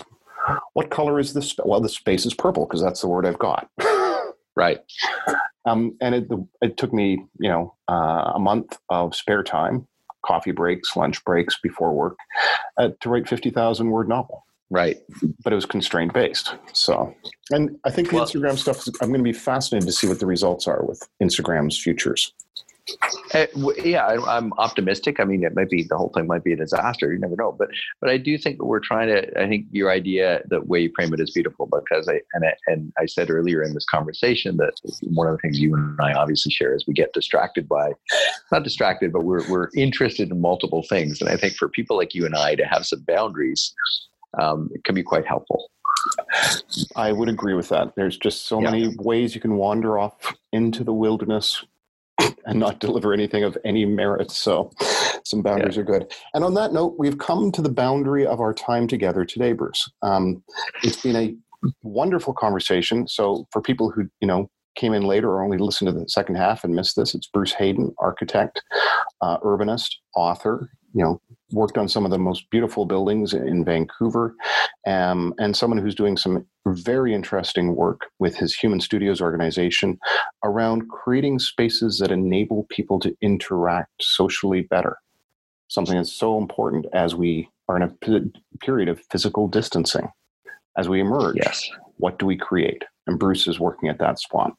what 0.74 0.90
color 0.90 1.18
is 1.18 1.32
this? 1.32 1.54
Well, 1.64 1.80
the 1.80 1.88
space 1.88 2.26
is 2.26 2.34
purple 2.34 2.66
because 2.66 2.82
that's 2.82 3.00
the 3.00 3.08
word 3.08 3.26
I've 3.26 3.38
got. 3.38 3.68
right. 4.56 4.80
Um, 5.66 5.96
and 6.00 6.14
it, 6.14 6.28
it 6.62 6.76
took 6.76 6.92
me, 6.92 7.22
you 7.38 7.48
know, 7.48 7.74
uh, 7.88 8.32
a 8.34 8.38
month 8.38 8.78
of 8.88 9.14
spare 9.14 9.42
time, 9.42 9.86
coffee 10.28 10.52
breaks, 10.52 10.94
lunch 10.94 11.24
breaks 11.24 11.54
before 11.68 11.92
work, 11.92 12.16
uh, 12.76 12.90
to 13.00 13.08
write 13.08 13.26
fifty 13.28 13.50
thousand 13.50 13.90
word 13.90 14.08
novel. 14.08 14.44
Right. 14.70 14.98
But 15.42 15.52
it 15.54 15.56
was 15.56 15.64
constraint 15.64 16.12
based. 16.12 16.54
So, 16.74 17.14
and 17.50 17.78
I 17.86 17.90
think 17.90 18.10
the 18.10 18.16
well, 18.16 18.26
Instagram 18.26 18.58
stuff. 18.58 18.86
I'm 19.00 19.08
going 19.08 19.24
to 19.24 19.24
be 19.24 19.32
fascinated 19.32 19.86
to 19.88 19.92
see 19.92 20.06
what 20.06 20.20
the 20.20 20.26
results 20.26 20.66
are 20.66 20.84
with 20.84 21.00
Instagram's 21.22 21.78
futures. 21.78 22.34
Uh, 23.34 23.46
yeah, 23.84 24.06
I, 24.06 24.36
am 24.38 24.52
optimistic. 24.54 25.20
I 25.20 25.24
mean, 25.24 25.44
it 25.44 25.54
might 25.54 25.68
be 25.68 25.82
the 25.82 25.96
whole 25.96 26.10
thing 26.10 26.26
might 26.26 26.44
be 26.44 26.52
a 26.52 26.56
disaster. 26.56 27.12
You 27.12 27.18
never 27.18 27.36
know, 27.36 27.52
but 27.52 27.68
but 28.00 28.10
I 28.10 28.16
do 28.16 28.38
think 28.38 28.62
we're 28.62 28.80
trying 28.80 29.08
to. 29.08 29.40
I 29.40 29.46
think 29.48 29.66
your 29.70 29.90
idea, 29.90 30.42
the 30.48 30.60
way 30.62 30.80
you 30.80 30.92
frame 30.94 31.12
it, 31.12 31.20
is 31.20 31.30
beautiful 31.30 31.66
because 31.66 32.08
I 32.08 32.20
and 32.32 32.46
I, 32.46 32.54
and 32.66 32.92
I 32.98 33.06
said 33.06 33.30
earlier 33.30 33.62
in 33.62 33.74
this 33.74 33.84
conversation 33.84 34.56
that 34.58 34.74
one 35.02 35.26
of 35.26 35.34
the 35.34 35.38
things 35.38 35.58
you 35.58 35.74
and 35.74 36.00
I 36.00 36.12
obviously 36.14 36.50
share 36.50 36.74
is 36.74 36.86
we 36.86 36.94
get 36.94 37.12
distracted 37.12 37.68
by, 37.68 37.92
not 38.50 38.64
distracted, 38.64 39.12
but 39.12 39.24
we're 39.24 39.48
we're 39.50 39.68
interested 39.76 40.30
in 40.30 40.40
multiple 40.40 40.84
things, 40.88 41.20
and 41.20 41.28
I 41.28 41.36
think 41.36 41.54
for 41.54 41.68
people 41.68 41.96
like 41.96 42.14
you 42.14 42.24
and 42.24 42.34
I 42.34 42.54
to 42.54 42.64
have 42.64 42.86
some 42.86 43.04
boundaries, 43.06 43.74
um, 44.40 44.70
it 44.72 44.84
can 44.84 44.94
be 44.94 45.02
quite 45.02 45.26
helpful. 45.26 45.70
I 46.96 47.12
would 47.12 47.28
agree 47.28 47.54
with 47.54 47.68
that. 47.70 47.94
There's 47.96 48.16
just 48.16 48.46
so 48.46 48.60
yeah. 48.60 48.70
many 48.70 48.94
ways 48.98 49.34
you 49.34 49.40
can 49.40 49.56
wander 49.56 49.98
off 49.98 50.34
into 50.52 50.84
the 50.84 50.92
wilderness 50.92 51.64
and 52.46 52.58
not 52.58 52.80
deliver 52.80 53.12
anything 53.12 53.44
of 53.44 53.56
any 53.64 53.84
merit. 53.84 54.30
So 54.30 54.70
some 55.24 55.42
boundaries 55.42 55.76
yeah. 55.76 55.82
are 55.82 55.84
good. 55.84 56.12
And 56.34 56.44
on 56.44 56.54
that 56.54 56.72
note, 56.72 56.96
we've 56.98 57.18
come 57.18 57.52
to 57.52 57.62
the 57.62 57.68
boundary 57.68 58.26
of 58.26 58.40
our 58.40 58.54
time 58.54 58.88
together 58.88 59.24
today, 59.24 59.52
Bruce. 59.52 59.90
Um, 60.02 60.42
it's 60.82 61.02
been 61.02 61.16
a 61.16 61.34
wonderful 61.82 62.32
conversation. 62.32 63.06
So 63.06 63.46
for 63.52 63.60
people 63.60 63.90
who, 63.90 64.08
you 64.20 64.26
know, 64.26 64.50
came 64.76 64.94
in 64.94 65.02
later 65.02 65.30
or 65.30 65.42
only 65.42 65.58
listened 65.58 65.88
to 65.88 65.98
the 65.98 66.08
second 66.08 66.36
half 66.36 66.64
and 66.64 66.74
missed 66.74 66.96
this, 66.96 67.14
it's 67.14 67.26
Bruce 67.26 67.52
Haden, 67.52 67.94
architect, 67.98 68.62
uh, 69.20 69.38
urbanist, 69.38 69.90
author, 70.14 70.70
you 70.94 71.02
know, 71.04 71.20
worked 71.52 71.76
on 71.76 71.88
some 71.88 72.04
of 72.04 72.10
the 72.10 72.18
most 72.18 72.48
beautiful 72.50 72.86
buildings 72.86 73.34
in 73.34 73.64
Vancouver, 73.64 74.34
um, 74.86 75.34
and 75.38 75.56
someone 75.56 75.78
who's 75.78 75.94
doing 75.94 76.16
some 76.16 76.46
very 76.74 77.14
interesting 77.14 77.74
work 77.74 78.06
with 78.18 78.36
his 78.36 78.54
Human 78.54 78.80
Studios 78.80 79.20
organization 79.20 79.98
around 80.42 80.88
creating 80.88 81.38
spaces 81.38 81.98
that 81.98 82.10
enable 82.10 82.64
people 82.70 82.98
to 83.00 83.16
interact 83.20 84.02
socially 84.02 84.62
better. 84.62 84.98
Something 85.68 85.96
that's 85.96 86.12
so 86.12 86.38
important 86.38 86.86
as 86.92 87.14
we 87.14 87.48
are 87.68 87.76
in 87.76 87.82
a 87.82 87.88
p- 87.88 88.32
period 88.60 88.88
of 88.88 89.00
physical 89.10 89.48
distancing. 89.48 90.08
As 90.76 90.88
we 90.88 91.00
emerge, 91.00 91.36
yes. 91.36 91.68
what 91.96 92.18
do 92.18 92.26
we 92.26 92.36
create? 92.36 92.84
And 93.06 93.18
Bruce 93.18 93.46
is 93.46 93.58
working 93.58 93.88
at 93.88 93.98
that 93.98 94.18
spot. 94.18 94.52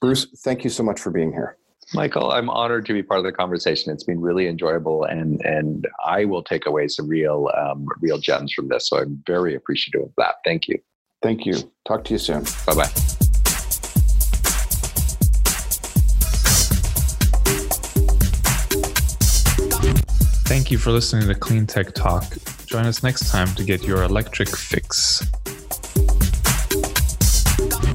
Bruce, 0.00 0.26
thank 0.44 0.64
you 0.64 0.70
so 0.70 0.82
much 0.82 1.00
for 1.00 1.10
being 1.10 1.32
here. 1.32 1.56
Michael, 1.94 2.32
I'm 2.32 2.48
honored 2.48 2.86
to 2.86 2.92
be 2.92 3.02
part 3.02 3.18
of 3.18 3.24
the 3.24 3.32
conversation. 3.32 3.92
It's 3.92 4.04
been 4.04 4.20
really 4.20 4.46
enjoyable, 4.46 5.04
and 5.04 5.44
and 5.44 5.86
I 6.04 6.24
will 6.24 6.42
take 6.42 6.64
away 6.64 6.88
some 6.88 7.06
real 7.06 7.50
um, 7.56 7.86
real 8.00 8.18
gems 8.18 8.52
from 8.52 8.68
this. 8.68 8.88
So 8.88 8.98
I'm 8.98 9.22
very 9.26 9.54
appreciative 9.54 10.02
of 10.02 10.12
that. 10.16 10.36
Thank 10.44 10.68
you. 10.68 10.78
Thank 11.22 11.46
you. 11.46 11.54
Talk 11.86 12.04
to 12.04 12.12
you 12.12 12.18
soon. 12.18 12.44
Bye 12.66 12.74
bye. 12.74 12.90
Thank 20.46 20.70
you 20.70 20.78
for 20.78 20.90
listening 20.90 21.28
to 21.28 21.34
Clean 21.34 21.66
Tech 21.66 21.94
Talk. 21.94 22.24
Join 22.66 22.84
us 22.84 23.02
next 23.02 23.30
time 23.30 23.48
to 23.54 23.64
get 23.64 23.82
your 23.82 24.02
electric 24.02 24.48
fix. 24.48 25.22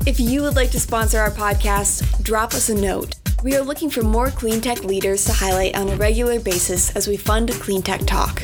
If 0.07 0.19
you 0.19 0.41
would 0.41 0.55
like 0.55 0.71
to 0.71 0.79
sponsor 0.79 1.19
our 1.19 1.31
podcast, 1.31 2.23
drop 2.23 2.53
us 2.53 2.69
a 2.69 2.75
note. 2.75 3.15
We 3.43 3.55
are 3.55 3.61
looking 3.61 3.89
for 3.89 4.01
more 4.01 4.29
clean 4.29 4.61
tech 4.61 4.83
leaders 4.83 5.25
to 5.25 5.33
highlight 5.33 5.77
on 5.77 5.89
a 5.89 5.95
regular 5.97 6.39
basis 6.39 6.95
as 6.95 7.07
we 7.07 7.17
fund 7.17 7.51
Clean 7.51 7.81
Tech 7.81 8.01
Talk. 8.07 8.41